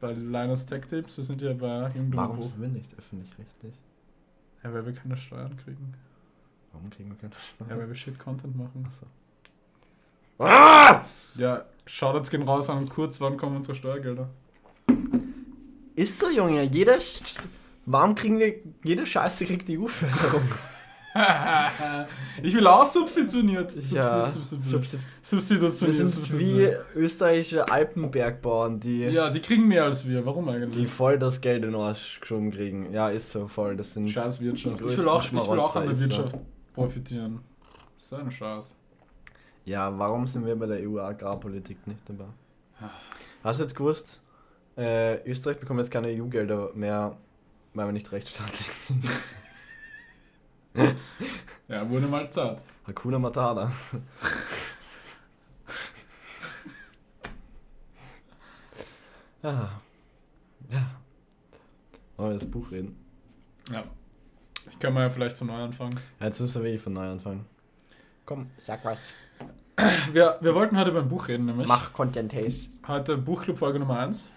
bei 0.00 0.12
Linus 0.12 0.66
Tech 0.66 0.82
Tips, 0.86 1.16
wir 1.16 1.24
sind 1.24 1.42
ja 1.42 1.52
bei 1.52 1.90
Jung 1.94 2.10
Warum 2.14 2.42
sind 2.42 2.60
wir 2.60 2.68
nicht 2.68 2.92
öffentlich-rechtlich? 2.98 3.74
Ja, 4.62 4.72
weil 4.74 4.84
wir 4.86 4.92
keine 4.92 5.16
Steuern 5.16 5.56
kriegen. 5.56 5.94
Warum 6.72 6.90
kriegen 6.90 7.10
wir 7.10 7.16
keine 7.16 7.32
Ja, 7.32 7.38
Steuern? 7.66 7.80
weil 7.80 7.88
wir 7.88 7.94
Shit-Content 7.94 8.56
machen. 8.56 8.84
Achso. 8.86 9.06
Ja, 11.36 11.64
Shoutouts 11.86 12.30
gehen 12.30 12.42
raus 12.42 12.70
an 12.70 12.88
kurz, 12.88 13.20
wann 13.20 13.36
kommen 13.36 13.56
unsere 13.56 13.74
Steuergelder? 13.74 14.28
Ist 15.96 16.18
so, 16.18 16.30
Junge. 16.30 16.62
Jeder. 16.64 16.96
St- 16.98 17.40
Warum 17.86 18.14
kriegen 18.14 18.38
wir. 18.38 18.54
Jede 18.84 19.06
Scheiße 19.06 19.44
kriegt 19.46 19.68
die 19.68 19.78
EU-Förderung. 19.78 20.42
ich 22.42 22.54
will 22.54 22.66
auch 22.66 22.86
substituiert. 22.86 23.74
Ja, 23.90 24.20
Substituiert. 24.20 24.84
Substit- 24.84 25.00
Substitution. 25.22 25.88
Wir 25.88 26.06
sind 26.06 26.38
wie 26.38 26.72
österreichische 26.94 27.68
Alpenbergbauern, 27.68 28.78
die, 28.78 29.00
Ja, 29.06 29.28
die 29.30 29.40
kriegen 29.40 29.66
mehr 29.66 29.84
als 29.84 30.06
wir. 30.06 30.24
Warum 30.24 30.48
eigentlich? 30.48 30.76
die 30.84 30.86
voll 30.86 31.18
das 31.18 31.40
Geld 31.40 31.64
in 31.64 31.72
den 31.72 31.80
Arsch 31.80 32.20
geschoben 32.20 32.50
kriegen. 32.52 32.92
Ja, 32.92 33.08
ist 33.08 33.30
so 33.32 33.48
voll. 33.48 33.76
Das 33.76 33.92
sind. 33.92 34.08
Scheiß 34.08 34.40
Wirtschaft. 34.40 34.80
Ich 34.80 34.98
will 34.98 35.08
auch, 35.08 35.24
ich 35.24 35.32
will 35.32 35.58
auch 35.58 35.74
an 35.76 35.82
der 35.84 35.92
ist 35.92 35.98
so. 35.98 36.04
Wirtschaft 36.08 36.38
profitieren. 36.74 37.40
So 37.96 38.16
ein 38.16 38.30
Scheiß. 38.30 38.74
Ja, 39.64 39.96
warum 39.98 40.26
sind 40.26 40.46
wir 40.46 40.56
bei 40.56 40.66
der 40.66 40.88
EU-Agrarpolitik 40.88 41.86
nicht 41.86 42.08
dabei? 42.08 42.24
Ah. 42.80 42.88
Hast 43.44 43.58
du 43.60 43.64
jetzt 43.64 43.74
gewusst, 43.74 44.22
äh, 44.76 45.16
Österreich 45.28 45.58
bekommt 45.58 45.80
jetzt 45.80 45.90
keine 45.90 46.08
EU-Gelder 46.08 46.70
mehr, 46.74 47.16
weil 47.74 47.86
wir 47.86 47.92
nicht 47.92 48.10
rechtsstaatlich 48.12 48.66
sind. 48.86 49.04
Ja, 51.68 51.88
wurde 51.88 52.06
mal 52.06 52.30
Zeit. 52.30 52.62
Hakuna 52.86 53.18
Matata. 53.18 53.72
ah. 59.42 59.68
Ja. 60.70 60.90
Wollen 62.16 62.30
wir 62.30 62.38
das 62.38 62.50
Buch 62.50 62.70
reden? 62.70 62.96
Ja. 63.72 63.84
Ich 64.68 64.78
kann 64.78 64.94
mal 64.94 65.02
ja 65.02 65.10
vielleicht 65.10 65.38
von 65.38 65.48
neu 65.48 65.54
anfangen. 65.62 65.98
Ja, 66.20 66.26
jetzt 66.26 66.40
müssen 66.40 66.54
wir 66.56 66.62
wirklich 66.64 66.82
von 66.82 66.92
neu 66.92 67.08
anfangen. 67.08 67.46
Komm, 68.26 68.50
sag 68.66 68.84
was. 68.84 68.98
Wir, 70.12 70.38
wir 70.40 70.54
wollten 70.54 70.78
heute 70.78 70.92
beim 70.92 71.08
Buch 71.08 71.28
reden, 71.28 71.46
nämlich. 71.46 71.66
Mach 71.66 71.92
Content 71.92 72.30
Taste. 72.32 72.68
Heute 72.86 73.16
Buchclub 73.16 73.58
Folge 73.58 73.78
Nummer 73.78 73.98
1. 74.00 74.30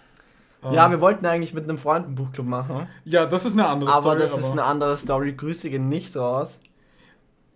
Ja, 0.72 0.90
wir 0.90 1.00
wollten 1.00 1.26
eigentlich 1.26 1.52
mit 1.54 1.64
einem 1.64 1.78
Freund 1.78 2.06
einen 2.06 2.14
Buchclub 2.14 2.46
machen. 2.46 2.86
ja, 3.04 3.26
das 3.26 3.44
ist 3.44 3.52
eine 3.52 3.66
andere 3.66 3.90
aber 3.92 4.00
Story. 4.02 4.18
das 4.20 4.38
ist 4.38 4.50
eine 4.52 4.62
andere 4.64 4.96
Story. 4.96 5.32
Grüße 5.34 5.68
gehen 5.70 5.88
nicht 5.88 6.16
raus. 6.16 6.60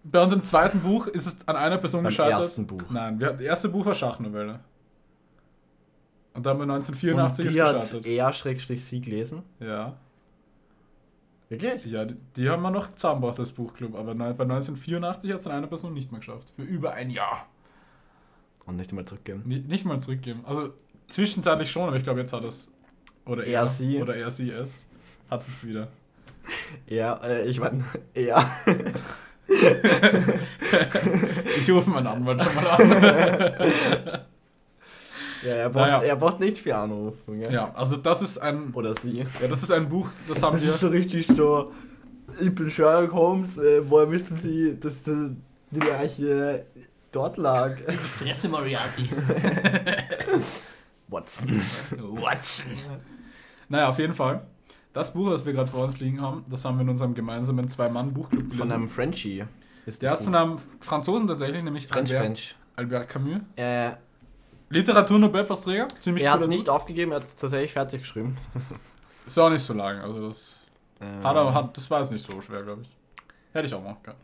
Bei 0.04 0.22
unserem 0.22 0.42
zweiten 0.44 0.80
Buch 0.80 1.06
ist 1.06 1.26
es 1.26 1.38
an 1.46 1.56
einer 1.56 1.78
Person 1.78 2.02
Beim 2.02 2.10
gescheitert. 2.10 2.40
ersten 2.42 2.66
Buch. 2.66 2.82
Nein, 2.90 3.18
wir, 3.20 3.32
das 3.32 3.40
erste 3.42 3.68
Buch 3.68 3.84
war 3.86 3.94
Schachnovelle. 3.94 4.60
Und 6.34 6.46
dann 6.46 6.56
bei 6.56 6.64
1984 6.64 7.44
Und 7.44 7.48
ist 7.48 7.54
die 7.54 7.62
hat 7.62 7.74
gescheitert. 7.80 8.06
er 8.06 8.32
Schrägstrich 8.32 8.84
sie 8.84 9.00
gelesen. 9.00 9.42
Ja. 9.60 9.96
Wirklich? 11.48 11.84
Ja, 11.86 12.04
die, 12.04 12.14
die 12.36 12.48
haben 12.50 12.62
wir 12.62 12.70
noch 12.70 12.94
zusammengebracht 12.94 13.38
als 13.38 13.52
Buchclub, 13.52 13.94
aber 13.96 14.14
bei 14.14 14.44
1984 14.44 15.30
hat 15.30 15.38
es 15.38 15.44
dann 15.44 15.54
eine 15.54 15.66
Person 15.66 15.94
nicht 15.94 16.12
mehr 16.12 16.20
geschafft. 16.20 16.52
Für 16.54 16.62
über 16.62 16.92
ein 16.92 17.10
Jahr. 17.10 17.46
Und 18.66 18.76
nicht 18.76 18.90
einmal 18.90 19.06
zurückgeben. 19.06 19.42
Ni- 19.46 19.60
nicht 19.66 19.84
mal 19.86 19.98
zurückgeben. 19.98 20.40
Also 20.44 20.74
zwischenzeitlich 21.08 21.70
schon, 21.70 21.88
aber 21.88 21.96
ich 21.96 22.04
glaube, 22.04 22.20
jetzt 22.20 22.32
hat 22.34 22.44
es. 22.44 22.70
Oder 23.28 23.46
Er, 23.46 23.66
sie. 23.68 24.00
Oder 24.02 24.16
er, 24.16 24.30
sie, 24.30 24.50
es. 24.50 24.84
Hat 25.30 25.40
es 25.42 25.48
jetzt 25.48 25.66
wieder. 25.68 25.88
Ja, 26.86 27.20
äh, 27.22 27.44
ich 27.46 27.60
meine, 27.60 27.84
er. 28.14 28.50
Ich 31.60 31.70
rufe 31.70 31.90
meinen 31.90 32.06
Anwalt 32.06 32.42
schon 32.42 32.54
mal 32.54 32.66
an. 32.68 32.90
Ja, 35.44 35.50
er 35.54 35.70
braucht, 35.70 35.88
Naja. 35.90 36.02
er 36.02 36.16
braucht 36.16 36.40
nicht 36.40 36.58
viel 36.58 36.72
Anrufung, 36.72 37.40
ja? 37.40 37.50
ja, 37.50 37.74
also 37.74 37.96
das 37.96 38.22
ist 38.22 38.38
ein. 38.38 38.72
Oder 38.74 38.94
sie. 38.96 39.18
Ja, 39.40 39.48
das 39.48 39.62
ist 39.62 39.70
ein 39.70 39.88
Buch, 39.88 40.10
das 40.28 40.42
haben 40.42 40.54
Das 40.54 40.62
wir. 40.64 40.70
ist 40.70 40.80
so 40.80 40.88
richtig 40.88 41.26
so, 41.26 41.72
ich 42.40 42.52
bin 42.54 42.70
Sherlock 42.70 43.12
Holmes, 43.12 43.56
äh, 43.56 43.88
woher 43.88 44.10
wissen 44.10 44.36
Sie, 44.42 44.78
dass 44.80 45.02
die, 45.04 45.36
die 45.70 45.80
Leiche 45.80 46.66
dort 47.12 47.36
lag? 47.36 47.76
Die 47.76 47.96
Fresse, 47.96 48.48
Moriarty. 48.48 49.08
Watson. 51.08 51.60
Watson. 51.98 52.72
Naja, 53.68 53.88
auf 53.88 53.98
jeden 53.98 54.14
Fall. 54.14 54.42
Das 54.92 55.12
Buch, 55.12 55.30
das 55.30 55.44
wir 55.46 55.52
gerade 55.52 55.68
vor 55.68 55.84
uns 55.84 56.00
liegen 56.00 56.20
haben, 56.20 56.44
das 56.50 56.64
haben 56.64 56.76
wir 56.78 56.82
in 56.82 56.88
unserem 56.88 57.14
gemeinsamen 57.14 57.68
Zwei-Mann-Buchclub 57.68 58.40
gelesen. 58.44 58.58
Von 58.58 58.72
einem 58.72 58.88
Frenchie. 58.88 59.44
Ist 59.86 60.02
Der 60.02 60.12
ist 60.12 60.24
von 60.24 60.34
einem 60.34 60.58
Franzosen 60.80 61.26
tatsächlich, 61.26 61.62
nämlich 61.62 61.86
French 61.86 62.10
Albert, 62.10 62.24
French. 62.26 62.56
Albert 62.76 63.08
Camus. 63.08 63.40
Äh, 63.56 63.92
Literatur-Nobelpreisträger, 64.70 65.88
ziemlich 65.98 66.24
er 66.24 66.32
hat 66.32 66.46
nicht 66.46 66.62
Dude. 66.66 66.72
aufgegeben, 66.72 67.12
er 67.12 67.16
hat 67.16 67.26
tatsächlich 67.38 67.72
fertig 67.72 68.02
geschrieben. 68.02 68.36
Ist 69.26 69.38
auch 69.38 69.50
nicht 69.50 69.62
so 69.62 69.72
lang, 69.74 69.98
also 70.00 70.28
das 70.28 70.56
Ähm, 71.00 71.22
hat 71.22 71.36
er, 71.36 71.54
hat, 71.54 71.76
das 71.76 71.90
war 71.90 72.00
jetzt 72.00 72.12
nicht 72.12 72.26
so 72.26 72.40
schwer, 72.40 72.62
glaube 72.62 72.82
ich. 72.82 72.90
Hätte 73.52 73.66
ich 73.66 73.74
auch 73.74 73.82
machen 73.82 74.02
können. 74.02 74.18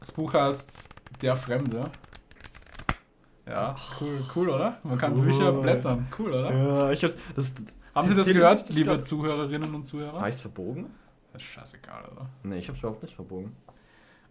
Das 0.00 0.12
Buch 0.12 0.32
heißt 0.34 0.88
Der 1.22 1.36
Fremde. 1.36 1.90
Ja, 3.48 3.74
cool, 4.00 4.22
cool, 4.36 4.50
oder? 4.50 4.78
Man 4.84 4.98
kann 4.98 5.14
Cool. 5.16 5.22
Bücher 5.26 5.52
blättern. 5.52 6.06
Cool, 6.18 6.30
oder? 6.32 6.52
Ja, 6.52 6.90
ich 6.90 7.02
hab's. 7.02 7.16
Das, 7.34 7.54
Haben 7.94 8.08
Sie 8.10 8.14
das 8.14 8.26
gehört, 8.26 8.68
das 8.68 8.76
liebe. 8.76 9.00
Zuhörerinnen 9.00 9.74
und 9.74 9.84
Zuhörer? 9.84 10.18
Habe 10.18 10.28
ich's 10.28 10.40
verbogen? 10.40 10.86
Das 11.32 11.42
ist 11.42 11.48
scheißegal, 11.48 12.04
oder? 12.12 12.26
Nee, 12.42 12.58
ich 12.58 12.68
hab's 12.68 12.78
überhaupt 12.80 13.02
nicht 13.02 13.14
verbogen. 13.14 13.56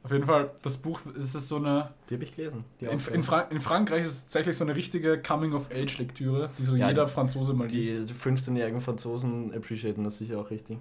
Auf 0.03 0.11
jeden 0.11 0.26
Fall, 0.26 0.51
das 0.61 0.78
Buch 0.78 1.01
ist 1.15 1.34
es 1.34 1.49
so 1.49 1.57
eine. 1.57 1.89
Die 2.09 2.13
habe 2.13 2.24
ich 2.24 2.34
gelesen. 2.36 2.63
Die 2.80 2.86
In, 2.86 2.91
in, 3.13 3.24
Frank 3.24 3.51
in 3.51 3.59
Frankreich 3.59 4.03
ist 4.03 4.07
es 4.09 4.22
tatsächlich 4.22 4.55
so 4.55 4.63
eine 4.63 4.76
richtige 4.76 5.20
Coming-of-Age-Lektüre, 5.22 6.49
die 6.57 6.63
so 6.63 6.76
Ja, 6.76 6.89
jeder 6.89 7.05
die- 7.05 7.11
Franzose 7.11 7.53
mal 7.53 7.68
die 7.68 7.82
liest. 7.82 8.11
15-jährigen 8.13 8.80
Franzosen 8.82 9.51
appreciaten 9.53 10.03
das 10.03 10.20
sicher 10.20 10.39
auch 10.39 10.49
richtig. 10.51 10.78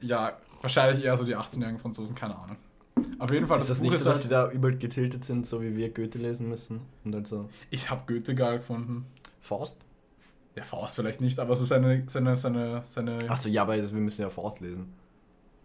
Ja, 0.00 0.32
wahrscheinlich 0.62 1.04
eher 1.04 1.16
so 1.16 1.24
die 1.24 1.36
18-jährigen 1.36 1.78
Franzosen, 1.78 2.14
keine 2.16 2.34
Ahnung. 2.36 2.56
Auf 3.18 3.30
jeden 3.32 3.46
Fall, 3.46 3.58
Ist 3.58 3.70
das 3.70 3.78
Buch 3.80 3.90
nicht 3.90 3.98
so, 3.98 4.04
dass 4.04 4.18
halt- 4.18 4.24
die 4.26 4.28
da 4.30 4.50
übel 4.50 4.76
getiltet 4.78 5.24
sind, 5.24 5.46
so 5.46 5.60
wie 5.62 5.76
wir 5.76 5.90
Goethe 5.92 6.18
lesen 6.18 6.48
müssen? 6.48 6.80
Und 7.04 7.14
halt 7.14 7.26
so 7.26 7.48
Ich 7.70 7.90
habe 7.90 8.02
Goethe 8.12 8.34
geil 8.34 8.58
gefunden. 8.58 9.06
Faust? 9.40 9.78
Ja, 10.56 10.62
Faust 10.64 10.96
vielleicht 10.96 11.20
nicht, 11.20 11.38
aber 11.38 11.54
so 11.56 11.64
seine, 11.64 12.04
seine, 12.08 12.36
seine, 12.36 12.82
seine. 12.86 13.30
Achso, 13.30 13.48
ja, 13.48 13.62
aber 13.62 13.76
wir 13.76 14.00
müssen 14.00 14.22
ja 14.22 14.30
Faust 14.30 14.60
lesen. 14.60 14.92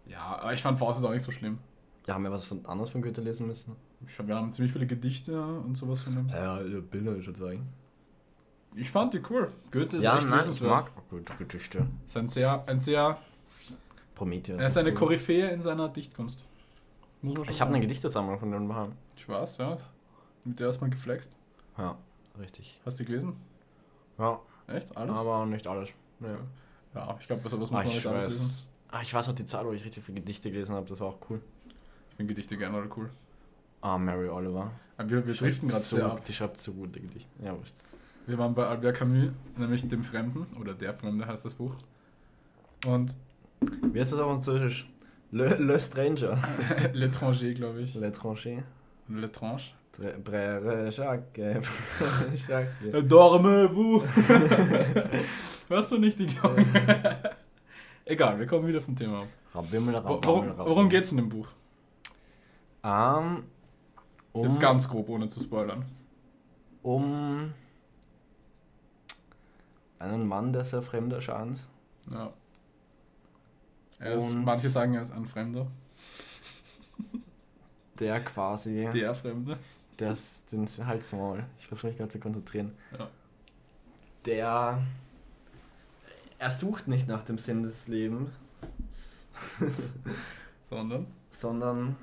Ja, 0.06 0.38
aber 0.40 0.54
ich 0.54 0.62
fand 0.62 0.78
Faust 0.78 1.00
ist 1.00 1.04
auch 1.04 1.10
nicht 1.12 1.22
so 1.22 1.32
schlimm. 1.32 1.58
Ja, 2.06 2.14
haben 2.14 2.22
wir 2.22 2.30
was 2.30 2.44
von 2.44 2.64
anderes 2.66 2.90
von 2.90 3.02
Goethe 3.02 3.20
lesen 3.20 3.46
müssen? 3.48 3.74
Ich, 4.06 4.16
wir 4.26 4.36
haben 4.36 4.52
ziemlich 4.52 4.72
viele 4.72 4.86
Gedichte 4.86 5.42
und 5.42 5.74
sowas 5.76 6.00
von 6.02 6.14
dem. 6.14 6.28
Ja, 6.28 6.62
ja 6.62 6.78
Bilder, 6.80 7.16
ich 7.16 7.26
würde 7.26 7.38
sagen. 7.38 7.66
Ich 8.76 8.90
fand 8.90 9.14
die 9.14 9.22
cool. 9.30 9.50
Goethe 9.72 9.96
ist 9.96 10.02
Ja, 10.04 10.16
echt 10.18 10.28
nein, 10.28 10.38
ich 10.40 10.46
lesenswert. 10.46 10.70
mag 10.70 10.92
auch 10.96 11.08
gute 11.10 11.32
Gedichte. 11.38 11.86
Ist 12.06 12.16
ein 12.16 12.28
sehr, 12.28 12.62
ein 12.68 12.78
sehr, 12.78 13.18
Prometheus. 14.14 14.60
er 14.60 14.66
ist 14.68 14.76
eine 14.78 14.90
cool. 14.90 14.94
Koryphäe 14.96 15.48
in 15.50 15.60
seiner 15.62 15.88
Dichtkunst. 15.88 16.44
Ich 17.48 17.60
habe 17.60 17.70
eine. 17.70 17.80
Gedichtesammlung 17.80 18.38
von 18.38 18.50
dem 18.50 18.68
daheim. 18.68 18.92
Ich 19.16 19.28
weiß, 19.28 19.58
ja. 19.58 19.76
Mit 20.44 20.60
der 20.60 20.68
erstmal 20.68 20.90
geflext. 20.90 21.34
Ja, 21.78 21.96
richtig. 22.38 22.80
Hast 22.84 22.98
du 22.98 23.02
die 23.04 23.08
gelesen? 23.08 23.36
Ja, 24.18 24.40
Echt? 24.68 24.96
Alles? 24.96 25.16
aber 25.18 25.46
nicht 25.46 25.66
alles. 25.66 25.90
Ja. 26.20 26.38
ja, 26.94 27.16
ich 27.20 27.26
glaube, 27.26 27.48
sowas 27.48 27.60
muss 27.60 27.70
Ah, 27.70 27.74
man 27.74 27.86
ich, 27.88 27.94
nicht 27.94 28.06
alles 28.06 28.24
lesen. 28.24 28.40
weiß, 28.46 28.68
ah, 28.90 29.02
ich 29.02 29.12
weiß 29.14 29.26
noch 29.28 29.34
die 29.34 29.44
Zeit, 29.46 29.64
wo 29.66 29.72
ich 29.72 29.84
richtig 29.84 30.02
viele 30.04 30.20
Gedichte 30.20 30.50
gelesen 30.50 30.74
habe, 30.74 30.86
das 30.86 31.00
war 31.00 31.08
auch 31.08 31.18
cool. 31.28 31.40
Ich 32.10 32.16
finde 32.16 32.32
Gedichte 32.32 32.56
generell 32.56 32.88
cool. 32.96 33.10
Ah, 33.82 33.98
Mary 33.98 34.28
Oliver. 34.28 34.70
Aber 34.96 35.10
wir, 35.10 35.26
wir 35.26 35.34
driften 35.34 35.68
gerade 35.68 35.82
so, 35.82 35.96
sehr 35.96 36.06
ab. 36.06 36.24
Die 36.24 36.32
schreibt 36.32 36.56
so 36.56 36.72
gute 36.72 37.00
Gedichte. 37.00 37.28
Ja, 37.44 37.56
wurscht. 37.56 37.74
Wir 38.26 38.38
waren 38.38 38.54
bei 38.54 38.66
Albert 38.66 38.96
Camus, 38.96 39.30
nämlich 39.56 39.88
dem 39.88 40.02
Fremden, 40.02 40.46
oder 40.58 40.74
der 40.74 40.94
Fremde 40.94 41.26
heißt 41.26 41.44
das 41.44 41.54
Buch. 41.54 41.74
Und 42.86 43.14
Wie 43.60 44.00
heißt 44.00 44.12
das 44.12 44.20
auf 44.20 44.32
Französisch? 44.32 44.88
Le, 45.32 45.56
Le 45.58 45.78
Stranger. 45.78 46.34
L'étranger, 46.94 47.54
glaube 47.54 47.80
ich. 47.82 47.94
L'étranger. 47.94 48.62
L'étrange. 49.08 49.74
Tre- 49.92 50.16
Brère 50.18 50.90
Jacques. 50.90 51.40
Jacques. 52.48 53.06
Dormez-vous! 53.08 54.02
Hörst 55.68 55.90
du 55.92 55.98
nicht 55.98 56.18
die 56.18 56.26
Glocken? 56.26 56.66
Egal, 58.04 58.38
wir 58.38 58.46
kommen 58.46 58.66
wieder 58.68 58.80
vom 58.80 58.94
Thema 58.94 59.18
ab. 59.18 59.26
Rabimmel, 59.54 59.94
rabimmel, 59.96 60.20
Worum, 60.24 60.58
worum 60.58 60.88
geht's 60.88 61.10
in 61.10 61.16
dem 61.16 61.28
Buch? 61.28 61.48
Ähm, 62.84 63.44
um, 64.32 64.44
Jetzt 64.46 64.60
ganz 64.60 64.88
grob, 64.88 65.08
ohne 65.08 65.28
zu 65.28 65.40
spoilern. 65.40 65.84
um 66.82 67.52
einen 69.98 70.26
Mann, 70.28 70.52
der 70.52 70.62
sehr 70.62 70.82
fremd 70.82 71.12
erscheint. 71.12 71.58
Ja. 72.12 72.32
Er 73.98 74.14
ist, 74.16 74.32
Und- 74.32 74.44
manche 74.44 74.68
sagen, 74.70 74.94
er 74.94 75.02
ist 75.02 75.12
ein 75.12 75.26
Fremder. 75.26 75.66
Der 77.98 78.20
quasi, 78.22 78.88
Der 78.92 79.14
Fremde. 79.14 79.58
der 79.98 80.12
ist 80.12 80.50
den 80.52 80.66
Hals 80.86 81.12
mal. 81.12 81.46
Ich 81.58 81.66
versuche 81.66 81.86
mich 81.88 81.96
gerade 81.96 82.10
zu 82.10 82.18
konzentrieren. 82.20 82.72
Ja. 82.98 83.08
Der, 84.26 84.82
er 86.38 86.50
sucht 86.50 86.88
nicht 86.88 87.08
nach 87.08 87.22
dem 87.22 87.38
Sinn 87.38 87.62
des 87.62 87.88
Lebens, 87.88 88.30
Sondern. 90.62 91.06
sondern 91.30 91.96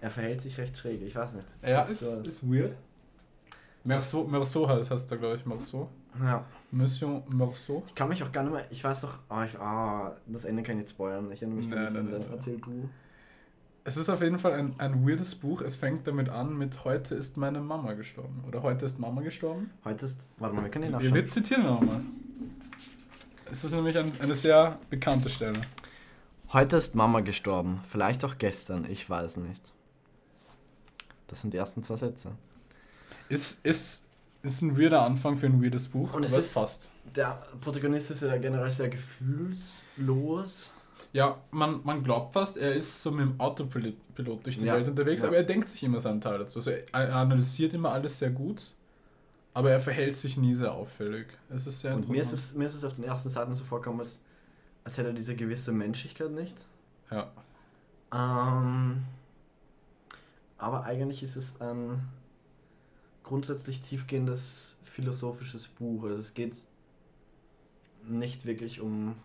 er 0.00 0.10
verhält 0.10 0.40
sich 0.40 0.56
recht 0.56 0.76
schräg. 0.78 1.02
Ich 1.02 1.14
weiß 1.16 1.34
nicht. 1.34 1.46
Ja, 1.62 1.82
ist, 1.82 2.00
ist 2.02 2.42
weird. 2.50 2.74
Merceau, 3.84 4.24
Merceau 4.26 4.66
heißt, 4.68 4.90
heißt 4.90 5.10
er, 5.12 5.18
glaube 5.18 5.36
ich, 5.36 5.44
Merceau. 5.46 5.90
ja. 6.20 6.44
Monsieur 6.70 7.22
Merceau. 7.28 7.82
Ich 7.86 7.94
kann 7.94 8.08
mich 8.08 8.22
auch 8.22 8.32
gar 8.32 8.42
nicht 8.42 8.52
mehr. 8.52 8.66
Ich 8.70 8.82
weiß 8.82 9.02
doch. 9.02 9.18
Ah, 9.28 9.44
ich, 9.44 9.58
ah 9.58 10.16
das 10.26 10.44
Ende 10.44 10.62
kann 10.62 10.76
ich 10.76 10.84
nicht 10.84 10.90
spoilern. 10.90 11.30
Ich 11.30 11.42
erinnere 11.42 11.58
mich 11.58 11.70
gar 11.70 11.82
nicht 11.82 11.94
nein, 11.94 12.06
an 12.14 12.20
nein. 12.20 12.30
Erzähl 12.32 12.58
du. 12.58 12.88
Es 13.84 13.96
ist 13.96 14.08
auf 14.08 14.20
jeden 14.20 14.38
Fall 14.38 14.52
ein, 14.54 14.74
ein 14.78 15.06
weirdes 15.08 15.36
Buch. 15.36 15.62
Es 15.62 15.76
fängt 15.76 16.08
damit 16.08 16.28
an 16.28 16.58
mit 16.58 16.84
Heute 16.84 17.14
ist 17.14 17.36
meine 17.36 17.60
Mama 17.60 17.92
gestorben. 17.92 18.42
Oder 18.48 18.62
Heute 18.62 18.84
ist 18.84 18.98
Mama 18.98 19.22
gestorben. 19.22 19.70
Heute 19.84 20.06
ist. 20.06 20.28
Warte 20.38 20.56
mal, 20.56 20.62
wir 20.62 20.70
können 20.70 20.86
den 20.86 20.92
nachschauen. 20.92 21.14
wir 21.14 21.28
zitieren 21.28 21.62
ihn 21.62 21.68
nochmal. 21.68 22.00
Es 23.50 23.62
ist 23.62 23.74
nämlich 23.74 23.96
ein, 23.96 24.10
eine 24.20 24.34
sehr 24.34 24.80
bekannte 24.90 25.30
Stelle. 25.30 25.60
Heute 26.52 26.76
ist 26.76 26.96
Mama 26.96 27.20
gestorben. 27.20 27.80
Vielleicht 27.88 28.24
auch 28.24 28.38
gestern. 28.38 28.90
Ich 28.90 29.08
weiß 29.08 29.36
nicht. 29.36 29.72
Das 31.28 31.40
sind 31.40 31.54
die 31.54 31.58
ersten 31.58 31.82
zwei 31.82 31.96
Sätze. 31.96 32.32
Ist, 33.28 33.64
ist, 33.64 34.05
ist 34.54 34.62
ein 34.62 34.78
weirder 34.78 35.02
Anfang 35.02 35.36
für 35.36 35.46
ein 35.46 35.62
weirdes 35.62 35.88
Buch, 35.88 36.12
Und 36.14 36.24
es 36.24 36.32
ist- 36.36 36.54
passt. 36.54 36.90
Der 37.14 37.40
Protagonist 37.60 38.10
ist 38.10 38.22
ja 38.22 38.36
generell 38.36 38.70
sehr 38.70 38.88
gefühlslos. 38.88 40.72
Ja, 41.12 41.38
man, 41.50 41.80
man 41.84 42.02
glaubt 42.02 42.32
fast, 42.34 42.58
er 42.58 42.74
ist 42.74 43.02
so 43.02 43.10
mit 43.10 43.20
dem 43.26 43.40
Autopilot 43.40 43.94
Pilot 44.14 44.44
durch 44.46 44.58
die 44.58 44.66
Ja, 44.66 44.74
Welt 44.74 44.88
unterwegs, 44.88 45.22
ja. 45.22 45.28
aber 45.28 45.36
er 45.38 45.44
denkt 45.44 45.68
sich 45.68 45.82
immer 45.82 46.00
seinen 46.00 46.20
Teil 46.20 46.38
dazu. 46.38 46.58
Also 46.58 46.70
er 46.72 46.82
er 46.92 47.14
analysiert 47.16 47.72
immer 47.74 47.92
alles 47.92 48.18
sehr 48.18 48.30
gut, 48.30 48.74
aber 49.54 49.70
er 49.70 49.80
verhält 49.80 50.16
sich 50.16 50.36
nie 50.36 50.54
sehr 50.54 50.72
auffällig. 50.72 51.26
Es 51.48 51.66
ist 51.66 51.80
sehr 51.80 51.94
Und 51.94 52.08
mir 52.08 52.20
ist, 52.20 52.28
interessant. 52.28 52.50
es, 52.50 52.54
mir 52.56 52.66
ist 52.66 52.74
es 52.74 52.84
auf 52.84 52.92
den 52.94 53.04
ersten 53.04 53.28
Seiten 53.30 53.54
so 53.54 53.64
vorgekommen, 53.64 54.00
als, 54.00 54.20
als 54.84 54.98
hätte 54.98 55.08
er 55.08 55.14
diese 55.14 55.36
gewisse 55.36 55.72
Menschlichkeit 55.72 56.30
nicht. 56.32 56.66
Ja. 57.10 57.30
Ähm, 58.12 59.04
aber 60.58 60.84
eigentlich 60.84 61.22
ist 61.22 61.36
es 61.36 61.60
ein 61.60 62.00
grundsätzlich 63.26 63.80
tiefgehendes 63.82 64.78
philosophisches 64.84 65.68
Buch. 65.68 66.04
Also 66.04 66.20
es 66.20 66.32
geht 66.34 66.56
nicht 68.04 68.46
wirklich 68.46 68.80
um 68.80 69.16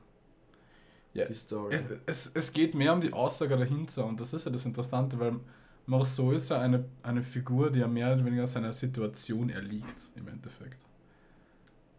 Ja, 1.14 1.26
die 1.26 1.34
Story. 1.34 1.76
Es, 1.76 1.86
es, 2.06 2.32
es 2.36 2.54
geht 2.54 2.74
mehr 2.76 2.94
um 2.94 3.02
die 3.02 3.14
Aussage 3.14 3.58
dahinter 3.58 4.06
und 4.06 4.20
das 4.20 4.34
ist 4.34 4.46
ja 4.46 4.52
das 4.52 4.66
Interessante, 4.66 5.20
weil 5.20 5.40
Marceau 5.86 6.32
ist 6.32 6.50
ja 6.50 6.60
eine, 6.62 6.86
eine 7.04 7.24
Figur, 7.24 7.72
die 7.72 7.80
ja 7.80 7.88
mehr 7.88 8.14
oder 8.14 8.26
weniger 8.26 8.48
seiner 8.48 8.74
Situation 8.74 9.50
erliegt, 9.50 10.10
im 10.16 10.28
Endeffekt. 10.28 10.88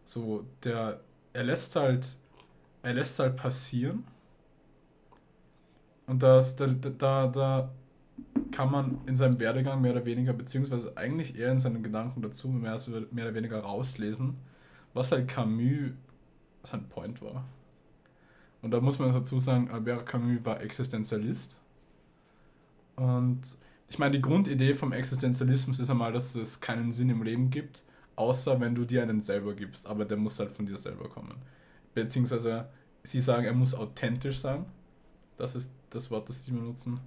So, 0.05 0.45
der, 0.63 1.01
er 1.33 1.43
lässt 1.43 1.75
halt, 1.75 2.17
er 2.83 2.93
lässt 2.93 3.19
halt 3.19 3.37
passieren 3.37 4.05
und 6.07 6.21
das, 6.23 6.55
da, 6.55 6.67
da, 6.67 7.27
da 7.27 7.71
kann 8.51 8.71
man 8.71 9.01
in 9.07 9.15
seinem 9.15 9.39
Werdegang 9.39 9.81
mehr 9.81 9.93
oder 9.93 10.05
weniger, 10.05 10.33
beziehungsweise 10.33 10.95
eigentlich 10.95 11.37
eher 11.37 11.51
in 11.51 11.57
seinen 11.57 11.83
Gedanken 11.83 12.21
dazu 12.21 12.47
mehr, 12.49 12.79
mehr 13.11 13.25
oder 13.25 13.33
weniger 13.33 13.59
rauslesen, 13.59 14.37
was 14.93 15.11
halt 15.11 15.27
Camus 15.27 15.91
sein 16.63 16.87
Point 16.87 17.21
war. 17.21 17.45
Und 18.61 18.71
da 18.71 18.79
muss 18.79 18.99
man 18.99 19.11
dazu 19.11 19.39
sagen, 19.39 19.69
Albert 19.71 20.05
Camus 20.05 20.45
war 20.45 20.61
Existenzialist. 20.61 21.59
Und 22.95 23.41
ich 23.89 23.99
meine, 23.99 24.15
die 24.15 24.21
Grundidee 24.21 24.73
vom 24.75 24.93
Existenzialismus 24.93 25.79
ist 25.79 25.89
einmal, 25.89 26.13
dass 26.13 26.35
es 26.35 26.61
keinen 26.61 26.91
Sinn 26.91 27.09
im 27.09 27.23
Leben 27.23 27.49
gibt, 27.49 27.83
außer 28.15 28.59
wenn 28.59 28.75
du 28.75 28.85
dir 28.85 29.03
einen 29.03 29.21
selber 29.21 29.53
gibst. 29.53 29.87
Aber 29.87 30.05
der 30.05 30.17
muss 30.17 30.39
halt 30.39 30.51
von 30.51 30.65
dir 30.65 30.77
selber 30.77 31.09
kommen. 31.09 31.35
Beziehungsweise, 31.93 32.69
sie 33.03 33.19
sagen, 33.19 33.45
er 33.45 33.53
muss 33.53 33.75
authentisch 33.75 34.39
sein. 34.39 34.65
Das 35.37 35.55
ist 35.55 35.73
das 35.89 36.09
Wort, 36.09 36.29
das 36.29 36.45
sie 36.45 36.51
benutzen. 36.51 36.99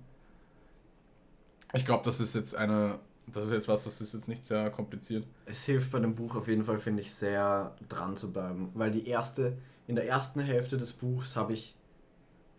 Ich 1.77 1.85
glaube, 1.85 2.05
das 2.05 2.20
ist 2.20 2.35
jetzt 2.35 2.57
eine, 2.57 2.99
das 3.27 3.47
ist 3.47 3.53
jetzt 3.53 3.68
was, 3.68 3.85
das 3.85 4.01
ist 4.01 4.14
jetzt 4.14 4.29
nicht 4.29 4.45
sehr 4.45 4.70
kompliziert. 4.70 5.27
Es 5.45 5.64
hilft 5.64 5.91
bei 5.93 5.99
dem 5.99 6.14
Buch 6.14 6.35
auf 6.35 6.49
jeden 6.49 6.64
Fall, 6.64 6.79
finde 6.79 7.03
ich, 7.03 7.14
sehr 7.14 7.74
dran 7.89 8.16
zu 8.16 8.33
bleiben. 8.33 8.70
Weil 8.74 8.91
die 8.91 9.07
erste, 9.07 9.57
in 9.87 9.95
der 9.95 10.09
ersten 10.09 10.41
Hälfte 10.41 10.79
des 10.79 10.93
Buchs 10.93 11.37
habe 11.37 11.53
ich, 11.53 11.74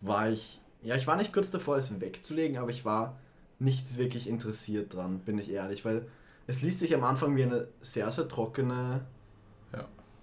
war 0.02 0.30
ich, 0.30 0.62
ja, 0.84 0.96
ich 0.96 1.08
war 1.08 1.16
nicht 1.16 1.34
kurz 1.34 1.50
davor, 1.50 1.78
es 1.78 2.00
wegzulegen, 2.00 2.58
aber 2.58 2.70
ich 2.70 2.86
war 2.86 3.18
nicht 3.60 3.98
wirklich 3.98 4.30
interessiert 4.30 4.94
dran, 4.94 5.20
bin 5.20 5.40
ich 5.40 5.50
ehrlich. 5.50 5.84
Weil 5.84 6.06
es 6.46 6.62
liest 6.62 6.80
sich 6.80 6.94
am 6.94 7.04
Anfang 7.04 7.36
wie 7.36 7.44
eine 7.44 7.68
sehr, 7.82 8.10
sehr 8.12 8.28
trockene 8.28 9.02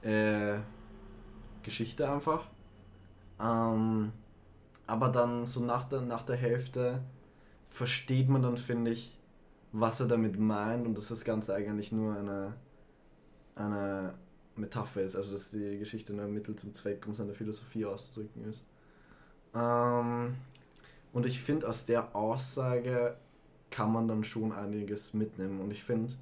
äh, 0.05 0.59
Geschichte 1.63 2.11
einfach. 2.11 2.47
Ähm, 3.41 4.13
aber 4.87 5.09
dann 5.09 5.47
so 5.47 5.61
nach 5.61 5.85
der, 5.85 6.03
nach 6.03 6.23
der 6.23 6.37
Hälfte 6.37 7.01
versteht 7.75 8.29
man 8.29 8.41
dann, 8.41 8.57
finde 8.57 8.93
ich, 8.93 9.18
was 9.72 9.99
er 9.99 10.07
damit 10.07 10.39
meint 10.39 10.87
und 10.87 10.97
dass 10.97 11.09
das 11.09 11.25
Ganze 11.25 11.55
eigentlich 11.55 11.91
nur 11.91 12.16
eine, 12.16 12.55
eine 13.57 14.14
Metapher 14.55 15.03
ist, 15.03 15.16
also 15.16 15.33
dass 15.33 15.51
die 15.51 15.77
Geschichte 15.81 16.12
nur 16.12 16.27
ein 16.27 16.33
Mittel 16.33 16.55
zum 16.55 16.72
Zweck, 16.72 17.05
um 17.05 17.14
seine 17.14 17.35
Philosophie 17.35 17.85
auszudrücken 17.85 18.45
ist. 18.45 18.64
Ähm, 19.57 20.37
und 21.12 21.27
ich 21.27 21.41
finde, 21.41 21.68
aus 21.68 21.85
der 21.85 22.14
Aussage 22.14 23.16
kann 23.70 23.93
man 23.93 24.07
dann 24.07 24.22
schon 24.22 24.53
einiges 24.53 25.12
mitnehmen 25.12 25.61
und 25.61 25.72
ich 25.72 25.83
finde, 25.83 26.14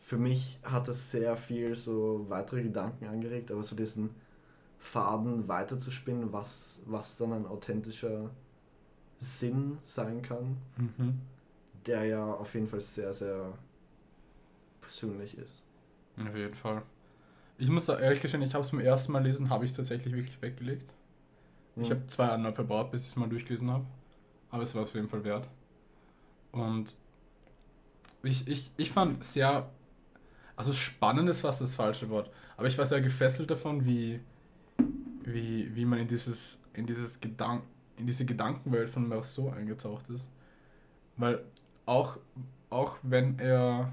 für 0.00 0.18
mich 0.18 0.58
hat 0.64 0.88
es 0.88 1.12
sehr 1.12 1.36
viel 1.36 1.76
so 1.76 2.26
weitere 2.28 2.64
Gedanken 2.64 3.06
angeregt, 3.06 3.52
aber 3.52 3.62
so 3.62 3.76
diesen 3.76 4.10
Faden 4.78 5.46
weiterzuspinnen, 5.46 6.32
was, 6.32 6.80
was 6.86 7.16
dann 7.16 7.32
ein 7.32 7.46
authentischer 7.46 8.32
Sinn 9.24 9.78
sein 9.82 10.22
kann, 10.22 10.56
der 11.86 12.04
ja 12.04 12.24
auf 12.32 12.54
jeden 12.54 12.68
Fall 12.68 12.80
sehr, 12.80 13.12
sehr 13.12 13.52
persönlich 14.80 15.36
ist. 15.38 15.62
Auf 16.18 16.34
jeden 16.36 16.54
Fall. 16.54 16.82
Ich 17.58 17.68
muss 17.70 17.86
da 17.86 17.98
ehrlich 17.98 18.20
gestehen, 18.20 18.42
ich 18.42 18.54
habe 18.54 18.62
es 18.64 18.70
beim 18.70 18.80
ersten 18.80 19.12
Mal 19.12 19.22
lesen, 19.22 19.50
habe 19.50 19.64
ich 19.64 19.70
es 19.72 19.76
tatsächlich 19.76 20.14
wirklich 20.14 20.40
weggelegt. 20.42 20.92
Ich 21.76 21.88
Mhm. 21.88 21.94
habe 21.94 22.06
zwei 22.06 22.28
Anläufe 22.28 22.56
verbraucht, 22.56 22.90
bis 22.92 23.02
ich 23.02 23.08
es 23.08 23.16
mal 23.16 23.28
durchgelesen 23.28 23.70
habe. 23.70 23.86
aber 24.50 24.62
es 24.62 24.74
war 24.74 24.84
auf 24.84 24.94
jeden 24.94 25.08
Fall 25.08 25.24
wert. 25.24 25.48
Und 26.52 26.94
ich, 28.22 28.46
ich, 28.48 28.70
ich 28.76 28.90
fand 28.92 29.22
sehr, 29.24 29.68
also 30.56 30.72
spannend 30.72 31.28
ist 31.28 31.40
fast 31.42 31.60
das 31.60 31.74
falsche 31.74 32.08
Wort, 32.10 32.30
aber 32.56 32.68
ich 32.68 32.78
war 32.78 32.86
sehr 32.86 33.00
gefesselt 33.00 33.50
davon, 33.50 33.84
wie, 33.84 34.20
wie, 35.24 35.74
wie 35.74 35.84
man 35.84 35.98
in 35.98 36.08
dieses, 36.08 36.60
in 36.72 36.86
dieses 36.86 37.20
Gedank, 37.20 37.64
in 37.96 38.06
diese 38.06 38.24
Gedankenwelt 38.24 38.90
von 38.90 39.08
Marceau 39.08 39.50
eingetaucht 39.50 40.08
ist. 40.10 40.28
Weil 41.16 41.40
auch, 41.86 42.18
auch 42.70 42.96
wenn 43.02 43.38
er 43.38 43.92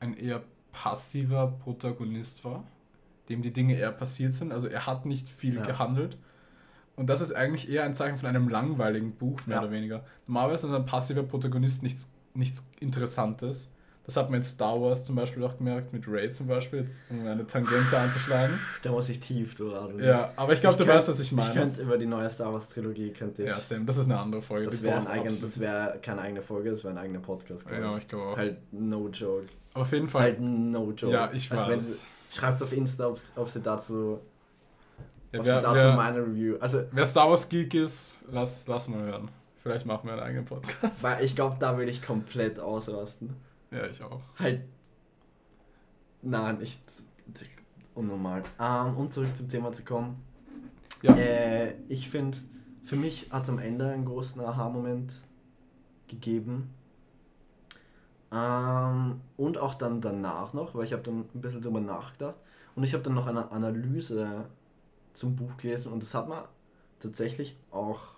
ein 0.00 0.14
eher 0.14 0.42
passiver 0.72 1.48
Protagonist 1.64 2.44
war, 2.44 2.64
dem 3.28 3.42
die 3.42 3.52
Dinge 3.52 3.74
eher 3.76 3.92
passiert 3.92 4.32
sind, 4.32 4.52
also 4.52 4.68
er 4.68 4.86
hat 4.86 5.06
nicht 5.06 5.28
viel 5.28 5.56
Ja. 5.56 5.64
gehandelt. 5.64 6.18
Und 6.94 7.08
das 7.08 7.20
ist 7.20 7.32
eigentlich 7.34 7.68
eher 7.70 7.84
ein 7.84 7.94
Zeichen 7.94 8.16
von 8.18 8.28
einem 8.28 8.48
langweiligen 8.48 9.12
Buch, 9.12 9.38
mehr 9.46 9.56
Ja. 9.56 9.62
oder 9.62 9.70
weniger. 9.70 10.04
Normalerweise 10.26 10.68
ist 10.68 10.72
ein 10.74 10.86
passiver 10.86 11.22
Protagonist 11.22 11.82
nichts, 11.82 12.10
nichts 12.34 12.66
Interessantes. 12.80 13.70
Das 14.06 14.16
hat 14.16 14.30
man 14.30 14.38
in 14.38 14.44
Star 14.44 14.80
Wars 14.80 15.04
zum 15.04 15.16
Beispiel 15.16 15.42
auch 15.42 15.56
gemerkt, 15.58 15.92
mit 15.92 16.06
Ray 16.06 16.30
zum 16.30 16.46
Beispiel, 16.46 16.78
jetzt 16.78 17.02
um 17.10 17.26
eine 17.26 17.44
Tangente 17.44 17.98
anzuschlagen. 17.98 18.56
Da 18.82 18.92
muss 18.92 19.08
ich 19.08 19.18
tief, 19.18 19.56
du 19.56 19.74
Adel. 19.74 20.04
Ja, 20.04 20.32
aber 20.36 20.52
ich 20.52 20.60
glaube, 20.60 20.76
du 20.76 20.84
könnt- 20.84 20.96
weißt, 20.96 21.08
was 21.08 21.18
ich 21.18 21.32
meine. 21.32 21.48
Ich 21.48 21.54
könnte 21.54 21.82
über 21.82 21.98
die 21.98 22.06
neue 22.06 22.30
Star 22.30 22.52
Wars 22.52 22.68
Trilogie, 22.68 23.10
könnte 23.12 23.42
ich. 23.42 23.48
ja, 23.48 23.60
Sam, 23.60 23.84
das 23.84 23.96
ist 23.98 24.04
eine 24.04 24.18
andere 24.20 24.40
Folge. 24.42 24.66
das 24.66 24.80
wäre 24.82 25.04
wäre 25.04 25.98
keine 26.00 26.20
eigene 26.20 26.40
Folge, 26.42 26.70
das 26.70 26.84
wäre 26.84 26.94
ein 26.94 26.98
eigener 26.98 27.18
Podcast. 27.18 27.66
Ja, 27.68 27.90
ich. 27.96 28.02
ich 28.02 28.06
glaube 28.08 28.26
auch. 28.26 28.36
Halt 28.36 28.58
no 28.72 29.08
joke. 29.08 29.46
Aber 29.74 29.82
auf 29.82 29.92
jeden 29.92 30.08
Fall. 30.08 30.22
Halt 30.22 30.40
no 30.40 30.92
joke. 30.92 31.12
ja, 31.12 31.30
ich 31.32 31.50
Also 31.50 31.66
wenn 31.66 31.74
weiß. 31.76 32.00
du- 32.30 32.36
Schreibt 32.38 32.62
auf 32.62 32.72
Insta, 32.72 33.06
auf, 33.06 33.20
auf 33.36 33.50
sie 33.50 33.60
dazu, 33.60 34.20
Ja, 35.32 35.44
wer, 35.44 35.60
sie 35.60 35.66
dazu 35.66 35.74
wer, 35.74 35.96
meine 35.96 36.18
Review. 36.22 36.56
Also, 36.60 36.82
wer 36.92 37.06
Star 37.06 37.28
Wars 37.30 37.48
Geek 37.48 37.74
ist, 37.74 38.18
lass, 38.30 38.66
lass 38.68 38.88
mal 38.88 39.00
hören. 39.02 39.30
Vielleicht 39.62 39.84
machen 39.86 40.06
wir 40.06 40.12
einen 40.12 40.22
eigenen 40.22 40.44
Podcast. 40.44 41.02
weil 41.02 41.24
ich 41.24 41.34
glaube, 41.34 41.56
da 41.58 41.76
würde 41.76 41.90
ich 41.90 42.02
komplett 42.02 42.60
ausrasten. 42.60 43.34
Ja, 43.70 43.86
ich 43.86 44.02
auch. 44.02 44.20
Halt. 44.38 44.62
Nein, 46.22 46.58
nicht 46.58 46.80
unnormal. 47.94 48.44
Ähm, 48.60 48.96
um 48.96 49.10
zurück 49.10 49.34
zum 49.36 49.48
Thema 49.48 49.72
zu 49.72 49.84
kommen. 49.84 50.22
Ja. 51.02 51.14
Äh, 51.14 51.74
ich 51.88 52.08
finde, 52.08 52.38
für 52.84 52.96
mich 52.96 53.32
hat 53.32 53.44
es 53.44 53.48
am 53.48 53.58
Ende 53.58 53.90
einen 53.90 54.04
großen 54.04 54.40
Aha-Moment 54.40 55.14
gegeben. 56.08 56.74
Ähm, 58.32 59.20
und 59.36 59.58
auch 59.58 59.74
dann 59.74 60.00
danach 60.00 60.52
noch, 60.52 60.74
weil 60.74 60.84
ich 60.84 60.92
habe 60.92 61.02
dann 61.02 61.20
ein 61.20 61.40
bisschen 61.40 61.62
drüber 61.62 61.80
nachgedacht. 61.80 62.38
Und 62.74 62.84
ich 62.84 62.92
habe 62.92 63.02
dann 63.02 63.14
noch 63.14 63.26
eine 63.26 63.50
Analyse 63.50 64.46
zum 65.14 65.34
Buch 65.34 65.56
gelesen 65.56 65.92
und 65.92 66.02
das 66.02 66.14
hat 66.14 66.28
mir 66.28 66.46
tatsächlich 66.98 67.56
auch 67.70 68.16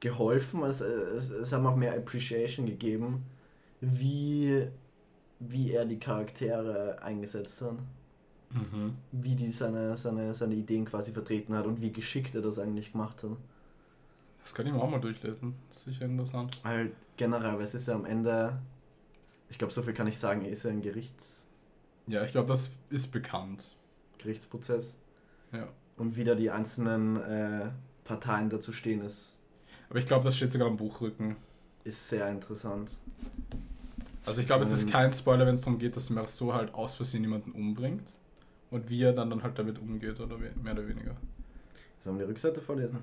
geholfen. 0.00 0.62
Es, 0.64 0.80
es, 0.80 1.30
es 1.30 1.52
hat 1.52 1.62
mir 1.62 1.70
auch 1.70 1.76
mehr 1.76 1.96
Appreciation 1.96 2.66
gegeben, 2.66 3.24
wie, 3.80 4.66
wie 5.38 5.72
er 5.72 5.84
die 5.84 5.98
Charaktere 5.98 7.02
eingesetzt 7.02 7.62
hat 7.62 7.76
Mhm. 8.52 8.96
wie 9.12 9.36
die 9.36 9.48
seine, 9.48 9.96
seine, 9.96 10.34
seine 10.34 10.56
Ideen 10.56 10.84
quasi 10.84 11.12
vertreten 11.12 11.54
hat 11.54 11.66
und 11.66 11.80
wie 11.80 11.92
geschickt 11.92 12.34
er 12.34 12.42
das 12.42 12.58
eigentlich 12.58 12.90
gemacht 12.90 13.22
hat. 13.22 13.36
Das 14.42 14.52
kann 14.52 14.66
ich 14.66 14.72
mir 14.72 14.82
auch 14.82 14.90
mal 14.90 14.98
durchlesen. 15.00 15.54
Das 15.68 15.78
ist 15.78 15.84
sicher 15.84 16.06
interessant. 16.06 16.60
Halt 16.64 16.92
generell, 17.16 17.54
weil 17.54 17.62
es 17.62 17.74
ist 17.74 17.86
ja 17.86 17.94
am 17.94 18.04
Ende, 18.04 18.58
ich 19.50 19.56
glaube, 19.58 19.72
so 19.72 19.82
viel 19.82 19.94
kann 19.94 20.08
ich 20.08 20.18
sagen, 20.18 20.44
er 20.44 20.50
ist 20.50 20.64
ja 20.64 20.70
ein 20.70 20.82
Gerichts, 20.82 21.46
Ja, 22.08 22.24
ich 22.24 22.32
glaube, 22.32 22.48
das 22.48 22.72
ist 22.88 23.12
bekannt. 23.12 23.76
Gerichtsprozess. 24.18 24.98
Ja. 25.52 25.68
Und 25.96 26.16
wie 26.16 26.24
da 26.24 26.34
die 26.34 26.50
einzelnen 26.50 27.18
äh, 27.18 27.70
Parteien 28.02 28.50
dazu 28.50 28.72
stehen, 28.72 29.00
ist, 29.02 29.38
Aber 29.90 30.00
ich 30.00 30.06
glaube, 30.06 30.24
das 30.24 30.36
steht 30.36 30.50
sogar 30.50 30.66
am 30.66 30.76
Buchrücken. 30.76 31.36
Ist 31.84 32.08
sehr 32.08 32.28
interessant. 32.28 32.98
Also 34.26 34.40
ich 34.40 34.46
glaube, 34.46 34.64
es 34.64 34.70
ist 34.70 34.84
ein- 34.86 34.90
kein 34.90 35.12
Spoiler, 35.12 35.46
wenn 35.46 35.54
es 35.54 35.62
darum 35.62 35.78
geht, 35.78 35.96
dass 35.96 36.10
Marceau 36.10 36.52
halt 36.52 36.74
aus 36.74 36.94
Versehen 36.94 37.22
jemanden 37.22 37.52
umbringt. 37.52 38.16
Und 38.70 38.88
wie 38.88 39.02
er 39.02 39.12
dann, 39.12 39.30
dann 39.30 39.42
halt 39.42 39.58
damit 39.58 39.78
umgeht, 39.80 40.20
oder 40.20 40.36
mehr 40.38 40.72
oder 40.72 40.86
weniger. 40.86 41.16
Sollen 42.00 42.18
wir 42.18 42.26
die 42.26 42.30
Rückseite 42.30 42.60
vorlesen? 42.60 42.98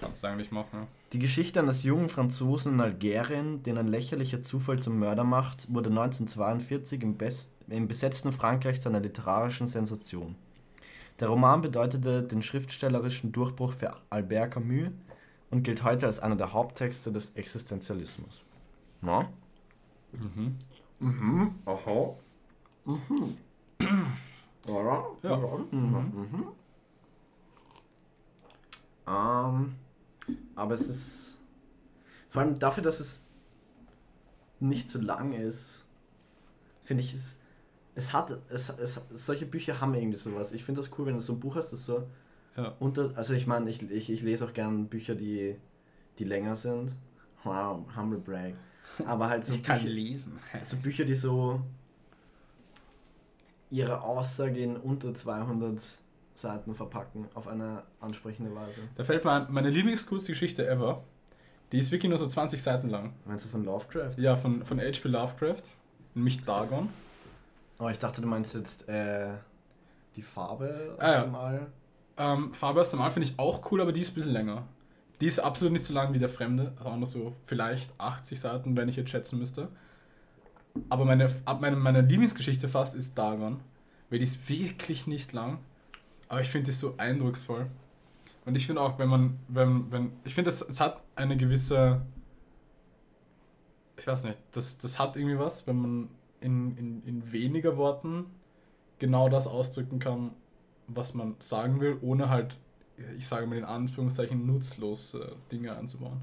Kannst 0.00 0.22
du 0.22 0.28
eigentlich 0.28 0.50
machen, 0.52 0.68
ja. 0.72 0.86
Die 1.12 1.18
Geschichte 1.18 1.58
eines 1.60 1.82
jungen 1.82 2.08
Franzosen 2.08 2.74
in 2.74 2.80
Algerien, 2.80 3.62
den 3.64 3.76
ein 3.78 3.88
lächerlicher 3.88 4.42
Zufall 4.42 4.78
zum 4.78 4.98
Mörder 4.98 5.24
macht, 5.24 5.66
wurde 5.74 5.90
1942 5.90 7.02
im, 7.02 7.16
Best 7.16 7.50
im 7.68 7.88
besetzten 7.88 8.30
Frankreich 8.30 8.80
zu 8.80 8.88
einer 8.88 9.00
literarischen 9.00 9.66
Sensation. 9.66 10.36
Der 11.18 11.28
Roman 11.28 11.60
bedeutete 11.62 12.22
den 12.22 12.42
schriftstellerischen 12.42 13.32
Durchbruch 13.32 13.72
für 13.74 13.92
Albert 14.08 14.52
Camus 14.52 14.90
und 15.50 15.62
gilt 15.62 15.82
heute 15.84 16.06
als 16.06 16.20
einer 16.20 16.36
der 16.36 16.52
Haupttexte 16.52 17.12
des 17.12 17.30
Existenzialismus. 17.30 18.42
Na? 19.00 19.30
Mhm. 20.12 20.56
Mhm. 21.00 21.54
Aha. 21.64 22.14
Mhm. 22.84 23.36
Ja. 24.66 25.06
Ja. 25.22 25.36
Mhm. 25.70 25.78
Mhm. 25.80 26.48
Ähm, 29.06 29.74
aber 30.54 30.74
es 30.74 30.88
ist 30.90 31.38
vor 32.28 32.42
allem 32.42 32.58
dafür, 32.58 32.82
dass 32.82 33.00
es 33.00 33.26
nicht 34.60 34.90
zu 34.90 35.00
lang 35.00 35.32
ist, 35.32 35.86
finde 36.82 37.02
ich 37.02 37.14
es. 37.14 37.40
Es 37.94 38.12
hat, 38.12 38.38
es, 38.50 38.68
es, 38.68 39.00
solche 39.10 39.46
Bücher 39.46 39.80
haben 39.80 39.94
irgendwie 39.94 40.18
sowas. 40.18 40.52
Ich 40.52 40.64
finde 40.64 40.80
das 40.82 40.90
cool, 40.98 41.06
wenn 41.06 41.14
du 41.14 41.20
so 41.20 41.32
ein 41.32 41.40
Buch 41.40 41.56
hast, 41.56 41.72
das 41.72 41.84
so 41.84 42.06
Ja. 42.58 42.74
unter, 42.80 43.12
also 43.16 43.34
ich 43.34 43.46
meine, 43.46 43.70
ich, 43.70 43.88
ich, 43.90 44.10
ich 44.10 44.22
lese 44.22 44.44
auch 44.44 44.52
gerne 44.52 44.84
Bücher, 44.84 45.14
die, 45.14 45.56
die 46.18 46.24
länger 46.24 46.56
sind. 46.56 46.94
Wow, 47.44 47.84
humble 47.96 48.18
brag. 48.18 48.54
Aber 49.06 49.28
halt 49.28 49.46
so 49.46 49.52
Bücher, 49.54 49.78
lesen. 49.78 50.38
so 50.62 50.76
Bücher, 50.78 51.04
die 51.04 51.14
so 51.14 51.60
ihre 53.70 54.02
Aussage 54.02 54.58
in 54.60 54.76
unter 54.76 55.14
200 55.14 56.00
Seiten 56.34 56.74
verpacken 56.74 57.28
auf 57.34 57.48
eine 57.48 57.82
ansprechende 58.00 58.54
Weise. 58.54 58.80
Da 58.96 59.04
fällt 59.04 59.24
mir 59.24 59.32
ein, 59.32 59.46
meine 59.50 59.70
Lieblingskurzgeschichte 59.70 60.66
ever. 60.66 61.02
Die 61.72 61.78
ist 61.78 61.92
wirklich 61.92 62.08
nur 62.08 62.18
so 62.18 62.26
20 62.26 62.62
Seiten 62.62 62.88
lang. 62.88 63.12
Meinst 63.26 63.44
du 63.44 63.48
von 63.50 63.64
Lovecraft? 63.64 64.12
Ja, 64.16 64.36
von, 64.36 64.64
von 64.64 64.80
H.P. 64.80 65.08
Lovecraft. 65.08 65.62
Nämlich 66.14 66.42
Dagon. 66.44 66.88
Oh, 67.78 67.88
ich 67.88 67.98
dachte, 67.98 68.22
du 68.22 68.26
meinst 68.26 68.54
jetzt 68.54 68.88
äh, 68.88 69.28
die 70.16 70.22
Farbe 70.22 70.94
aus 70.96 71.00
Ah, 71.04 71.12
ja. 71.12 71.22
dem 71.24 71.34
All. 71.34 71.66
Ähm, 72.18 72.52
Farbe 72.52 72.80
aus 72.80 72.92
Mal 72.92 73.10
finde 73.10 73.28
ich 73.28 73.38
auch 73.38 73.70
cool, 73.70 73.80
aber 73.80 73.92
die 73.92 74.00
ist 74.00 74.10
ein 74.10 74.14
bisschen 74.14 74.32
länger. 74.32 74.66
Die 75.20 75.26
ist 75.26 75.38
absolut 75.38 75.72
nicht 75.72 75.84
so 75.84 75.94
lang 75.94 76.12
wie 76.12 76.18
der 76.18 76.28
Fremde. 76.28 76.72
Waren 76.82 76.98
nur 76.98 77.06
so 77.06 77.34
vielleicht 77.44 77.98
80 77.98 78.38
Seiten, 78.38 78.76
wenn 78.76 78.88
ich 78.88 78.96
jetzt 78.96 79.10
schätzen 79.10 79.38
müsste. 79.38 79.68
Aber 80.88 81.04
meine, 81.04 81.28
meine, 81.60 81.76
meine 81.76 82.00
Lieblingsgeschichte 82.02 82.68
fast 82.68 82.94
ist 82.94 83.16
Dagon. 83.16 83.60
Weil 84.10 84.18
die 84.18 84.24
ist 84.24 84.48
wirklich 84.48 85.06
nicht 85.06 85.32
lang. 85.32 85.58
Aber 86.28 86.40
ich 86.40 86.48
finde 86.48 86.66
die 86.66 86.72
so 86.72 86.94
eindrucksvoll. 86.98 87.66
Und 88.44 88.56
ich 88.56 88.66
finde 88.66 88.82
auch, 88.82 88.98
wenn 88.98 89.08
man, 89.08 89.38
wenn, 89.48 89.92
wenn, 89.92 90.12
ich 90.24 90.34
finde, 90.34 90.50
es, 90.50 90.62
es 90.62 90.80
hat 90.80 91.02
eine 91.14 91.36
gewisse, 91.36 92.00
ich 93.98 94.06
weiß 94.06 94.24
nicht, 94.24 94.38
das, 94.52 94.78
das 94.78 94.98
hat 94.98 95.16
irgendwie 95.16 95.38
was, 95.38 95.66
wenn 95.66 95.76
man 95.76 96.08
in, 96.40 96.76
in, 96.76 97.02
in 97.04 97.32
weniger 97.32 97.76
Worten 97.76 98.26
genau 98.98 99.28
das 99.28 99.46
ausdrücken 99.46 99.98
kann, 99.98 100.30
was 100.88 101.14
man 101.14 101.36
sagen 101.38 101.80
will, 101.80 101.98
ohne 102.02 102.28
halt, 102.28 102.58
ich 103.16 103.28
sage 103.28 103.46
mal 103.46 103.58
in 103.58 103.64
Anführungszeichen, 103.64 104.46
nutzlose 104.46 105.36
Dinge 105.52 105.76
einzubauen. 105.76 106.20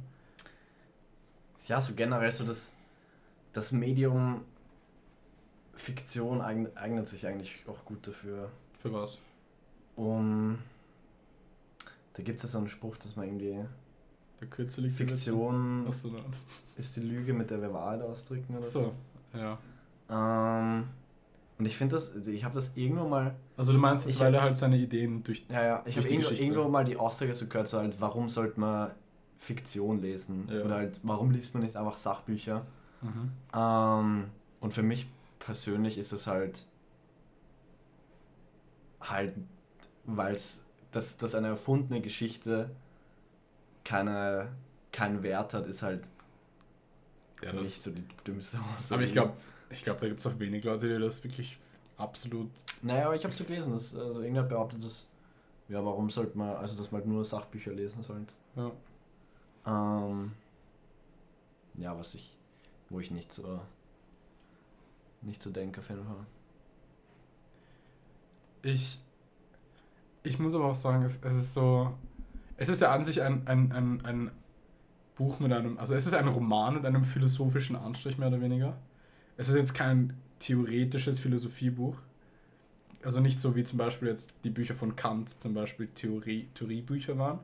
Ja, 1.68 1.80
so 1.82 1.94
generell 1.94 2.32
so 2.32 2.44
das, 2.44 2.74
das 3.54 3.72
Medium 3.72 4.42
Fiktion 5.74 6.42
eign- 6.42 6.76
eignet 6.76 7.08
sich 7.08 7.26
eigentlich 7.28 7.64
auch 7.68 7.84
gut 7.86 8.08
dafür. 8.08 8.50
Für 8.82 8.94
was? 8.94 9.20
Um. 9.96 10.60
Da 12.14 12.24
gibt 12.24 12.38
es 12.38 12.44
ja 12.44 12.50
so 12.50 12.58
einen 12.60 12.70
Spruch, 12.70 12.98
dass 12.98 13.16
man 13.16 13.26
irgendwie. 13.26 13.60
Der 14.42 14.48
die 14.68 14.90
Fiktion 14.90 15.88
ist 16.78 16.96
die 16.98 17.02
Lüge, 17.02 17.34
mit 17.34 17.50
der 17.50 17.62
wir 17.62 17.74
Wahrheit 17.74 18.02
ausdrücken 18.02 18.58
oder 18.58 18.64
So, 18.66 18.94
ja. 19.34 19.58
so. 20.08 20.14
Ähm, 20.14 20.88
und 21.58 21.66
ich 21.66 21.78
finde 21.78 21.96
das, 21.96 22.14
also 22.14 22.32
ich 22.32 22.44
habe 22.44 22.56
das 22.56 22.76
irgendwo 22.76 23.08
mal. 23.08 23.36
Also 23.58 23.72
du 23.74 23.80
meinst 23.80 24.06
jetzt, 24.06 24.16
Ich- 24.16 24.22
weil 24.22 24.34
er 24.34 24.42
halt 24.42 24.58
seine 24.58 24.78
Ideen 24.78 25.24
durch... 25.24 25.46
Ja, 25.50 25.64
ja, 25.64 25.84
ich 25.86 25.98
habe 25.98 26.08
irgendwo, 26.08 26.32
irgendwo 26.34 26.68
mal 26.68 26.84
die 26.86 26.98
Aussage 26.98 27.34
so 27.34 27.48
gehört, 27.48 27.68
so 27.68 27.78
halt, 27.80 28.00
warum 28.02 28.28
sollte 28.30 28.60
man 28.60 28.92
Fiktion 29.38 30.00
lesen? 30.02 30.48
Ja. 30.52 30.64
Oder 30.64 30.76
halt, 30.76 31.00
warum 31.04 31.32
liest 31.32 31.54
man 31.54 31.64
nicht 31.64 31.76
einfach 31.76 31.98
Sachbücher? 31.98 32.66
Mhm. 33.02 33.32
Ähm, 33.56 34.26
und 34.60 34.74
für 34.74 34.84
mich 34.84 35.08
persönlich 35.40 35.98
ist 35.98 36.12
es 36.12 36.28
halt 36.28 36.66
halt, 39.02 39.34
weil 40.06 40.34
es 40.36 40.64
dass, 40.92 41.18
dass 41.18 41.36
eine 41.36 41.50
erfundene 41.50 42.00
Geschichte 42.02 42.70
keine, 43.84 44.48
keinen 44.94 45.24
Wert 45.24 45.54
hat, 45.54 45.68
ist 45.68 45.82
halt 45.84 46.08
Ja, 47.44 47.50
für 47.52 47.58
das, 47.58 47.66
mich 47.68 47.82
so 47.82 47.92
die 47.92 48.04
dümmste 48.26 48.58
Aussage. 48.78 48.96
aber 48.96 49.04
ich 49.04 49.12
glaube, 49.12 49.34
ich 49.70 49.84
glaub, 49.84 50.00
da 50.00 50.08
gibt 50.08 50.20
es 50.20 50.28
auch 50.28 50.38
wenig 50.40 50.64
Leute, 50.64 50.88
die 50.88 51.04
das 51.04 51.24
wirklich 51.24 51.58
absolut... 51.98 52.50
Naja, 52.82 53.06
aber 53.06 53.16
ich 53.16 53.24
habe 53.24 53.34
so 53.34 53.44
gelesen, 53.44 53.74
dass 53.74 53.96
also 53.96 54.22
irgendwer 54.22 54.44
behauptet, 54.44 54.84
dass 54.84 55.06
ja, 55.68 55.84
warum 55.84 56.10
sollte 56.10 56.38
man, 56.38 56.56
also 56.58 56.76
dass 56.76 56.92
man 56.92 57.02
halt 57.02 57.10
nur 57.10 57.26
Sachbücher 57.26 57.74
lesen 57.74 58.04
sollte. 58.04 58.34
Ja. 58.56 58.72
ja, 61.76 61.98
was 61.98 62.14
ich, 62.14 62.38
wo 62.90 63.00
ich 63.00 63.10
nicht 63.10 63.32
so, 63.32 63.60
nicht 65.22 65.42
so 65.42 65.50
denke 65.50 65.80
auf 65.80 65.90
jeden 65.90 66.06
Fall. 66.06 66.26
Ich, 68.62 69.00
ich 70.24 70.38
muss 70.40 70.54
aber 70.54 70.66
auch 70.66 70.76
sagen, 70.76 71.04
es, 71.04 71.20
es 71.24 71.36
ist 71.36 71.54
so, 71.54 71.96
es 72.58 72.70
ist 72.70 72.82
ja 72.82 72.94
an 72.94 73.04
sich 73.04 73.22
ein, 73.22 73.48
ein, 73.48 73.72
ein, 73.72 74.06
ein 74.06 74.32
Buch 75.16 75.40
mit 75.40 75.52
einem, 75.52 75.78
also 75.78 75.96
es 75.96 76.06
ist 76.06 76.14
ein 76.14 76.28
Roman 76.28 76.76
mit 76.76 76.86
einem 76.86 77.04
philosophischen 77.04 77.76
Anstrich 77.76 78.18
mehr 78.18 78.28
oder 78.28 78.42
weniger. 78.42 78.78
Es 79.38 79.50
ist 79.50 79.56
jetzt 79.56 79.74
kein 79.74 80.14
theoretisches 80.40 81.20
Philosophiebuch. 81.20 81.98
Also 83.04 83.20
nicht 83.20 83.40
so 83.40 83.56
wie 83.56 83.64
zum 83.64 83.78
Beispiel 83.78 84.08
jetzt 84.08 84.34
die 84.44 84.50
Bücher 84.50 84.74
von 84.74 84.96
Kant 84.96 85.30
zum 85.42 85.54
Beispiel 85.54 85.88
Theorie, 85.88 86.48
Theoriebücher 86.56 87.18
waren, 87.18 87.40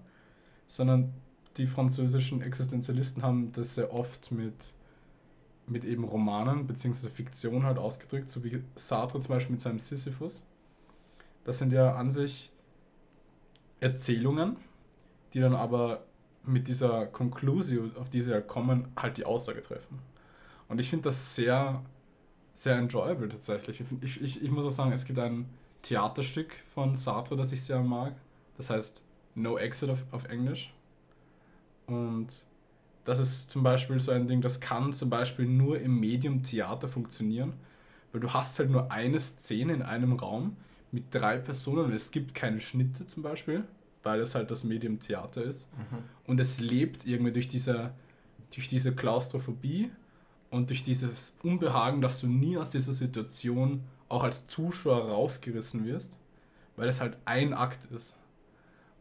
sondern 0.67 1.13
die 1.57 1.67
französischen 1.67 2.41
Existenzialisten 2.41 3.21
haben 3.21 3.51
das 3.51 3.75
sehr 3.75 3.93
oft 3.93 4.31
mit, 4.31 4.73
mit 5.67 5.85
eben 5.85 6.03
Romanen 6.03 6.65
bzw. 6.65 7.09
Fiktion 7.09 7.63
halt 7.63 7.77
ausgedrückt, 7.77 8.29
so 8.29 8.43
wie 8.43 8.63
Sartre 8.75 9.19
zum 9.19 9.35
Beispiel 9.35 9.51
mit 9.51 9.59
seinem 9.59 9.79
Sisyphus. 9.79 10.43
Das 11.43 11.59
sind 11.59 11.73
ja 11.73 11.95
an 11.95 12.09
sich 12.09 12.51
Erzählungen, 13.79 14.57
die 15.33 15.39
dann 15.39 15.55
aber 15.55 16.05
mit 16.43 16.67
dieser 16.67 17.07
Conclusio, 17.07 17.89
auf 17.99 18.09
die 18.09 18.21
sie 18.21 18.33
halt 18.33 18.47
kommen, 18.47 18.87
halt 18.95 19.17
die 19.17 19.25
Aussage 19.25 19.61
treffen. 19.61 19.99
Und 20.71 20.79
ich 20.79 20.89
finde 20.89 21.03
das 21.03 21.35
sehr, 21.35 21.83
sehr 22.53 22.77
enjoyable 22.77 23.27
tatsächlich. 23.27 23.83
Ich, 24.01 24.21
ich, 24.21 24.41
ich, 24.41 24.51
muss 24.51 24.65
auch 24.65 24.71
sagen, 24.71 24.93
es 24.93 25.03
gibt 25.03 25.19
ein 25.19 25.49
Theaterstück 25.81 26.53
von 26.73 26.95
Sartre, 26.95 27.35
das 27.35 27.51
ich 27.51 27.61
sehr 27.61 27.81
mag. 27.81 28.15
Das 28.55 28.69
heißt 28.69 29.03
No 29.35 29.57
Exit 29.57 29.89
auf, 29.89 30.05
auf 30.11 30.29
Englisch. 30.29 30.73
Und 31.87 32.45
das 33.03 33.19
ist 33.19 33.49
zum 33.49 33.63
Beispiel 33.63 33.99
so 33.99 34.13
ein 34.13 34.29
Ding, 34.29 34.39
das 34.39 34.61
kann 34.61 34.93
zum 34.93 35.09
Beispiel 35.09 35.45
nur 35.45 35.77
im 35.77 35.99
Medium 35.99 36.41
Theater 36.41 36.87
funktionieren, 36.87 37.51
weil 38.13 38.21
du 38.21 38.31
hast 38.31 38.57
halt 38.57 38.69
nur 38.69 38.89
eine 38.93 39.19
Szene 39.19 39.73
in 39.73 39.81
einem 39.81 40.13
Raum 40.13 40.55
mit 40.93 41.13
drei 41.13 41.37
Personen 41.37 41.83
und 41.83 41.91
es 41.91 42.11
gibt 42.11 42.33
keine 42.33 42.61
Schnitte 42.61 43.05
zum 43.05 43.23
Beispiel, 43.23 43.65
weil 44.03 44.21
es 44.21 44.35
halt 44.35 44.49
das 44.49 44.63
Medium 44.63 44.99
Theater 44.99 45.43
ist. 45.43 45.67
Und 46.27 46.39
es 46.39 46.61
lebt 46.61 47.05
irgendwie 47.05 47.33
durch 47.33 47.49
diese, 47.49 47.91
durch 48.53 48.69
diese 48.69 48.95
Klaustrophobie 48.95 49.91
und 50.51 50.69
durch 50.69 50.83
dieses 50.83 51.35
Unbehagen, 51.41 52.01
dass 52.01 52.21
du 52.21 52.27
nie 52.27 52.57
aus 52.57 52.69
dieser 52.69 52.93
Situation 52.93 53.83
auch 54.09 54.23
als 54.23 54.45
Zuschauer 54.47 55.09
rausgerissen 55.09 55.85
wirst, 55.85 56.19
weil 56.75 56.87
es 56.89 57.01
halt 57.01 57.17
ein 57.25 57.53
Akt 57.53 57.85
ist. 57.85 58.15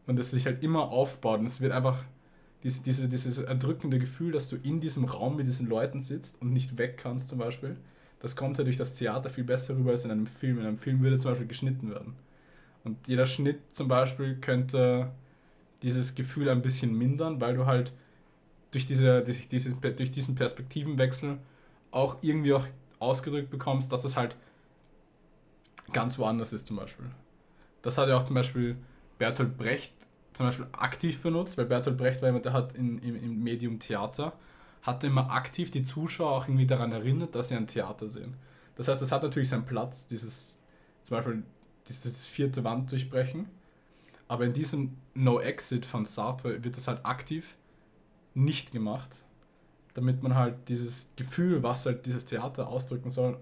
Und 0.07 0.17
es 0.17 0.31
sich 0.31 0.45
halt 0.45 0.63
immer 0.63 0.89
aufbaut 0.89 1.39
und 1.39 1.45
es 1.45 1.61
wird 1.61 1.73
einfach 1.73 2.03
diese, 2.63 2.81
diese, 2.83 3.07
dieses 3.07 3.37
erdrückende 3.37 3.99
Gefühl, 3.99 4.31
dass 4.31 4.49
du 4.49 4.55
in 4.55 4.79
diesem 4.79 5.05
Raum 5.05 5.35
mit 5.35 5.47
diesen 5.47 5.67
Leuten 5.67 5.99
sitzt 5.99 6.41
und 6.41 6.53
nicht 6.53 6.77
weg 6.77 6.97
kannst 6.97 7.29
zum 7.29 7.39
Beispiel, 7.39 7.77
das 8.19 8.35
kommt 8.35 8.57
ja 8.57 8.63
durch 8.63 8.77
das 8.77 8.95
Theater 8.95 9.29
viel 9.29 9.43
besser 9.43 9.75
rüber 9.75 9.91
als 9.91 10.05
in 10.05 10.11
einem 10.11 10.27
Film. 10.27 10.59
In 10.59 10.65
einem 10.65 10.77
Film 10.77 11.01
würde 11.01 11.17
zum 11.17 11.31
Beispiel 11.31 11.47
geschnitten 11.47 11.89
werden. 11.89 12.13
Und 12.83 13.07
jeder 13.07 13.25
Schnitt 13.25 13.59
zum 13.71 13.87
Beispiel 13.87 14.35
könnte 14.35 15.11
dieses 15.81 16.13
Gefühl 16.13 16.49
ein 16.49 16.61
bisschen 16.61 16.95
mindern, 16.95 17.41
weil 17.41 17.55
du 17.55 17.65
halt 17.65 17.93
durch, 18.71 18.85
diese, 18.85 19.21
durch, 19.21 19.47
dieses, 19.47 19.75
durch 19.79 20.11
diesen 20.11 20.35
Perspektivenwechsel 20.35 21.37
auch 21.91 22.17
irgendwie 22.21 22.53
auch 22.53 22.65
ausgedrückt 22.99 23.49
bekommst, 23.49 23.91
dass 23.91 24.01
das 24.01 24.15
halt 24.15 24.35
ganz 25.91 26.17
woanders 26.17 26.53
ist 26.53 26.67
zum 26.67 26.77
Beispiel. 26.77 27.05
Das 27.81 27.97
hat 27.97 28.07
ja 28.07 28.17
auch 28.17 28.23
zum 28.23 28.35
Beispiel 28.35 28.77
Bertolt 29.17 29.57
Brecht 29.57 29.93
zum 30.33 30.45
Beispiel 30.45 30.67
aktiv 30.71 31.21
benutzt, 31.21 31.57
weil 31.57 31.65
Bertolt 31.65 31.97
Brecht 31.97 32.21
war 32.21 32.29
jemand, 32.29 32.45
der 32.45 32.53
hat 32.53 32.73
in, 32.75 32.99
im, 32.99 33.15
im 33.15 33.43
Medium 33.43 33.79
Theater, 33.79 34.33
hat 34.81 35.03
immer 35.03 35.31
aktiv 35.31 35.69
die 35.71 35.83
Zuschauer 35.83 36.31
auch 36.31 36.47
irgendwie 36.47 36.65
daran 36.65 36.91
erinnert, 36.91 37.35
dass 37.35 37.49
sie 37.49 37.55
ein 37.55 37.67
Theater 37.67 38.09
sehen. 38.09 38.35
Das 38.75 38.87
heißt, 38.87 39.01
das 39.01 39.11
hat 39.11 39.23
natürlich 39.23 39.49
seinen 39.49 39.65
Platz, 39.65 40.07
dieses 40.07 40.59
zum 41.03 41.17
Beispiel 41.17 41.43
dieses 41.87 42.25
vierte 42.25 42.63
Wand 42.63 42.91
durchbrechen. 42.91 43.47
Aber 44.27 44.45
in 44.45 44.53
diesem 44.53 44.97
No 45.13 45.41
Exit 45.41 45.85
von 45.85 46.05
Sartre 46.05 46.63
wird 46.63 46.77
das 46.77 46.87
halt 46.87 47.05
aktiv 47.05 47.57
nicht 48.33 48.71
gemacht, 48.71 49.25
damit 49.93 50.23
man 50.23 50.35
halt 50.35 50.69
dieses 50.69 51.09
Gefühl, 51.15 51.63
was 51.63 51.85
halt 51.85 52.05
dieses 52.05 52.25
Theater 52.25 52.67
ausdrücken 52.67 53.09
soll, 53.09 53.37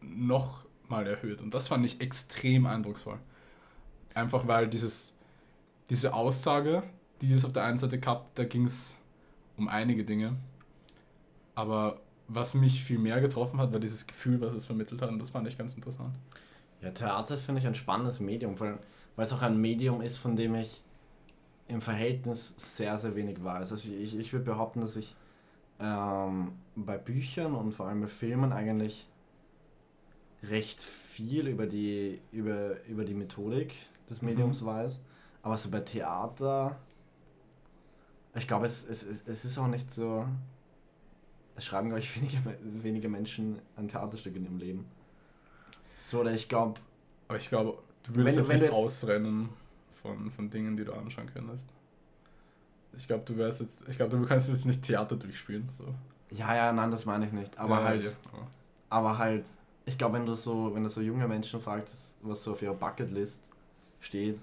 noch 0.00 0.64
mal 0.88 1.06
erhöht. 1.06 1.40
Und 1.40 1.54
das 1.54 1.68
fand 1.68 1.84
ich 1.86 2.00
extrem 2.00 2.66
eindrucksvoll. 2.66 3.18
Einfach 4.14 4.46
weil 4.46 4.68
dieses, 4.68 5.16
diese 5.90 6.12
Aussage, 6.14 6.82
die 7.20 7.32
es 7.32 7.44
auf 7.44 7.52
der 7.52 7.64
einen 7.64 7.78
Seite 7.78 7.98
gab, 7.98 8.34
da 8.34 8.44
ging 8.44 8.64
es 8.64 8.94
um 9.56 9.68
einige 9.68 10.04
Dinge. 10.04 10.36
Aber 11.54 12.00
was 12.28 12.54
mich 12.54 12.84
viel 12.84 12.98
mehr 12.98 13.20
getroffen 13.20 13.58
hat, 13.60 13.72
war 13.72 13.80
dieses 13.80 14.06
Gefühl, 14.06 14.40
was 14.40 14.54
es 14.54 14.66
vermittelt 14.66 15.00
hat. 15.00 15.08
Und 15.10 15.18
das 15.18 15.30
fand 15.30 15.48
ich 15.48 15.56
ganz 15.56 15.74
interessant. 15.74 16.14
Ja, 16.82 16.90
Theater 16.90 17.34
ist, 17.34 17.46
finde 17.46 17.60
ich, 17.60 17.66
ein 17.66 17.74
spannendes 17.74 18.20
Medium, 18.20 18.58
weil 18.60 18.78
weil 19.16 19.24
es 19.24 19.32
auch 19.32 19.42
ein 19.42 19.60
Medium 19.60 20.00
ist, 20.00 20.16
von 20.16 20.36
dem 20.36 20.54
ich 20.54 20.82
im 21.68 21.80
Verhältnis 21.80 22.54
sehr, 22.76 22.98
sehr 22.98 23.14
wenig 23.16 23.42
weiß. 23.42 23.72
Also 23.72 23.88
ich, 23.90 24.16
ich 24.18 24.32
würde 24.32 24.44
behaupten, 24.44 24.80
dass 24.80 24.96
ich 24.96 25.16
ähm, 25.80 26.52
bei 26.76 26.96
Büchern 26.98 27.54
und 27.54 27.72
vor 27.72 27.86
allem 27.86 28.02
bei 28.02 28.06
Filmen 28.06 28.52
eigentlich 28.52 29.08
recht 30.42 30.82
viel 30.82 31.48
über 31.48 31.66
die, 31.66 32.20
über, 32.32 32.84
über 32.86 33.04
die 33.04 33.14
Methodik 33.14 33.74
des 34.10 34.20
Mediums 34.22 34.60
Mhm. 34.60 34.66
weiß. 34.66 35.00
Aber 35.42 35.56
so 35.56 35.70
bei 35.70 35.80
Theater, 35.80 36.76
ich 38.34 38.46
glaube, 38.46 38.66
es, 38.66 38.86
es, 38.88 39.02
es, 39.04 39.26
es 39.26 39.44
ist 39.44 39.58
auch 39.58 39.68
nicht 39.68 39.90
so. 39.90 40.26
Es 41.56 41.64
schreiben, 41.64 41.88
glaube 41.88 42.00
ich, 42.00 42.14
wenige, 42.20 42.38
wenige 42.62 43.08
Menschen 43.08 43.58
ein 43.76 43.88
Theaterstück 43.88 44.36
in 44.36 44.44
ihrem 44.44 44.58
Leben. 44.58 44.86
So, 45.98 46.20
oder 46.20 46.32
ich 46.32 46.48
glaube, 46.48 46.80
Aber 47.28 47.38
ich 47.38 47.48
glaube, 47.48 47.78
du 48.02 48.14
würdest 48.14 48.36
Wenn 48.36 48.42
jetzt 48.42 48.48
wenn 48.50 48.56
nicht 48.56 48.64
jetzt- 48.64 48.74
ausrennen 48.74 49.48
von, 50.04 50.30
von 50.30 50.50
Dingen, 50.50 50.76
die 50.76 50.84
du 50.84 50.92
anschauen 50.92 51.30
könntest. 51.32 51.70
Ich 52.96 53.06
glaube, 53.06 53.24
du 53.24 53.36
wärst 53.38 53.60
jetzt, 53.62 53.88
ich 53.88 53.96
glaube, 53.96 54.16
du 54.16 54.24
kannst 54.26 54.48
jetzt 54.50 54.66
nicht 54.66 54.82
Theater 54.82 55.16
durchspielen. 55.16 55.66
So. 55.70 55.84
Ja, 56.30 56.54
ja, 56.54 56.72
nein, 56.72 56.90
das 56.90 57.06
meine 57.06 57.24
ich 57.26 57.32
nicht. 57.32 57.58
Aber 57.58 57.78
Ja, 57.80 57.84
halt, 57.84 58.04
ja, 58.04 58.10
aber- 58.30 58.46
aber 58.90 59.18
halt, 59.18 59.48
ich 59.86 59.96
glaube, 59.96 60.18
wenn 60.18 60.26
du 60.26 60.34
so, 60.34 60.74
wenn 60.74 60.82
du 60.82 60.88
so 60.90 61.00
junge 61.00 61.26
Menschen 61.26 61.58
fragst, 61.58 62.16
was 62.22 62.42
so 62.44 62.52
auf 62.52 62.60
ihrer 62.62 62.74
Bucketlist 62.74 63.50
steht, 64.00 64.38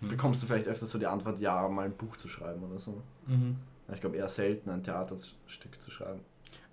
Hm. 0.00 0.08
bekommst 0.08 0.42
du 0.42 0.46
vielleicht 0.46 0.68
öfters 0.68 0.90
so 0.90 0.98
die 0.98 1.06
Antwort, 1.06 1.40
ja, 1.40 1.68
mal 1.68 1.86
ein 1.86 1.96
Buch 1.96 2.16
zu 2.16 2.28
schreiben 2.28 2.62
oder 2.62 2.78
so. 2.78 3.02
Mhm. 3.26 3.56
Ich 3.92 4.00
glaube 4.00 4.16
eher 4.16 4.28
selten 4.28 4.70
ein 4.70 4.82
Theaterstück 4.82 5.80
zu 5.82 5.90
schreiben. 5.90 6.20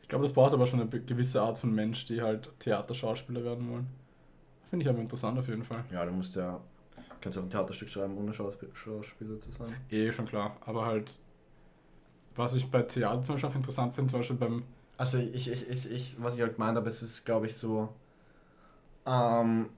Ich 0.01 0.07
glaube, 0.07 0.23
das 0.23 0.33
braucht 0.33 0.53
aber 0.53 0.65
schon 0.67 0.79
eine 0.81 0.89
gewisse 0.89 1.41
Art 1.41 1.57
von 1.57 1.73
Mensch, 1.73 2.05
die 2.05 2.21
halt 2.21 2.49
Theaterschauspieler 2.59 3.43
werden 3.43 3.69
wollen. 3.69 3.87
Finde 4.69 4.83
ich 4.83 4.89
aber 4.89 4.99
interessant 4.99 5.37
auf 5.37 5.47
jeden 5.47 5.63
Fall. 5.63 5.83
Ja, 5.91 6.05
du 6.05 6.11
musst 6.11 6.35
ja, 6.35 6.59
kannst 7.21 7.37
auch 7.37 7.43
ein 7.43 7.49
Theaterstück 7.49 7.89
schreiben, 7.89 8.17
ohne 8.17 8.33
Schauspiel 8.33 8.69
Schauspieler 8.73 9.39
zu 9.39 9.51
sein. 9.51 9.73
Eh, 9.89 10.11
schon 10.11 10.25
klar. 10.25 10.57
Aber 10.61 10.85
halt, 10.85 11.17
was 12.35 12.55
ich 12.55 12.69
bei 12.69 12.81
Theater 12.83 13.23
zum 13.23 13.35
Beispiel 13.35 13.49
auch 13.49 13.55
interessant 13.55 13.95
finde, 13.95 14.11
zum 14.11 14.19
Beispiel 14.19 14.37
beim, 14.37 14.63
Also 14.97 15.17
ich, 15.17 15.49
ich, 15.49 15.69
ich, 15.69 15.91
ich 15.91 16.21
was 16.21 16.35
ich 16.35 16.41
halt 16.41 16.55
gemeint 16.55 16.77
habe, 16.77 16.87
es 16.87 17.01
ist, 17.01 17.25
glaube 17.25 17.47
ich, 17.47 17.55
so, 17.55 17.89
ähm, 19.05 19.69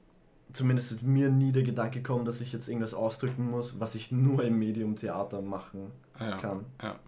zumindest 0.53 0.91
ist 0.91 1.03
mir 1.03 1.29
nie 1.29 1.51
der 1.51 1.63
Gedanke 1.63 2.01
gekommen, 2.01 2.25
dass 2.25 2.41
ich 2.41 2.51
jetzt 2.53 2.67
irgendwas 2.67 2.93
ausdrücken 2.93 3.49
muss, 3.49 3.79
was 3.79 3.95
ich 3.95 4.11
nur 4.11 4.43
im 4.43 4.59
Medium 4.59 4.95
Theater 4.95 5.41
machen 5.41 5.91
ah 6.15 6.29
ja, 6.29 6.37
kann. 6.37 6.65
ja. 6.81 6.99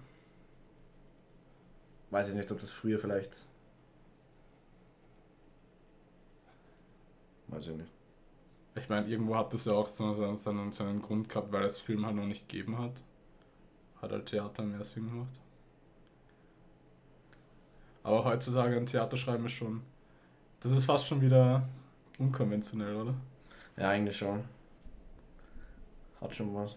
Weiß 2.11 2.29
ich 2.29 2.35
nicht, 2.35 2.51
ob 2.51 2.59
das 2.59 2.69
früher 2.69 2.99
vielleicht. 2.99 3.47
Weiß 7.47 7.67
ich 7.67 7.75
nicht. 7.75 7.91
Ich 8.75 8.89
meine, 8.89 9.07
irgendwo 9.07 9.35
hat 9.35 9.53
das 9.53 9.65
ja 9.65 9.73
auch 9.73 9.87
so 9.87 10.13
seinen, 10.13 10.35
seinen, 10.35 10.71
seinen 10.71 11.01
Grund 11.01 11.29
gehabt, 11.29 11.51
weil 11.51 11.63
es 11.63 11.79
Film 11.79 12.05
halt 12.05 12.15
noch 12.15 12.25
nicht 12.25 12.49
gegeben 12.49 12.77
hat. 12.79 13.01
Hat 14.01 14.11
halt 14.11 14.25
Theater 14.25 14.63
mehr 14.63 14.83
Sinn 14.83 15.09
gemacht. 15.09 15.41
Aber 18.03 18.25
heutzutage 18.25 18.75
ein 18.75 18.85
Theater 18.85 19.15
schreiben 19.15 19.45
ist 19.45 19.53
schon. 19.53 19.81
Das 20.61 20.71
ist 20.71 20.85
fast 20.85 21.07
schon 21.07 21.21
wieder 21.21 21.67
unkonventionell, 22.17 22.95
oder? 22.95 23.13
Ja, 23.77 23.89
eigentlich 23.89 24.17
schon. 24.17 24.43
Hat 26.19 26.35
schon 26.35 26.53
was. 26.53 26.75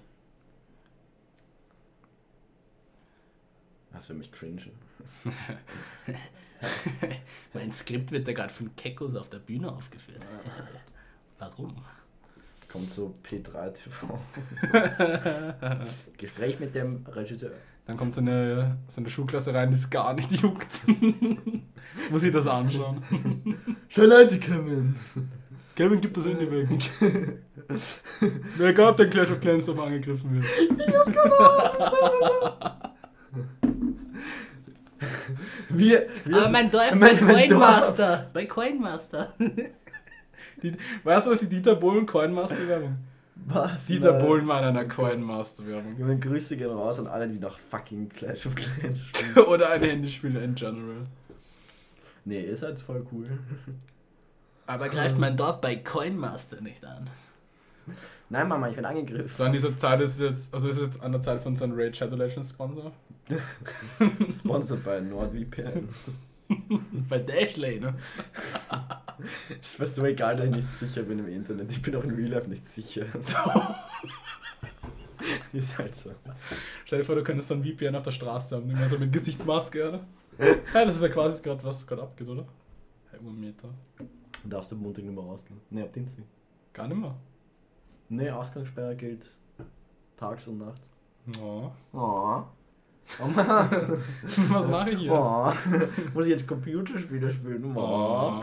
Das 3.93 4.07
für 4.07 4.15
mich 4.15 4.31
cringe. 4.31 4.71
Mein 7.55 7.73
Skript 7.73 8.13
wird 8.13 8.29
da 8.29 8.33
gerade 8.33 8.53
von 8.53 8.75
Kekos 8.77 9.17
auf 9.17 9.31
der 9.31 9.39
Bühne 9.39 9.73
aufgeführt. 9.73 10.27
Warum? 11.39 11.75
Kommt 12.71 12.91
so 12.91 13.15
P3 13.29 13.73
TV. 13.73 14.19
Gespräch 16.19 16.59
mit 16.61 16.75
dem 16.75 17.05
Regisseur. 17.07 17.51
Dann 17.87 17.97
kommt 17.97 18.15
so 18.15 18.21
eine, 18.21 18.79
so 18.89 19.01
eine 19.01 19.09
Schulklasse 19.11 19.55
rein, 19.55 19.71
die 19.71 19.77
es 19.77 19.89
gar 19.89 20.13
nicht 20.15 20.33
juckt. 20.33 20.67
Muss 22.11 22.25
ich 22.25 22.33
das 22.33 22.47
anschauen. 22.49 23.03
Schön 23.89 24.09
leise 24.09 24.41
kommen. 24.41 24.97
Kevin 25.77 26.01
gibt 26.01 26.17
das 26.17 26.25
Handy 26.25 26.51
weg. 26.51 26.69
Wer 28.57 28.73
gab 28.73 28.97
der 28.97 29.09
Clash 29.09 29.31
of 29.31 29.41
Clans 29.41 29.69
aber 29.69 29.85
angegriffen 29.85 30.35
wird? 30.35 30.47
Wir, 35.69 36.07
wir 36.25 36.37
Aber 36.37 36.51
mein 36.51 36.71
Dorf 36.71 36.91
bei 36.91 36.97
Mein- 36.97 37.25
mein 37.25 37.49
Coinmaster. 37.49 38.31
Bei 38.33 38.47
Coinmaster. 38.47 39.35
Die, 40.63 40.73
weißt 41.05 41.27
du 41.27 41.31
noch 41.33 41.39
die 41.39 41.49
Dieter 41.49 41.75
Bohlen 41.77 42.07
Coinmaster-Werbung? 42.07 42.97
Was? 43.47 43.87
Dieter 43.87 44.15
Nein. 44.15 44.25
Bohlen 44.25 44.49
war 44.49 44.61
in 44.61 44.69
einer 44.69 44.87
Coinmaster-Werbung. 44.87 45.99
Junge, 45.99 46.19
Grüße 46.19 46.57
gehen 46.57 46.71
raus 46.71 46.99
an 46.99 47.07
alle, 47.07 47.29
die 47.29 47.39
noch 47.39 47.59
fucking 47.59 48.09
Clash 48.09 48.47
of 48.47 48.55
Clans 48.55 49.01
spielen. 49.01 49.47
Oder 49.49 49.71
ein 49.71 49.83
Handyspiel 49.83 50.37
in 50.37 50.55
general. 50.55 51.07
nee, 52.25 52.41
ist 52.41 52.63
halt 52.63 52.81
voll 52.81 53.07
cool. 53.13 53.29
Aber 54.67 54.89
greift 54.89 55.19
mein 55.19 55.37
Dorf 55.37 55.61
bei 55.61 55.77
Coinmaster 55.77 56.61
nicht 56.61 56.85
an. 56.85 57.09
Nein, 58.29 58.49
Mama, 58.49 58.69
ich 58.69 58.75
bin 58.77 58.85
angegriffen. 58.85 59.31
So 59.33 59.45
an 59.45 59.53
dieser 59.53 59.77
Zeit 59.77 60.01
ist 60.01 60.15
es 60.15 60.21
jetzt, 60.21 60.55
also 60.55 60.69
ist 60.69 60.79
es 60.79 60.87
jetzt 60.87 61.03
an 61.03 61.13
der 61.13 61.21
Zeit 61.21 61.43
von 61.43 61.55
so 61.55 61.65
einem 61.65 61.75
Raid 61.77 61.97
Shadow 61.97 62.17
Legends 62.17 62.51
Sponsor. 62.51 62.93
Sponsored 64.37 64.85
bei 64.85 65.01
NordVPN. 65.01 65.89
Bei 67.09 67.19
Dashlane. 67.19 67.95
Es 69.61 69.81
war 69.81 69.87
so 69.87 70.05
egal, 70.05 70.37
dass 70.37 70.47
ich 70.47 70.53
nicht 70.53 70.71
sicher 70.71 71.03
bin 71.03 71.19
im 71.19 71.29
Internet. 71.29 71.71
Ich 71.71 71.83
bin 71.83 71.97
auch 71.97 72.05
in 72.05 72.11
Real 72.11 72.29
Life 72.29 72.49
nicht 72.49 72.67
sicher. 72.67 73.07
ist 75.53 75.79
halt 75.79 75.95
so. 75.95 76.11
Stell 76.85 77.01
dir 77.01 77.05
vor, 77.05 77.15
du 77.15 77.25
könntest 77.25 77.51
ein 77.53 77.65
VPN 77.65 77.97
auf 77.97 78.03
der 78.03 78.11
Straße 78.11 78.57
haben, 78.57 78.71
immer 78.71 78.89
so 78.89 78.99
mit 78.99 79.13
Gesichtsmaske, 79.13 79.89
oder? 79.89 80.07
Ja, 80.75 80.85
das 80.85 80.97
ist 80.97 81.03
ja 81.03 81.09
quasi 81.09 81.43
gerade, 81.43 81.63
was 81.65 81.87
gerade 81.87 82.03
abgeht, 82.03 82.29
oder? 82.29 82.47
Hey, 83.11 83.21
Urmeter. 83.21 83.69
Darfst 84.45 84.71
du 84.71 84.77
Montag 84.77 85.05
nicht 85.05 85.15
mehr 85.15 85.25
rausgehen? 85.25 85.61
Nee, 85.71 85.83
ab 85.83 85.93
Dienstag. 85.93 86.25
Gar 86.73 86.89
nicht 86.89 86.99
mehr. 86.99 87.17
Nee, 88.09 88.31
Ausgangssperre 88.31 88.95
gilt 88.95 89.31
tags 90.17 90.47
und 90.47 90.59
nachts. 90.59 90.89
Oh. 91.41 91.71
Oh. 91.93 92.45
Oh 93.23 93.27
Mann. 93.29 93.69
Was 94.49 94.69
mache 94.69 94.91
ich 94.91 95.01
jetzt? 95.01 95.13
Oh. 95.13 95.53
Muss 96.15 96.27
ich 96.27 96.33
jetzt 96.33 96.47
Computerspiele 96.47 97.33
spielen? 97.33 97.73
Oh. 97.77 97.81
Oh. 97.81 98.41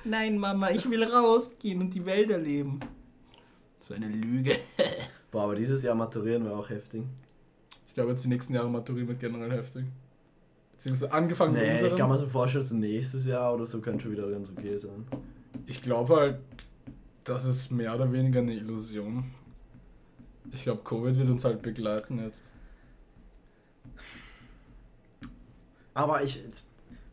Nein, 0.05 0.39
Mama, 0.39 0.71
ich 0.71 0.89
will 0.89 1.05
rausgehen 1.05 1.81
und 1.81 1.95
die 1.95 2.05
Welt 2.07 2.31
erleben. 2.31 2.81
So 3.79 3.95
eine 3.95 4.09
Lüge. 4.09 4.57
Boah, 5.31 5.45
aber 5.45 5.55
dieses 5.55 5.83
Jahr 5.83 5.95
maturieren 5.95 6.45
wir 6.45 6.57
auch 6.57 6.69
heftig. 6.71 7.03
Ich 7.87 7.95
glaube, 7.95 8.11
jetzt 8.11 8.25
die 8.25 8.29
nächsten 8.29 8.55
Jahre 8.55 8.71
maturieren 8.71 9.09
wird 9.09 9.21
generell 9.21 9.51
heftig. 9.53 9.85
Beziehungsweise 10.73 11.13
angefangen 11.13 11.53
mit 11.53 11.61
Nee, 11.63 11.69
ich 11.75 11.83
unserem. 11.83 11.99
kann 11.99 12.09
mir 12.09 12.17
so 12.19 12.27
vorstellen, 12.27 12.65
so 12.65 12.75
nächstes 12.77 13.27
Jahr 13.27 13.55
oder 13.55 13.67
so 13.67 13.81
könnte 13.81 14.05
schon 14.05 14.13
wieder 14.13 14.31
ganz 14.31 14.49
okay 14.49 14.77
sein. 14.79 15.07
Ich 15.67 15.83
glaube 15.83 16.17
halt, 16.17 16.39
das 17.25 17.45
ist 17.45 17.71
mehr 17.71 17.95
oder 17.95 18.11
weniger 18.11 18.41
eine 18.41 18.55
Illusion. 18.55 19.31
Ich 20.53 20.63
glaube, 20.65 20.83
Covid 20.83 21.17
wird 21.17 21.29
uns 21.29 21.45
halt 21.45 21.63
begleiten 21.63 22.19
jetzt. 22.19 22.51
Aber 25.95 26.23
ich, 26.23 26.43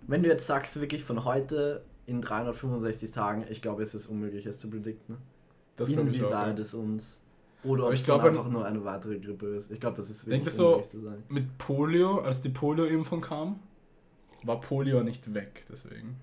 wenn 0.08 0.24
du 0.24 0.30
jetzt 0.30 0.48
sagst, 0.48 0.80
wirklich 0.80 1.04
von 1.04 1.26
heute 1.26 1.84
in 2.06 2.22
365 2.22 3.12
Tagen, 3.12 3.46
ich 3.50 3.62
glaube, 3.62 3.84
es 3.84 3.94
ist 3.94 4.08
unmöglich, 4.08 4.46
es 4.46 4.60
zu 4.60 4.70
predikten. 4.70 5.18
Das 5.76 5.90
auch. 5.92 5.96
ja. 5.96 6.28
Inwieweit 6.28 6.60
es 6.60 6.74
uns. 6.74 7.22
Oder 7.64 7.88
ob 7.88 7.94
es 7.94 8.06
glaube, 8.06 8.30
einfach 8.30 8.50
nur 8.50 8.66
eine 8.66 8.84
weitere 8.86 9.20
Grippe 9.20 9.48
ist. 9.48 9.72
Ich 9.72 9.80
glaube, 9.80 9.98
das 9.98 10.10
ist 10.10 10.26
wirklich 10.26 10.46
das 10.46 10.56
so- 10.56 10.68
unmöglich 10.68 10.90
zu 10.90 11.02
sagen. 11.02 11.24
Mit 11.28 11.58
Polio, 11.58 12.20
als 12.22 12.42
die 12.42 12.50
Polio-Impfung 12.50 13.22
kam, 13.22 13.60
war 14.44 14.62
Polio 14.62 15.04
nicht 15.04 15.34
weg, 15.34 15.66
deswegen. 15.70 16.16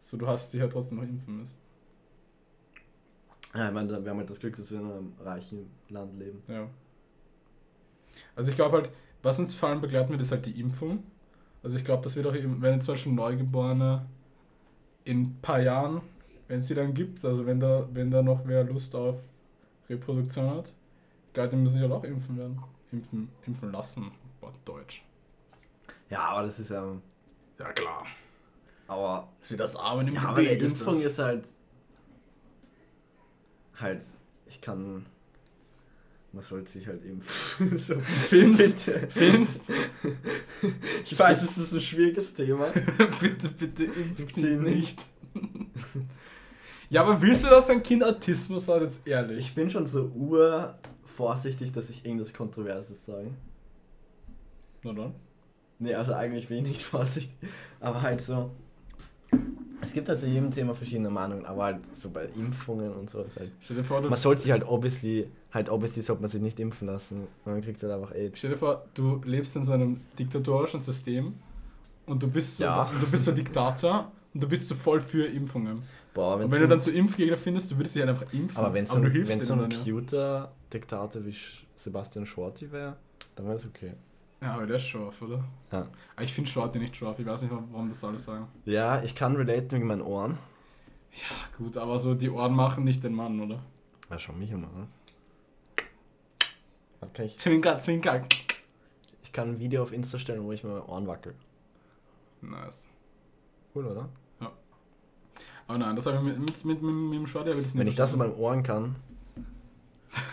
So, 0.00 0.16
du 0.16 0.26
hast 0.26 0.52
dich 0.52 0.60
ja 0.60 0.68
trotzdem 0.68 0.98
noch 0.98 1.04
impfen 1.04 1.38
müssen. 1.38 1.58
Ja, 3.54 3.68
ich 3.68 3.74
meine, 3.74 4.04
wir 4.04 4.10
haben 4.10 4.18
halt 4.18 4.30
das 4.30 4.40
Glück, 4.40 4.56
dass 4.56 4.70
wir 4.70 4.78
in 4.80 4.90
einem 4.90 5.12
reichen 5.20 5.70
Land 5.88 6.18
leben. 6.18 6.42
Ja. 6.48 6.68
Also 8.36 8.50
ich 8.50 8.56
glaube 8.56 8.76
halt, 8.76 8.90
was 9.22 9.38
uns 9.38 9.54
vor 9.54 9.70
allem 9.70 9.80
begleiten 9.80 10.10
wird, 10.10 10.20
ist 10.20 10.32
halt 10.32 10.46
die 10.46 10.60
Impfung. 10.60 11.02
Also 11.62 11.76
ich 11.76 11.84
glaube, 11.84 12.02
das 12.02 12.14
wird 12.14 12.26
auch 12.26 12.34
eben, 12.34 12.60
wenn 12.60 12.74
jetzt 12.74 12.84
zum 12.84 12.94
Beispiel 12.94 13.12
Neugeborene 13.12 14.06
in 15.04 15.22
ein 15.22 15.38
paar 15.40 15.60
Jahren, 15.60 16.02
wenn 16.46 16.60
es 16.60 16.66
die 16.66 16.74
dann 16.74 16.94
gibt, 16.94 17.24
also 17.24 17.46
wenn 17.46 17.58
da, 17.58 17.88
wenn 17.92 18.10
da 18.10 18.22
noch 18.22 18.46
wer 18.46 18.64
Lust 18.64 18.94
auf 18.94 19.16
Reproduktion 19.88 20.50
hat, 20.50 20.72
glaube, 21.38 21.50
die 21.50 21.56
müssen 21.56 21.74
sich 21.74 21.82
halt 21.82 21.92
auch 21.92 22.04
impfen 22.04 22.36
werden. 22.36 22.62
Impfen, 22.90 23.28
impfen 23.46 23.72
lassen. 23.72 24.10
Boah, 24.40 24.52
Deutsch. 24.64 25.04
Ja, 26.10 26.20
aber 26.20 26.42
das 26.44 26.58
ist 26.58 26.70
ja. 26.70 26.84
Ja 27.58 27.72
klar. 27.72 28.06
Aber. 28.86 29.28
Das 29.38 29.48
ist 29.48 29.52
wie 29.52 29.56
das 29.56 29.76
Armen 29.76 30.08
im 30.08 30.14
Ja, 30.14 30.22
aber 30.22 30.40
die 30.40 30.48
Gebet. 30.48 30.62
ist 30.62 30.80
Impfung 30.80 31.02
das. 31.02 31.12
ist 31.12 31.18
halt. 31.18 31.48
Halt. 33.80 34.02
Ich 34.46 34.60
kann. 34.60 35.06
Man 36.32 36.42
sollte 36.42 36.70
sich 36.70 36.86
halt 36.86 37.04
impfen. 37.04 37.76
so. 37.78 37.98
Findest, 38.00 38.86
Bitte. 38.86 39.08
findest, 39.10 39.62
Ich 41.04 41.18
weiß, 41.18 41.42
es 41.42 41.56
ist 41.56 41.72
ein 41.72 41.80
schwieriges 41.80 42.34
Thema. 42.34 42.66
bitte, 43.20 43.48
bitte 43.48 43.84
impf 43.84 44.30
Sie 44.30 44.40
sie 44.42 44.56
nicht. 44.56 45.00
ja, 46.90 47.02
aber 47.02 47.20
willst 47.22 47.44
du, 47.44 47.48
dass 47.48 47.66
dein 47.68 47.82
Kind 47.82 48.04
Autismus 48.04 48.68
hat, 48.68 48.82
jetzt 48.82 49.06
ehrlich? 49.06 49.38
Ich 49.38 49.54
bin 49.54 49.70
schon 49.70 49.86
so 49.86 50.04
ur 50.14 50.78
vorsichtig, 51.04 51.72
dass 51.72 51.88
ich 51.90 52.04
irgendwas 52.04 52.32
Kontroverses 52.34 53.04
sage. 53.06 53.30
Na 54.82 54.92
dann. 54.92 55.14
Nee, 55.78 55.94
also 55.94 56.12
eigentlich 56.12 56.48
bin 56.48 56.58
ich 56.58 56.68
nicht 56.68 56.82
vorsichtig. 56.82 57.36
Aber 57.80 58.02
halt 58.02 58.20
so. 58.20 58.50
Es 59.88 59.94
gibt 59.94 60.08
halt 60.08 60.20
zu 60.20 60.26
jedem 60.26 60.50
Thema 60.50 60.74
verschiedene 60.74 61.08
Meinungen, 61.10 61.46
aber 61.46 61.64
halt 61.64 61.96
so 61.96 62.10
bei 62.10 62.26
Impfungen 62.36 62.92
und 62.92 63.08
so 63.08 63.22
ist 63.22 63.38
halt. 63.38 63.50
Stell 63.60 63.76
dir 63.76 63.84
vor, 63.84 64.02
du, 64.02 64.08
Man 64.10 64.18
sollte 64.18 64.42
sich 64.42 64.50
halt 64.50 64.66
obviously, 64.68 65.28
halt 65.52 65.70
obviously 65.70 66.02
sollte 66.02 66.20
man 66.22 66.28
sich 66.28 66.42
nicht 66.42 66.60
impfen 66.60 66.86
lassen. 66.88 67.26
Man 67.46 67.62
kriegt 67.62 67.82
halt 67.82 67.92
einfach 67.92 68.12
AIDS. 68.14 68.38
stell 68.38 68.50
dir 68.50 68.58
vor, 68.58 68.84
du 68.94 69.20
lebst 69.24 69.56
in 69.56 69.64
so 69.64 69.72
einem 69.72 70.00
diktatorischen 70.18 70.80
System 70.82 71.34
und 72.06 72.22
du 72.22 72.28
bist 72.30 72.58
so, 72.58 72.64
Ja. 72.64 72.90
du 73.00 73.06
bist 73.10 73.24
so 73.24 73.32
Diktator 73.32 74.12
und 74.34 74.42
du 74.42 74.48
bist 74.48 74.68
so 74.68 74.74
voll 74.74 75.00
für 75.00 75.24
Impfungen. 75.26 75.82
Boah, 76.12 76.36
Und 76.36 76.50
wenn 76.52 76.60
du 76.60 76.68
dann 76.68 76.80
so 76.80 76.90
Impfgegner 76.90 77.36
findest, 77.36 77.70
du 77.70 77.76
würdest 77.78 77.94
dich 77.94 78.02
halt 78.04 78.10
einfach 78.10 78.32
impfen. 78.32 78.58
aber 78.62 78.74
wenn 78.74 78.84
so, 78.86 78.98
du 78.98 79.06
ein- 79.06 79.12
hilfst 79.12 79.32
wenn 79.32 79.40
so 79.40 79.54
ein 79.54 79.60
dann, 79.60 79.70
ja. 79.70 79.78
cuter 79.84 80.52
Diktator 80.72 81.24
wie 81.24 81.34
Sebastian 81.76 82.26
Shorty 82.26 82.70
wäre, 82.72 82.96
dann 83.36 83.46
wäre 83.46 83.56
es 83.56 83.64
okay. 83.64 83.92
Ja, 84.40 84.54
aber 84.54 84.66
der 84.66 84.76
ist 84.76 84.86
scharf, 84.86 85.20
oder? 85.22 85.44
Ja. 85.72 85.88
Aber 86.14 86.24
ich 86.24 86.32
finde 86.32 86.48
Schwarze 86.48 86.78
nicht 86.78 86.94
scharf. 86.96 87.18
Ich 87.18 87.26
weiß 87.26 87.42
nicht, 87.42 87.52
warum 87.52 87.88
das 87.88 88.04
alle 88.04 88.18
sagen. 88.18 88.46
Ja, 88.64 89.02
ich 89.02 89.14
kann 89.14 89.34
relate 89.36 89.72
wegen 89.72 89.86
meinen 89.86 90.02
Ohren. 90.02 90.38
Ja, 91.12 91.56
gut, 91.56 91.76
aber 91.76 91.98
so 91.98 92.14
die 92.14 92.30
Ohren 92.30 92.54
machen 92.54 92.84
nicht 92.84 93.02
den 93.02 93.14
Mann, 93.14 93.40
oder? 93.40 93.60
Ja, 94.10 94.18
schau 94.18 94.32
mich 94.32 94.50
immer 94.50 94.68
an. 94.68 94.88
Kann 97.12 97.26
ich, 97.26 97.38
Zwinker, 97.38 97.78
zwinker. 97.78 98.24
ich 99.22 99.32
kann 99.32 99.50
ein 99.50 99.58
Video 99.58 99.82
auf 99.82 99.92
Insta 99.92 100.18
stellen, 100.18 100.44
wo 100.44 100.52
ich 100.52 100.62
meine 100.62 100.86
Ohren 100.86 101.06
wackel. 101.06 101.34
Nice. 102.40 102.86
Cool, 103.74 103.86
oder? 103.86 104.08
Aber 105.68 105.78
nein, 105.78 105.94
das 105.94 106.06
habe 106.06 106.16
ich 106.16 106.22
mit, 106.22 106.38
mit, 106.38 106.64
mit, 106.64 106.82
mit, 106.82 106.92
mit 106.94 107.18
dem 107.18 107.26
Shorty 107.26 107.50
ich 107.50 107.56
das 107.56 107.74
nicht 107.74 107.80
Wenn 107.80 107.86
ich 107.88 107.94
das 107.94 108.12
mit 108.12 108.20
meinen 108.20 108.34
Ohren 108.34 108.62
kann, 108.62 108.96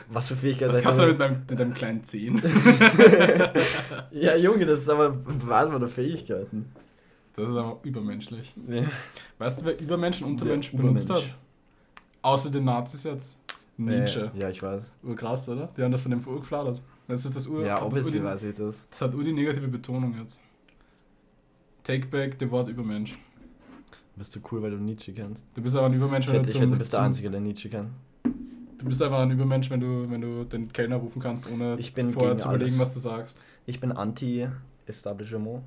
was 0.10 0.28
für 0.28 0.36
Fähigkeiten 0.36 0.74
Was 0.74 0.82
kannst 0.82 1.00
du 1.00 1.08
mit 1.08 1.20
deinem, 1.20 1.42
mit 1.50 1.60
deinem 1.60 1.74
kleinen 1.74 2.04
Zehen? 2.04 2.42
Ja, 4.12 4.36
Junge, 4.36 4.66
das 4.66 4.80
ist 4.80 4.90
aber 4.90 5.10
Beweis 5.10 5.70
meiner 5.70 5.88
Fähigkeiten. 5.88 6.72
Das 7.34 7.50
ist 7.50 7.56
aber 7.56 7.80
übermenschlich. 7.84 8.54
Ja. 8.68 8.84
Weißt 9.38 9.62
du, 9.62 9.66
wer 9.66 9.80
Übermenschen 9.82 10.26
und 10.26 10.40
Der 10.40 10.46
Untermenschen 10.46 10.78
benutzt 10.80 11.06
Übermensch. 11.06 11.28
hat? 11.30 11.38
Außer 12.22 12.50
den 12.50 12.64
Nazis 12.64 13.04
jetzt. 13.04 13.38
Nietzsche. 13.78 14.32
Äh, 14.36 14.40
ja, 14.40 14.50
ich 14.50 14.64
weiß. 14.64 14.96
Urkrass, 15.04 15.50
oder? 15.50 15.70
Die 15.76 15.84
haben 15.84 15.92
das 15.92 16.02
von 16.02 16.12
dem 16.12 16.26
urgefladert. 16.26 16.82
Das 17.08 17.26
ist 17.26 17.36
das 17.36 17.46
Ur. 17.48 17.66
Ja, 17.66 17.84
obviously 17.84 18.24
weiß 18.24 18.44
ich 18.44 18.56
das. 18.56 18.88
das 18.90 19.02
hat 19.02 19.14
Ur 19.14 19.24
die 19.24 19.34
negative 19.34 19.68
Betonung 19.68 20.16
jetzt. 20.18 20.40
Take 21.84 22.08
back 22.08 22.38
the 22.40 22.50
Wort 22.50 22.70
Übermensch. 22.70 23.18
Bist 24.16 24.34
du 24.34 24.40
cool, 24.50 24.62
weil 24.62 24.72
du 24.72 24.78
Nietzsche 24.78 25.12
kennst? 25.14 25.46
Du 25.54 25.62
bist 25.62 25.76
aber 25.76 25.88
ein 25.88 25.94
Übermensch, 25.94 26.26
Ich 26.26 26.32
wenn 26.32 26.38
hätte, 26.40 26.46
du 26.46 26.50
ich 26.52 26.54
zum, 26.54 26.62
hätte, 26.62 26.72
du 26.72 26.78
bist 26.80 26.94
der 26.94 27.02
Einzige, 27.02 27.30
der 27.30 27.42
Nietzsche 27.42 27.70
kennt. 27.70 27.90
Du 28.78 28.86
bist 28.86 29.02
einfach 29.02 29.20
ein 29.20 29.32
Übermensch, 29.32 29.70
wenn 29.70 29.80
du, 29.80 30.10
wenn 30.10 30.22
du 30.22 30.44
den 30.44 30.72
Kellner 30.72 30.98
rufen 30.98 31.22
kannst, 31.22 31.50
ohne 31.52 31.78
vorher 32.12 32.38
zu 32.38 32.50
überlegen, 32.50 32.72
alles. 32.76 32.80
was 32.80 32.94
du 32.94 33.00
sagst. 33.00 33.42
Ich 33.66 33.80
bin 33.80 33.92
anti-Establishment. 33.92 35.64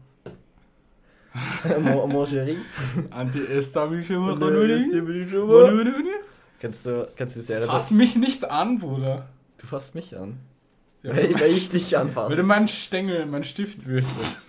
Mon, 1.81 2.09
mon 2.13 2.27
chéri. 2.27 2.57
Anti-Establishment. 3.11 4.41
Kennst 6.61 6.87
du, 6.87 7.09
kennst 7.17 7.37
du 7.37 7.41
die 7.41 7.47
Serie? 7.47 7.67
Fass 7.67 7.91
mich 7.91 8.17
nicht 8.17 8.45
an, 8.51 8.79
Bruder. 8.79 9.29
Du 9.59 9.67
fasst 9.67 9.95
mich 9.95 10.17
an. 10.17 10.39
Ja, 11.03 11.15
Weil, 11.17 11.33
weil 11.41 11.51
ich 11.51 11.71
dich 11.71 11.93
Wenn 11.93 12.01
du 12.01 12.19
anfasse. 12.19 12.43
meinen 12.43 12.69
Stängel, 12.69 13.27
meinen 13.27 13.45
Stift 13.45 13.87
willst. 13.87 14.41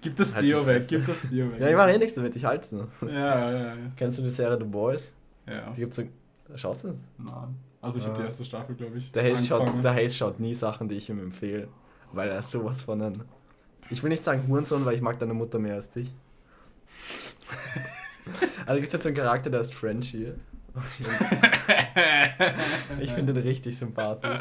Gib 0.00 0.16
das 0.16 0.34
Halt 0.34 0.44
die 0.44 0.48
Deo 0.48 0.64
weg, 0.64 0.84
gib 0.88 1.04
das 1.06 1.22
Deo 1.28 1.52
weg. 1.52 1.60
Ja, 1.60 1.68
ich 1.68 1.76
mache 1.76 1.90
eh 1.90 1.98
nichts 1.98 2.14
damit, 2.14 2.34
ich 2.36 2.44
halte 2.44 2.64
es 2.64 2.72
nur. 2.72 2.88
Ja, 3.02 3.50
ja, 3.50 3.58
ja. 3.66 3.76
Kennst 3.96 4.18
du 4.18 4.22
die 4.22 4.30
Serie 4.30 4.56
The 4.58 4.64
Boys? 4.64 5.12
ja. 5.46 5.70
Die 5.76 5.80
gibt's 5.80 5.96
so. 5.96 6.04
Schaust 6.56 6.84
du? 6.84 6.98
Nein. 7.18 7.56
Also 7.80 7.98
ich 7.98 8.04
habe 8.04 8.16
die 8.16 8.22
Ah. 8.22 8.26
erste 8.26 8.44
Staffel, 8.44 8.74
glaube 8.76 8.98
ich. 8.98 9.10
Der 9.12 9.22
Hayes, 9.24 9.46
schaut, 9.46 9.82
der 9.82 9.92
Hayes 9.94 10.16
schaut 10.16 10.38
nie 10.38 10.54
Sachen, 10.54 10.88
die 10.88 10.96
ich 10.96 11.08
ihm 11.10 11.18
empfehle. 11.18 11.68
Weil 12.12 12.28
er 12.28 12.42
sowas 12.42 12.82
von 12.82 13.00
ein. 13.02 13.22
Ich 13.90 14.02
will 14.02 14.10
nicht 14.10 14.22
sagen 14.24 14.44
Hurensohn, 14.48 14.84
weil 14.84 14.94
ich 14.94 15.00
mag 15.00 15.18
deine 15.18 15.34
Mutter 15.34 15.58
mehr 15.58 15.74
als 15.74 15.90
dich. 15.90 16.10
also 18.66 18.74
gibt 18.74 18.86
es 18.88 18.92
halt 18.94 19.02
so 19.02 19.08
einen 19.08 19.16
Charakter, 19.16 19.50
der 19.50 19.60
ist 19.60 19.74
Frenchie. 19.74 20.32
Ich 23.00 23.12
finde 23.12 23.32
ihn 23.32 23.38
richtig 23.38 23.76
sympathisch. 23.76 24.40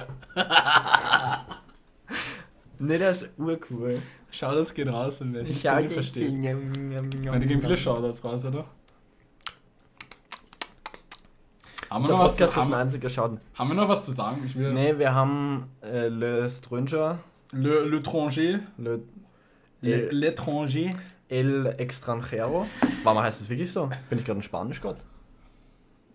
Ne, 2.79 2.97
der 2.97 3.09
ist 3.11 3.29
urcool. 3.37 4.01
Shoutouts 4.31 4.73
gehen 4.73 4.87
raus 4.89 5.21
wer 5.23 5.43
nicht 5.43 5.61
Schau 5.61 5.75
so 5.75 5.81
dich 5.81 5.93
versteht. 5.93 6.31
Njam, 6.33 6.71
Meine 7.25 7.45
gehen 7.45 7.61
viele. 7.61 7.77
Shoutouts 7.77 8.23
raus, 8.23 8.45
oder? 8.45 8.65
Haben 11.91 12.05
wir, 12.05 12.09
Unser 12.09 12.13
noch 12.13 12.19
was, 12.23 12.31
Podcast 12.31 12.53
zu, 12.53 12.59
ist 12.61 12.65
ein 12.67 12.71
haben, 12.73 12.81
einziger 12.81 13.09
Schaden. 13.09 13.39
haben 13.53 13.67
wir 13.67 13.73
noch 13.75 13.89
was 13.89 14.05
zu 14.05 14.11
sagen? 14.13 14.41
Ich 14.45 14.55
will 14.57 14.71
Ne, 14.73 14.97
wir 14.97 15.13
haben 15.13 15.65
äh, 15.83 16.07
Le 16.07 16.49
Stranger, 16.49 17.19
Le, 17.51 17.83
L'étranger. 17.85 18.59
Le, 18.77 19.01
Le- 19.81 20.09
El, 20.09 20.09
L'étranger. 20.09 20.89
El 21.27 21.65
Extranjero. 21.77 22.65
Warum 23.03 23.21
heißt 23.23 23.41
es 23.41 23.49
wirklich 23.49 23.71
so? 23.71 23.89
Bin 24.09 24.19
ich 24.19 24.25
gerade 24.25 24.39
ein 24.39 24.43
Spanischgott? 24.43 24.97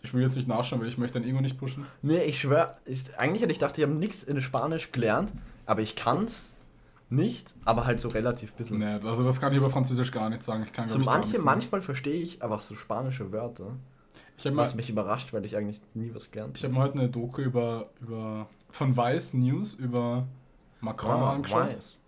Ich 0.02 0.14
will 0.14 0.22
jetzt 0.22 0.36
nicht 0.36 0.46
nachschauen, 0.48 0.80
weil 0.80 0.88
ich 0.88 0.98
möchte 0.98 1.18
dein 1.20 1.28
Ego 1.28 1.40
nicht 1.40 1.58
pushen. 1.58 1.84
Ne, 2.02 2.22
ich 2.24 2.40
schwör, 2.40 2.74
ich, 2.86 3.18
eigentlich 3.18 3.42
hätte 3.42 3.52
ich 3.52 3.58
gedacht, 3.58 3.76
ich 3.76 3.84
habe 3.84 3.92
nichts 3.94 4.22
in 4.22 4.40
Spanisch 4.40 4.92
gelernt, 4.92 5.32
aber 5.66 5.82
ich 5.82 5.94
kann's 5.96 6.52
nicht, 7.10 7.54
aber 7.64 7.84
halt 7.86 8.00
so 8.00 8.08
relativ 8.08 8.52
bisschen. 8.52 8.78
Nee, 8.78 8.98
also 9.04 9.24
das 9.24 9.40
kann 9.40 9.52
ich 9.52 9.58
über 9.58 9.68
Französisch 9.70 10.10
gar 10.12 10.28
nicht 10.30 10.42
sagen. 10.42 10.62
Ich 10.64 10.72
kann, 10.72 10.86
So 10.88 10.98
manche, 11.00 11.38
manchmal 11.40 11.80
verstehe 11.82 12.20
ich 12.22 12.42
einfach 12.42 12.60
so 12.60 12.74
spanische 12.74 13.32
Wörter, 13.32 13.72
was 14.44 14.74
mich 14.74 14.90
überrascht, 14.90 15.32
weil 15.32 15.44
ich 15.44 15.56
eigentlich 15.56 15.80
nie 15.94 16.10
was 16.14 16.30
gelernt 16.30 16.56
ich 16.58 16.64
hab 16.64 16.72
mir 16.72 16.78
heute 16.80 16.98
eine 16.98 17.08
Doku 17.08 17.40
über, 17.42 17.88
über 18.00 18.48
von 18.70 18.96
Weiß 18.96 19.34
News 19.34 19.74
über 19.74 20.26
Macron 20.80 21.22
Ah, 21.22 21.32
angeschaut. 21.32 21.68
weiß. 21.68 22.00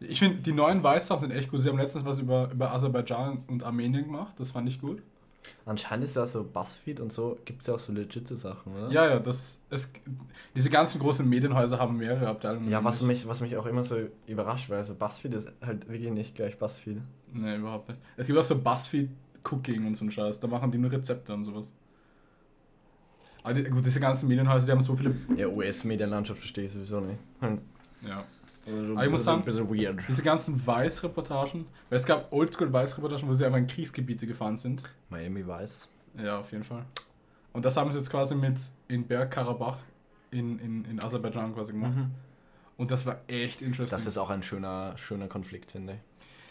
Ich 0.00 0.18
finde, 0.18 0.40
die 0.40 0.52
neuen 0.52 0.82
Weiß-Sachen 0.82 1.20
sind 1.20 1.30
echt 1.32 1.50
gut. 1.50 1.60
Sie 1.60 1.68
haben 1.68 1.78
letztens 1.78 2.04
was 2.04 2.18
über, 2.18 2.50
über 2.52 2.72
Aserbaidschan 2.72 3.42
und 3.48 3.62
Armenien 3.62 4.04
gemacht. 4.04 4.34
Das 4.38 4.50
fand 4.50 4.68
ich 4.68 4.80
gut. 4.80 5.00
Anscheinend 5.64 6.04
ist 6.04 6.16
ja 6.16 6.24
so 6.26 6.44
Buzzfeed 6.44 6.98
und 7.00 7.12
so, 7.12 7.36
gibt 7.44 7.60
es 7.62 7.66
ja 7.68 7.74
auch 7.74 7.78
so 7.78 7.92
legitime 7.92 8.36
Sachen, 8.38 8.72
oder? 8.74 8.90
Ja, 8.90 9.08
ja, 9.08 9.18
das, 9.18 9.60
es, 9.70 9.92
diese 10.56 10.70
ganzen 10.70 11.00
großen 11.00 11.28
Medienhäuser 11.28 11.78
haben 11.78 11.96
mehrere 11.96 12.28
Abteilungen. 12.28 12.68
Ja, 12.68 12.82
was 12.82 13.00
mich, 13.02 13.26
was 13.26 13.40
mich 13.40 13.56
auch 13.56 13.66
immer 13.66 13.82
so 13.84 13.96
überrascht, 14.26 14.70
weil 14.70 14.82
so 14.84 14.94
Buzzfeed 14.94 15.34
ist 15.34 15.52
halt 15.64 15.88
wirklich 15.88 16.10
nicht 16.12 16.34
gleich 16.36 16.58
Buzzfeed. 16.58 17.00
Nee, 17.32 17.56
überhaupt 17.56 17.88
nicht. 17.88 18.00
Es 18.16 18.26
gibt 18.28 18.38
auch 18.38 18.44
so 18.44 18.56
Buzzfeed 18.58 19.08
Cooking 19.50 19.86
und 19.86 19.94
so 19.94 20.04
einen 20.04 20.12
Scheiß. 20.12 20.40
Da 20.40 20.48
machen 20.48 20.70
die 20.70 20.78
nur 20.78 20.90
Rezepte 20.92 21.32
und 21.34 21.44
sowas. 21.44 21.70
Aber 23.42 23.54
die, 23.54 23.64
gut, 23.64 23.84
diese 23.84 24.00
ganzen 24.00 24.28
Medienhäuser, 24.28 24.66
die 24.66 24.72
haben 24.72 24.82
so 24.82 24.94
viele. 24.94 25.14
Ja, 25.36 25.48
US-Medienlandschaft 25.48 26.38
verstehe 26.40 26.64
ich 26.64 26.72
sowieso 26.72 27.00
nicht. 27.00 27.20
Hm. 27.40 27.60
Ja. 28.06 28.24
Also, 28.64 28.92
Aber 28.92 29.04
ich 29.04 29.10
muss 29.10 29.24
sagen- 29.24 29.40
ein 29.42 29.44
bisschen 29.44 29.68
weird. 29.68 29.98
Diese 30.08 30.22
ganzen 30.22 30.64
Weiß-Reportagen. 30.64 31.66
Weil 31.90 31.98
es 31.98 32.06
gab 32.06 32.32
Oldschool-Weiß-Reportagen, 32.32 33.28
wo 33.28 33.34
sie 33.34 33.44
einfach 33.44 33.58
in 33.58 33.66
Kriegsgebiete 33.66 34.26
gefahren 34.26 34.56
sind. 34.56 34.84
Miami 35.10 35.44
weiß. 35.44 35.88
Ja, 36.22 36.38
auf 36.38 36.52
jeden 36.52 36.62
Fall. 36.62 36.84
Und 37.52 37.64
das 37.64 37.76
haben 37.76 37.90
sie 37.90 37.98
jetzt 37.98 38.10
quasi 38.10 38.34
mit 38.36 38.54
in 38.88 39.04
Bergkarabach 39.06 39.78
in, 40.30 40.58
in, 40.60 40.84
in 40.84 41.02
Aserbaidschan 41.02 41.52
quasi 41.54 41.72
gemacht. 41.72 41.96
Mhm. 41.96 42.10
Und 42.76 42.90
das 42.90 43.04
war 43.04 43.18
echt 43.26 43.60
interesting. 43.62 43.96
Das 43.96 44.06
ist 44.06 44.16
auch 44.16 44.30
ein 44.30 44.42
schöner, 44.42 44.96
schöner 44.96 45.26
Konflikt, 45.28 45.72
finde 45.72 45.94
ich. 45.94 45.98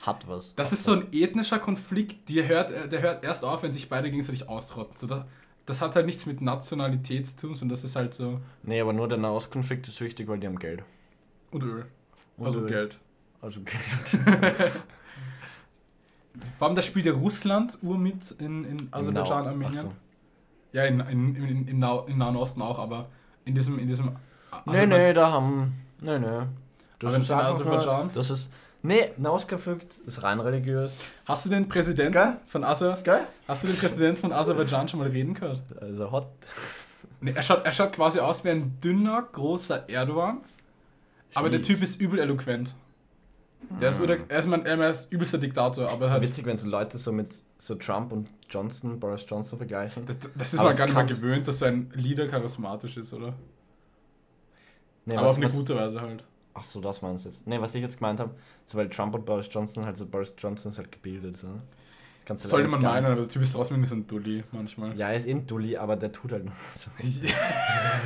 Hat 0.02 0.28
was. 0.28 0.56
Das 0.56 0.68
Hat 0.68 0.74
ist 0.74 0.84
so 0.86 0.91
was. 0.93 0.99
ein 1.02 1.08
ethnischer 1.14 1.60
Konflikt, 1.60 2.30
der 2.30 2.47
hört, 2.47 2.72
äh, 2.72 2.89
der 2.89 3.02
hört 3.02 3.24
erst 3.24 3.43
auf, 3.45 3.62
wenn 3.64 3.72
sich 3.72 3.88
beide 3.89 4.10
gegenseitig 4.10 4.49
ausrotten. 4.49 4.97
So, 4.97 5.08
das, 5.08 5.26
das 5.66 5.82
hat 5.82 5.95
halt 5.95 6.06
nichts 6.08 6.26
mit 6.26 6.41
Nationalität 6.41 7.28
zu 7.28 7.38
tun, 7.47 7.56
sondern 7.56 7.76
das 7.76 7.84
ist 7.84 7.95
halt 7.95 8.14
so. 8.14 8.39
Nee, 8.64 8.82
aber 8.82 8.93
nur 8.93 9.08
der 9.08 9.18
Nahostkonflikt 9.20 9.88
ist 9.88 10.02
wichtig, 10.02 10.28
weil 10.28 10.39
die 10.39 10.47
haben 10.47 10.58
Geld. 10.60 10.84
Und 11.52 11.64
Öl. 11.64 11.86
Und 12.38 12.45
also 12.45 12.62
Öl. 12.62 12.68
Geld. 12.68 12.97
Also 13.41 13.62
Geld. 13.62 14.24
Vor 16.58 16.68
allem, 16.68 16.76
da 16.76 16.82
spielt 16.82 17.06
ja 17.06 17.12
Russland 17.14 17.78
Ur 17.82 17.97
mit 17.97 18.32
in, 18.39 18.64
in 18.64 18.88
Aserbaidschan, 18.91 19.47
Armenien. 19.47 19.74
So. 19.74 19.91
Ja, 20.72 20.86
in, 20.86 20.99
in, 21.02 21.36
in, 21.36 21.68
in, 21.68 21.80
Nau- 21.80 22.06
im 22.06 22.18
Nahen 22.18 22.36
Osten 22.38 22.62
auch, 22.62 22.80
aber 22.80 23.10
in 23.45 23.54
diesem. 23.56 23.78
In 23.80 23.88
diesem 23.88 24.16
Nee, 24.66 24.86
nee, 24.86 25.14
da 25.14 25.32
haben. 25.32 25.74
Nee, 25.99 26.20
nee. 26.20 26.26
Das 26.99 27.14
Aber 27.14 27.22
ist 27.22 27.30
in 27.30 27.36
Aserbaidschan? 27.36 28.06
nur, 28.08 28.14
Das 28.14 28.30
ist. 28.30 28.52
Nee, 28.84 29.12
Nahostkonflikt 29.18 30.00
ist 30.08 30.24
rein 30.24 30.40
religiös. 30.40 30.98
Hast 31.26 31.46
du 31.46 31.50
den 31.50 31.70
Präsidenten 31.70 32.14
Gell? 32.14 32.38
von 32.48 32.64
Aser, 32.64 32.98
Geil? 33.04 33.28
Hast 33.48 33.64
du 33.64 33.68
den 33.68 33.78
Präsidenten 33.78 34.20
von 34.20 34.34
Aserbaidschan 34.34 34.88
schon 34.88 35.00
mal 35.00 35.10
reden 35.10 35.36
gehört? 35.36 35.62
Also 35.80 36.12
hot. 36.12 36.28
Nee, 37.20 37.34
er 37.36 37.44
schaut, 37.44 37.64
er 37.64 37.72
schaut 37.72 37.94
quasi 37.94 38.20
aus 38.20 38.44
wie 38.44 38.50
ein 38.50 38.80
dünner, 38.84 39.22
großer 39.32 39.88
Erdogan. 39.88 40.40
Aber 41.36 41.50
der. 41.52 41.62
Typ 41.62 41.82
ist 41.84 42.02
übel 42.02 42.18
eloquent. 42.20 42.74
Der 43.80 43.90
ist, 43.92 44.00
übel, 44.00 44.24
er, 44.28 44.40
ist 44.40 44.48
mein, 44.48 44.66
er 44.66 44.90
ist 44.90 45.12
übelster 45.14 45.38
Diktator, 45.38 45.88
aber 45.90 46.06
ist 46.08 46.12
halt, 46.14 46.24
witzig, 46.24 46.46
wenn 46.46 46.58
so 46.58 46.68
Leute 46.68 46.98
so 46.98 47.12
mit 47.12 47.36
so 47.60 47.76
Trump 47.76 48.12
und 48.12 48.28
Johnson, 48.50 49.00
Boris 49.00 49.24
Johnson 49.28 49.60
vergleichen. 49.60 50.08
das, 50.08 50.18
das 50.36 50.54
ist 50.54 50.60
Aber 50.60 50.70
man 50.70 50.78
gar 50.78 50.86
nicht 50.88 50.96
mal 50.96 51.06
gewöhnt, 51.06 51.48
dass 51.48 51.60
so 51.60 51.66
ein 51.66 51.92
Leader 51.94 52.28
charismatisch 52.28 52.98
ist, 52.98 53.14
oder? 53.14 53.34
Nee, 55.06 55.16
aber 55.16 55.26
was- 55.26 55.32
auf 55.32 55.38
eine 55.38 55.46
was- 55.46 55.54
gute 55.54 55.76
Weise 55.76 56.02
halt. 56.02 56.24
Ach 56.54 56.64
so, 56.64 56.82
das 56.82 57.02
meinst 57.02 57.26
du 57.26 57.30
jetzt. 57.30 57.47
Nee, 57.47 57.62
was 57.62 57.76
ich 57.76 57.82
jetzt 57.82 57.97
gemeint 57.97 58.20
habe, 58.20 58.32
so 58.66 58.78
weil 58.78 58.89
Trump 58.89 59.16
und 59.16 59.26
Boris 59.26 59.47
Johnson 59.49 59.86
halt 59.86 59.97
so 59.97 60.06
Boris 60.06 60.34
Johnson 60.38 60.72
ist 60.72 60.78
halt 60.78 60.91
gebildet, 60.91 61.38
so. 61.38 61.47
Kannst 62.26 62.43
du 62.43 62.45
halt 62.45 62.52
Sollte 62.52 62.70
man 62.70 62.82
meinen, 62.82 63.06
aber 63.06 63.16
der 63.16 63.28
Typ 63.28 63.41
ist 63.41 63.54
trotzdem 63.54 63.84
so 63.86 63.95
ein 63.95 64.06
Dulli 64.06 64.43
manchmal. 64.52 64.95
Ja, 64.95 65.10
er 65.10 65.16
ist 65.16 65.28
in 65.28 65.47
Dulli, 65.47 65.76
aber 65.78 65.95
der 65.95 66.12
tut 66.12 66.32
halt 66.32 66.45
nur 66.45 66.54
so. 66.76 66.89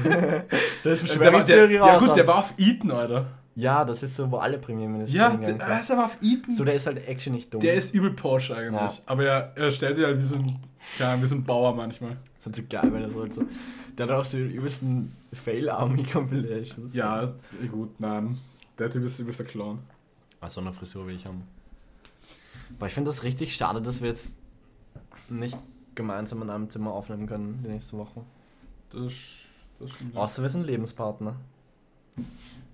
Ja, 0.09 0.43
so 0.81 0.89
ist 0.91 1.19
der 1.19 1.33
war, 1.33 1.43
der, 1.43 1.69
ja 1.69 1.97
gut, 1.97 2.15
der 2.15 2.27
war 2.27 2.37
auf 2.39 2.53
Eton, 2.57 2.91
Alter. 2.91 3.27
Ja, 3.55 3.85
das 3.85 4.03
ist 4.03 4.15
so, 4.15 4.29
wo 4.29 4.37
alle 4.37 4.57
Premierminister 4.57 5.17
Ja, 5.17 5.29
der, 5.29 5.53
der 5.53 5.79
ist 5.79 5.89
aber 5.89 6.05
auf 6.05 6.17
Eton. 6.21 6.53
So, 6.53 6.65
der 6.65 6.73
ist 6.75 6.87
halt 6.87 7.07
actually 7.07 7.37
nicht 7.37 7.53
dumm. 7.53 7.61
der 7.61 7.75
ist 7.75 7.93
übel 7.93 8.11
Porsche 8.11 8.55
eigentlich. 8.55 8.97
Ja. 8.97 9.03
Aber 9.05 9.23
er, 9.23 9.53
er 9.55 9.71
stellt 9.71 9.95
sich 9.95 10.05
halt 10.05 10.17
wie 10.17 10.23
so 10.23 10.35
ein, 10.35 10.59
Ahnung, 10.99 11.21
wie 11.21 11.25
so 11.25 11.35
ein 11.35 11.43
Bauer 11.43 11.73
manchmal. 11.73 12.11
Das 12.11 12.39
ist 12.39 12.45
halt 12.45 12.55
so 12.55 12.63
geil, 12.69 12.93
weil 12.93 13.03
er 13.03 13.09
so 13.09 13.21
halt 13.21 13.33
so. 13.33 13.43
Der 13.97 14.07
hat 14.07 14.13
auch 14.13 14.25
so 14.25 14.37
die 14.37 14.43
übelsten 14.43 15.15
Fail-Army-Compilations. 15.31 16.93
Ja, 16.93 17.33
gut, 17.71 17.99
nein. 17.99 18.37
Der 18.77 18.89
Typ 18.89 19.03
ist 19.03 19.19
übelster 19.19 19.45
Clown. 19.45 19.79
Also 20.41 20.61
eine 20.61 20.73
Frisur 20.73 21.07
wie 21.07 21.13
ich 21.13 21.25
haben. 21.25 21.43
Aber 22.77 22.87
ich 22.87 22.93
finde 22.93 23.09
das 23.09 23.23
richtig 23.23 23.55
schade, 23.55 23.81
dass 23.81 24.01
wir 24.01 24.09
jetzt 24.09 24.37
nicht 25.29 25.57
gemeinsam 25.95 26.41
in 26.41 26.49
einem 26.49 26.69
Zimmer 26.69 26.91
aufnehmen 26.91 27.25
können 27.25 27.61
die 27.63 27.69
nächste 27.69 27.97
Woche. 27.97 28.21
Das, 28.89 29.13
das 29.79 29.91
stimmt. 29.91 30.15
Außer 30.15 30.41
wir 30.41 30.49
sind 30.49 30.65
Lebenspartner. 30.65 31.35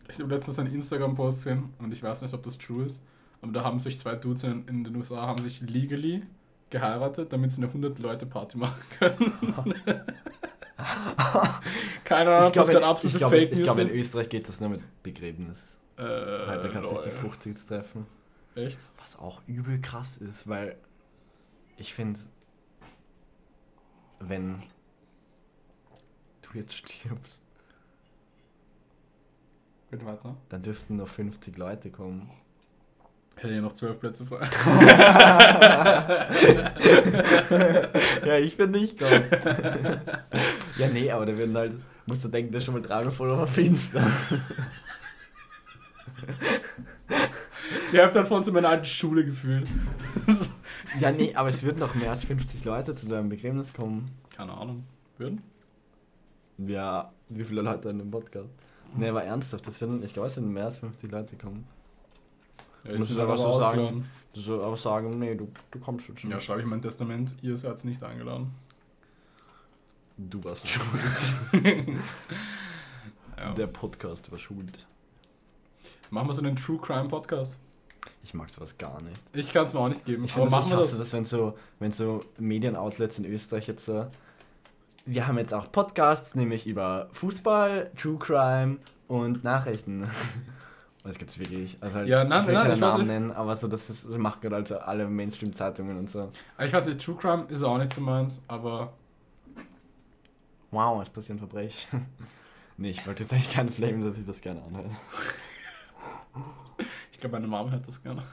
Ich 0.09 0.19
habe 0.19 0.33
letztens 0.33 0.59
einen 0.59 0.73
Instagram-Post 0.73 1.43
gesehen 1.43 1.69
und 1.79 1.93
ich 1.93 2.01
weiß 2.01 2.23
nicht, 2.23 2.33
ob 2.33 2.43
das 2.43 2.57
true 2.57 2.85
ist, 2.85 2.99
aber 3.41 3.51
da 3.51 3.63
haben 3.63 3.79
sich 3.79 3.99
zwei 3.99 4.15
Dudes 4.15 4.43
in, 4.43 4.67
in 4.67 4.83
den 4.83 4.95
USA 4.95 5.27
haben 5.27 5.41
sich 5.41 5.61
legally 5.61 6.23
geheiratet, 6.69 7.31
damit 7.31 7.51
sie 7.51 7.63
eine 7.63 7.71
100-Leute-Party 7.71 8.57
machen 8.57 8.81
können. 8.97 9.75
Keine 12.03 12.35
Ahnung, 12.35 12.51
das 12.53 12.69
in, 12.69 12.83
absolute 12.83 13.15
ich 13.15 13.19
glaube, 13.19 13.35
Fake 13.35 13.51
ich 13.51 13.59
News 13.59 13.63
glaube, 13.63 13.81
in. 13.81 13.89
Österreich 13.89 14.29
geht 14.29 14.47
das 14.47 14.61
nur 14.61 14.69
mit 14.69 15.03
Begräbnis. 15.03 15.63
Äh, 15.97 16.03
Halt, 16.03 16.63
da 16.63 16.69
kannst 16.69 16.89
du 16.89 16.93
nicht 16.93 17.05
die 17.05 17.09
lol. 17.09 17.19
50 17.19 17.65
treffen. 17.65 18.05
Echt? 18.55 18.79
Was 18.97 19.17
auch 19.17 19.41
übel 19.47 19.79
krass 19.79 20.17
ist, 20.17 20.47
weil 20.47 20.75
ich 21.77 21.93
finde, 21.93 22.19
wenn 24.19 24.61
du 26.41 26.57
jetzt 26.57 26.75
stirbst, 26.75 27.43
Bitte 29.89 30.05
weiter. 30.05 30.35
dann 30.49 30.61
dürften 30.61 30.97
nur 30.97 31.07
50 31.07 31.57
Leute 31.57 31.91
kommen. 31.91 32.29
Hätte 33.35 33.53
ja 33.55 33.61
noch 33.61 33.73
zwölf 33.73 33.99
Plätze 33.99 34.25
frei. 34.25 34.45
ja, 38.25 38.37
ich 38.37 38.57
bin 38.57 38.71
nicht 38.71 38.99
kommen. 38.99 39.23
Ja, 40.81 40.89
nee, 40.89 41.11
aber 41.11 41.25
da 41.25 41.37
werden 41.37 41.55
halt, 41.55 41.75
musst 42.05 42.23
du 42.25 42.29
denken, 42.29 42.51
der 42.51 42.59
ist 42.59 42.65
schon 42.65 42.73
mal 42.73 42.81
300 42.81 43.13
Follower 43.13 43.43
auf 43.43 43.57
Insta. 43.57 44.05
Die 47.91 47.97
Hälfte 47.97 48.19
davon 48.19 48.43
zu 48.43 48.51
meiner 48.51 48.69
alten 48.69 48.85
Schule 48.85 49.25
gefühlt. 49.25 49.67
ja, 50.99 51.11
nee, 51.11 51.33
aber 51.35 51.49
es 51.49 51.63
würden 51.63 51.79
noch 51.79 51.95
mehr 51.95 52.09
als 52.09 52.23
50 52.23 52.63
Leute 52.65 52.95
zu 52.95 53.07
deinem 53.07 53.29
Begräbnis 53.29 53.73
kommen. 53.73 54.11
Keine 54.35 54.53
Ahnung. 54.53 54.83
Würden? 55.17 55.41
Ja, 56.57 57.11
wie 57.29 57.43
viele 57.43 57.61
Leute 57.61 57.89
in 57.89 57.99
dem 57.99 58.11
Podcast? 58.11 58.49
Nee, 58.95 59.09
aber 59.09 59.23
ernsthaft, 59.23 59.65
das 59.67 59.79
würden, 59.81 60.03
ich 60.03 60.13
glaube, 60.13 60.27
es 60.27 60.35
würden 60.37 60.51
mehr 60.51 60.65
als 60.65 60.77
50 60.79 61.11
Leute 61.11 61.35
kommen. 61.37 61.65
Ja, 62.83 62.97
Muss 62.97 63.09
ich 63.09 63.15
ich 63.15 63.21
aber 63.21 63.37
so 63.37 63.45
ausgeladen. 63.47 63.85
sagen. 63.85 64.05
Du 64.33 64.39
sollst 64.41 64.65
aber 64.65 64.75
sagen, 64.77 65.19
nee, 65.19 65.35
du, 65.35 65.49
du 65.71 65.79
kommst 65.79 66.05
schon. 66.05 66.31
Ja, 66.31 66.39
schreibe 66.39 66.61
ich 66.61 66.65
mein 66.67 66.81
Testament, 66.81 67.35
ihr 67.41 67.57
seid 67.57 67.83
nicht 67.85 68.03
eingeladen. 68.03 68.51
Du 70.29 70.43
warst 70.43 70.67
schuld. 70.67 70.85
Ja. 73.37 73.53
Der 73.53 73.65
Podcast 73.65 74.31
war 74.31 74.37
schuld. 74.37 74.85
Machen 76.11 76.27
wir 76.27 76.33
so 76.33 76.43
einen 76.43 76.55
True 76.55 76.77
Crime 76.77 77.07
Podcast. 77.07 77.57
Ich 78.23 78.35
mag 78.35 78.51
sowas 78.51 78.77
gar 78.77 79.01
nicht. 79.01 79.19
Ich 79.33 79.51
kann 79.51 79.65
es 79.65 79.73
mir 79.73 79.79
auch 79.79 79.87
nicht 79.89 80.05
geben. 80.05 80.25
Ich 80.25 80.35
aber 80.35 80.43
das, 80.43 80.51
machen 80.51 80.67
ich 80.67 80.73
hasse 80.73 80.89
das. 80.91 80.99
das, 80.99 81.13
wenn 81.13 81.25
so, 81.25 81.57
wenn 81.79 81.89
so 81.89 82.23
Medienoutlets 82.37 83.17
in 83.17 83.25
Österreich 83.25 83.65
jetzt 83.65 83.85
so. 83.85 84.05
Wir 85.07 85.25
haben 85.25 85.39
jetzt 85.39 85.55
auch 85.55 85.71
Podcasts, 85.71 86.35
nämlich 86.35 86.67
über 86.67 87.09
Fußball, 87.13 87.89
True 87.97 88.19
Crime 88.19 88.77
und 89.07 89.43
Nachrichten. 89.43 90.07
Das 91.03 91.17
gibt's 91.17 91.39
wirklich. 91.39 91.79
Also 91.81 91.95
halt, 91.95 92.07
Ja, 92.07 92.23
nein, 92.23 92.41
ich 92.41 92.45
will 92.45 92.53
nein, 92.53 92.61
keine 92.61 92.75
ich 92.75 92.81
weiß 92.81 92.91
Namen 92.91 93.07
nennen, 93.07 93.31
aber 93.31 93.55
so 93.55 93.67
das, 93.67 93.89
ist, 93.89 94.05
das 94.05 94.15
machen 94.19 94.39
gerade 94.39 94.57
also 94.57 94.77
alle 94.77 95.07
Mainstream-Zeitungen 95.07 95.97
und 95.97 96.07
so. 96.07 96.31
Ich 96.63 96.71
weiß 96.71 96.85
nicht, 96.85 97.03
True 97.03 97.15
Crime 97.15 97.45
ist 97.49 97.63
auch 97.63 97.79
nicht 97.79 97.91
so 97.91 98.01
meins, 98.01 98.43
aber 98.47 98.93
Wow, 100.71 101.01
es 101.01 101.09
passieren 101.09 101.39
Verbrechen. 101.39 102.07
nee, 102.77 102.89
ich 102.89 103.05
wollte 103.05 103.23
jetzt 103.23 103.33
eigentlich 103.33 103.51
keinen 103.51 103.69
flamen, 103.69 104.03
dass 104.03 104.17
ich 104.17 104.25
das 104.25 104.41
gerne 104.41 104.63
anhöre. 104.63 104.89
glaube, 107.21 107.37
meine 107.37 107.47
Mama 107.47 107.71
hört 107.71 107.87
das 107.87 108.03
gerne. 108.03 108.23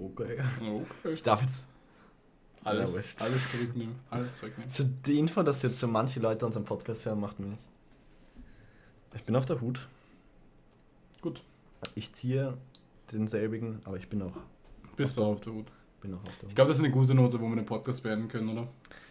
Okay. 0.00 0.38
Okay. 0.60 1.12
Ich 1.12 1.22
darf 1.22 1.42
jetzt. 1.42 1.66
Alles, 2.64 3.16
alles 3.20 3.52
zurücknehmen. 3.52 3.96
Alles 4.10 4.38
zurücknehmen. 4.38 4.68
So 4.68 4.84
die 4.84 5.18
Info, 5.18 5.42
dass 5.42 5.62
jetzt 5.62 5.80
so 5.80 5.88
manche 5.88 6.20
Leute 6.20 6.44
unseren 6.44 6.64
Podcast 6.64 7.06
hören, 7.06 7.20
macht 7.20 7.40
mich. 7.40 7.56
Ich 9.14 9.24
bin 9.24 9.34
auf 9.36 9.46
der 9.46 9.60
Hut. 9.60 9.88
Gut. 11.20 11.42
Ich 11.94 12.12
ziehe 12.12 12.58
denselbigen, 13.12 13.80
aber 13.84 13.96
ich 13.96 14.08
bin 14.08 14.22
auch, 14.22 14.36
Bist 14.96 15.16
du 15.16 15.24
auf 15.24 15.40
der 15.40 15.54
Hut. 15.54 15.66
Bin 16.00 16.14
auch 16.14 16.22
auf 16.22 16.36
der 16.40 16.48
Ich 16.48 16.54
glaube, 16.54 16.68
das 16.68 16.78
ist 16.78 16.84
eine 16.84 16.92
gute 16.92 17.14
Note, 17.14 17.40
wo 17.40 17.48
wir 17.48 17.56
den 17.56 17.66
Podcast 17.66 18.02
beenden 18.02 18.28
können, 18.28 18.48
oder? 18.50 18.68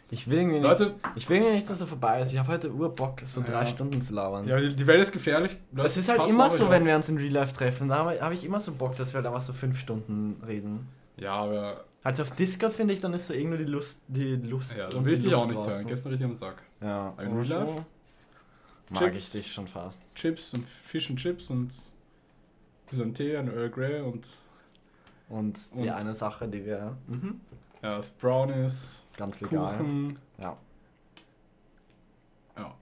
Ich 0.09 0.29
will 0.29 0.37
irgendwie 0.39 0.59
Leute- 0.59 0.85
nicht, 0.85 0.95
ich 1.15 1.29
will 1.29 1.37
irgendwie 1.37 1.55
nicht, 1.55 1.69
dass 1.69 1.81
er 1.81 1.87
vorbei 1.87 2.21
ist. 2.21 2.31
Ich 2.31 2.37
habe 2.39 2.47
heute 2.47 2.71
Urbock, 2.71 3.21
so 3.25 3.41
Ja. 3.41 3.47
drei 3.47 3.65
Stunden 3.65 4.01
zu 4.01 4.13
labern. 4.13 4.47
Ja, 4.47 4.57
die, 4.57 4.87
Welt 4.87 5.01
ist 5.01 5.11
gefährlich. 5.11 5.57
Leute, 5.71 5.83
das 5.83 5.97
ist 5.97 6.07
halt 6.07 6.29
immer 6.29 6.45
auf 6.47 6.53
so, 6.53 6.63
auf. 6.65 6.69
wenn 6.69 6.85
wir 6.85 6.95
uns 6.95 7.09
in 7.09 7.17
Real 7.17 7.33
Life 7.33 7.53
treffen. 7.53 7.89
Da 7.89 7.97
habe 7.97 8.21
hab 8.21 8.31
ich 8.31 8.45
immer 8.45 8.59
so 8.61 8.73
Bock, 8.73 8.95
dass 8.95 9.13
wir 9.13 9.21
da 9.21 9.33
was 9.33 9.47
so 9.47 9.53
fünf 9.53 9.77
Stunden 9.79 10.41
reden. 10.47 10.87
Ja, 11.17 11.33
aber. 11.33 11.83
Also 12.03 12.23
auf 12.23 12.31
Discord 12.31 12.71
finde 12.71 12.93
ich, 12.93 13.01
dann 13.01 13.11
ist 13.13 13.27
so 13.27 13.33
irgendwie 13.33 13.57
die 13.65 13.69
Lust, 13.69 14.01
die 14.07 14.35
Lust 14.37 14.77
Ja, 14.77 14.87
dann 14.87 15.03
will 15.03 15.13
ich 15.13 15.21
dich 15.23 15.33
auch 15.35 15.45
nicht 15.45 15.57
hören. 15.57 15.65
draußen. 15.67 15.87
Gestern 15.87 16.09
richtig 16.11 16.25
am 16.25 16.35
Sack. 16.37 16.61
Ja, 16.81 17.13
in 17.21 17.33
Real 17.33 17.45
Life? 17.65 17.85
mag 18.91 18.99
Chips. 19.11 19.35
ich 19.35 19.41
dich 19.43 19.51
schon 19.53 19.67
fast. 19.67 20.15
Chips 20.15 20.53
und 20.53 20.65
Fish 20.69 21.09
und 21.09 21.17
Chips 21.17 21.49
und. 21.49 21.73
Ein 22.93 23.13
Tee, 23.13 23.35
ein 23.35 23.49
Earl 23.49 23.69
Grey 23.69 23.99
und. 23.99 24.25
Und, 25.29 25.59
die 25.73 25.79
Und- 25.79 25.89
eine 25.89 26.13
Sache, 26.13 26.47
die 26.47 26.65
wir 26.65 26.95
mhm, 27.07 27.41
Ja, 27.81 27.97
das 27.97 28.11
Brownies, 28.11 29.03
ganz 29.17 29.41
legal. 29.41 29.75
Kuchen. 29.77 30.17
Ja. 30.37 30.55
Ja. 32.57 32.73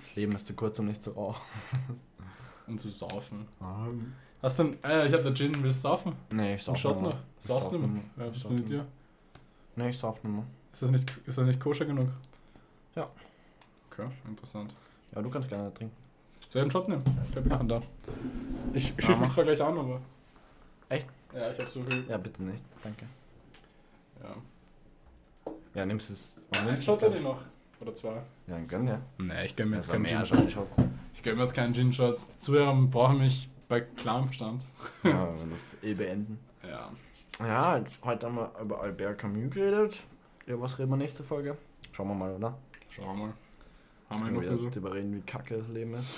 Das 0.00 0.14
Leben 0.16 0.32
ist 0.32 0.46
zu 0.46 0.54
kurz, 0.54 0.78
um 0.78 0.86
nicht 0.86 1.02
zu 1.02 1.10
rauchen. 1.12 1.42
Und 2.66 2.80
zu 2.80 2.88
saufen. 2.88 3.46
Hast 4.40 4.58
du 4.58 4.64
denn. 4.64 4.84
Äh, 4.84 5.08
ich 5.08 5.12
hab 5.14 5.22
da 5.24 5.32
Gin, 5.34 5.52
willst 5.62 5.78
du 5.84 5.88
saufen? 5.88 6.14
Nee, 6.32 6.54
ich 6.54 6.62
sauf 6.62 6.82
mehr. 6.84 6.94
noch? 7.02 7.14
Ich 7.38 7.46
Saufst 7.46 7.64
sauf 7.64 7.72
du 7.72 7.78
nicht 7.78 7.92
mehr. 7.92 8.02
Ja, 8.16 8.32
Ich 8.32 8.44
was 8.44 8.50
mit 8.50 8.58
nicht 8.60 8.70
dir? 8.70 8.86
Nee, 9.76 9.88
ich 9.90 9.98
sauf 9.98 10.22
nicht 10.22 10.32
mehr. 10.32 10.44
Ist 10.72 10.82
das 10.82 10.90
nicht, 10.90 11.12
ist 11.26 11.38
das 11.38 11.46
nicht 11.46 11.60
koscher 11.60 11.84
genug? 11.84 12.08
Ja. 12.94 13.08
Okay, 13.90 14.08
interessant. 14.26 14.74
Ja, 15.14 15.20
du 15.22 15.28
kannst 15.28 15.48
gerne 15.48 15.72
trinken. 15.74 15.94
Soll 16.48 16.60
ich 16.60 16.62
einen 16.62 16.70
Shot 16.70 16.88
nehmen? 16.88 17.02
Ich 17.30 17.36
hab 17.36 17.60
ihn 17.62 17.68
da. 17.68 17.80
Ich 18.72 18.88
Ja, 18.90 18.94
schiff 19.02 19.08
mich 19.10 19.18
mach. 19.20 19.28
zwar 19.30 19.44
gleich 19.44 19.60
an, 19.62 19.76
aber. 19.78 20.00
Echt? 20.88 21.08
Ja, 21.34 21.50
ich 21.50 21.58
hab 21.58 21.68
so 21.68 21.82
viel. 21.82 22.04
Ja, 22.08 22.16
bitte 22.18 22.42
nicht. 22.42 22.64
Danke. 22.82 23.06
Ja. 24.22 25.52
Ja, 25.74 25.86
nimmst 25.86 26.10
es. 26.10 26.40
Einen 26.52 26.66
nimmst 26.66 26.84
Shot 26.84 27.02
hätte 27.02 27.16
ich 27.16 27.22
noch. 27.22 27.40
Oder 27.80 27.94
zwei. 27.94 28.12
Ja, 28.12 28.22
dann 28.46 28.68
gönn 28.68 28.86
ja. 28.86 29.00
Nee, 29.18 29.46
ich 29.46 29.56
gönn 29.56 29.70
mir 29.70 29.76
jetzt 29.76 29.90
keinen 29.90 30.06
als 30.06 30.32
ein 30.32 30.48
Shot. 30.48 30.68
Ich 31.14 31.22
gönn 31.22 31.36
mir 31.36 31.44
jetzt 31.44 31.54
keinen 31.54 31.74
Gin-Shot. 31.74 32.18
Die 32.34 32.38
Zuhörer 32.38 32.74
brauchen 32.74 33.18
mich 33.18 33.48
bei 33.68 33.80
klarem 33.80 34.26
Verstand. 34.26 34.62
Ja, 35.02 35.28
wenn 35.38 35.50
das 35.50 35.60
eh 35.82 35.94
beenden. 35.94 36.38
Ja. 36.62 36.90
Ja, 37.40 37.82
heute 38.04 38.26
haben 38.26 38.36
wir 38.36 38.52
über 38.60 38.80
Albert 38.80 39.18
Camus 39.18 39.50
geredet. 39.50 40.02
Ja, 40.46 40.60
was 40.60 40.78
reden 40.78 40.90
wir 40.90 40.96
nächste 40.96 41.24
Folge? 41.24 41.56
Schauen 41.92 42.08
wir 42.08 42.14
mal, 42.14 42.32
oder? 42.34 42.56
Schauen 42.88 43.06
wir 43.06 43.26
mal. 43.26 43.32
Haben 44.10 44.24
wir 44.26 44.30
noch 44.32 44.62
wir 44.62 44.70
drüber 44.70 44.92
reden, 44.92 45.16
wie 45.16 45.22
kacke 45.22 45.56
das 45.56 45.68
Leben 45.68 45.94
ist. 45.94 46.08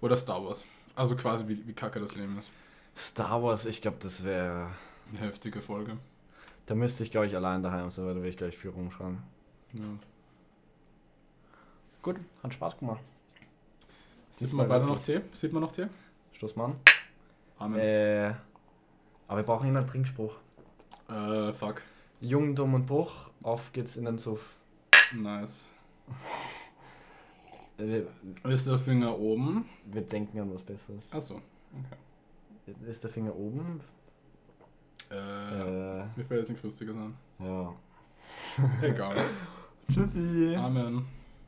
Oder 0.00 0.16
Star 0.16 0.42
Wars. 0.44 0.64
Also 0.94 1.16
quasi 1.16 1.48
wie, 1.48 1.66
wie 1.66 1.72
kacke 1.72 2.00
das 2.00 2.14
Leben 2.14 2.38
ist. 2.38 2.50
Star 3.00 3.42
Wars, 3.42 3.64
ich 3.64 3.80
glaube, 3.80 3.96
das 4.00 4.24
wäre. 4.24 4.68
Eine 5.08 5.20
heftige 5.20 5.62
Folge. 5.62 5.96
Da 6.66 6.74
müsste 6.74 7.02
ich, 7.02 7.10
glaube 7.10 7.26
ich, 7.26 7.34
allein 7.34 7.62
daheim 7.62 7.88
sein, 7.88 8.04
weil 8.06 8.14
da 8.14 8.22
will 8.22 8.28
ich 8.28 8.36
gleich 8.36 8.56
viel 8.56 8.70
rumschreiben. 8.70 9.18
Ja. 9.72 9.84
Gut, 12.02 12.16
hat 12.42 12.54
Spaß 12.54 12.78
gemacht. 12.78 13.00
Sieht 14.30 14.52
man 14.52 14.68
beide 14.68 14.84
noch 14.84 15.00
Tee? 15.00 15.22
Sieht 15.32 15.52
man 15.52 15.62
noch 15.62 15.72
Tee? 15.72 15.86
Stoß 16.32 16.56
mal 16.56 16.66
an. 16.66 16.76
Amen. 17.58 17.80
Äh, 17.80 18.34
aber 19.28 19.38
wir 19.38 19.44
brauchen 19.44 19.68
immer 19.68 19.80
einen 19.80 19.88
Trinkspruch. 19.88 20.34
Äh, 21.08 21.52
fuck. 21.52 21.82
Jung, 22.20 22.54
dumm 22.54 22.74
und 22.74 22.86
Bruch, 22.86 23.30
auf 23.42 23.72
geht's 23.72 23.96
in 23.96 24.04
den 24.04 24.18
Suff. 24.18 24.56
Nice. 25.14 25.70
Ist 28.44 28.66
der 28.66 28.78
Finger 28.78 29.18
oben? 29.18 29.68
wir 29.86 30.02
denken 30.02 30.38
an 30.38 30.52
was 30.52 30.62
Besseres. 30.62 31.12
Achso. 31.14 31.36
Okay. 31.72 31.96
Ist 32.86 33.02
der 33.04 33.10
Finger 33.10 33.34
oben? 33.34 33.80
Äh, 35.10 35.14
Äh, 35.16 36.04
mir 36.16 36.24
fällt 36.24 36.40
jetzt 36.40 36.48
nichts 36.50 36.62
Lustiges 36.64 36.96
an. 36.96 37.16
ja. 37.38 37.74
Egal. 38.82 39.16
Tschüssi. 39.90 40.54
Amen. 40.56 41.04